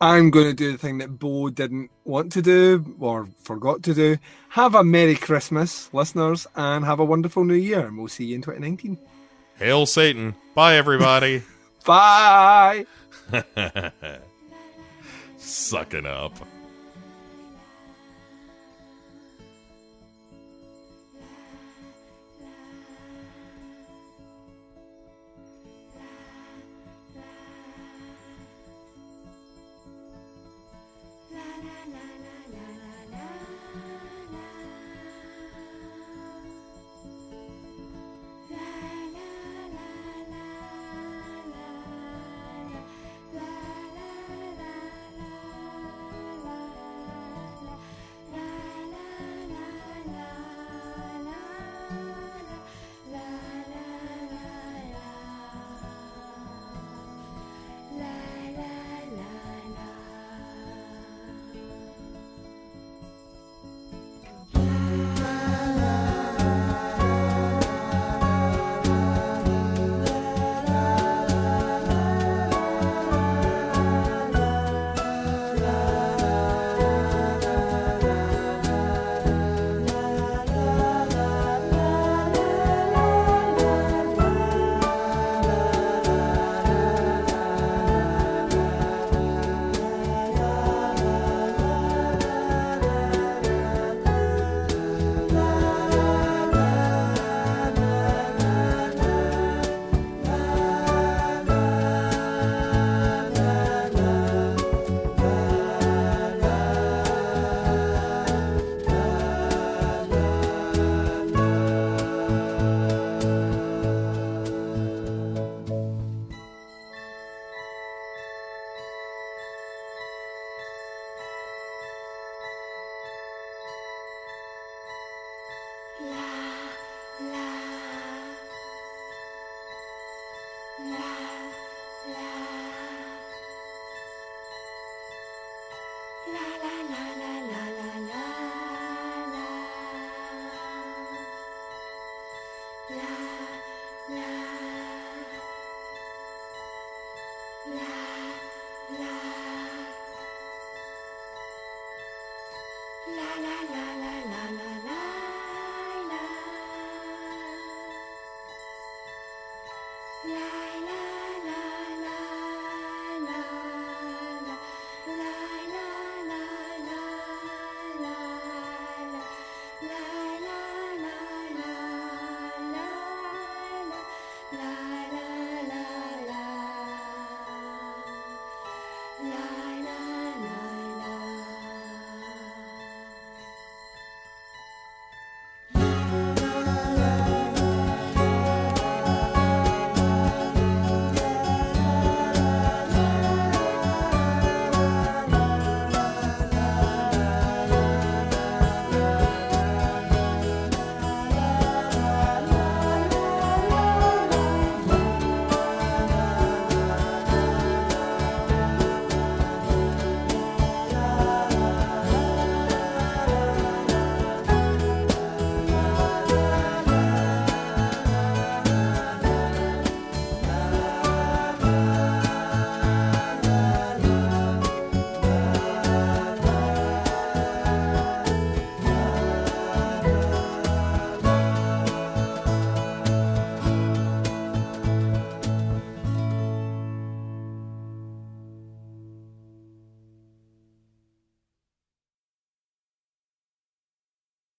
[0.00, 3.94] I'm going to do the thing that Bo didn't want to do or forgot to
[3.94, 4.16] do.
[4.48, 7.86] Have a Merry Christmas, listeners, and have a wonderful New Year.
[7.86, 8.98] And we'll see you in 2019.
[9.58, 10.34] Hail Satan.
[10.54, 11.42] Bye, everybody.
[11.86, 12.86] Bye.
[15.38, 16.34] Sucking up.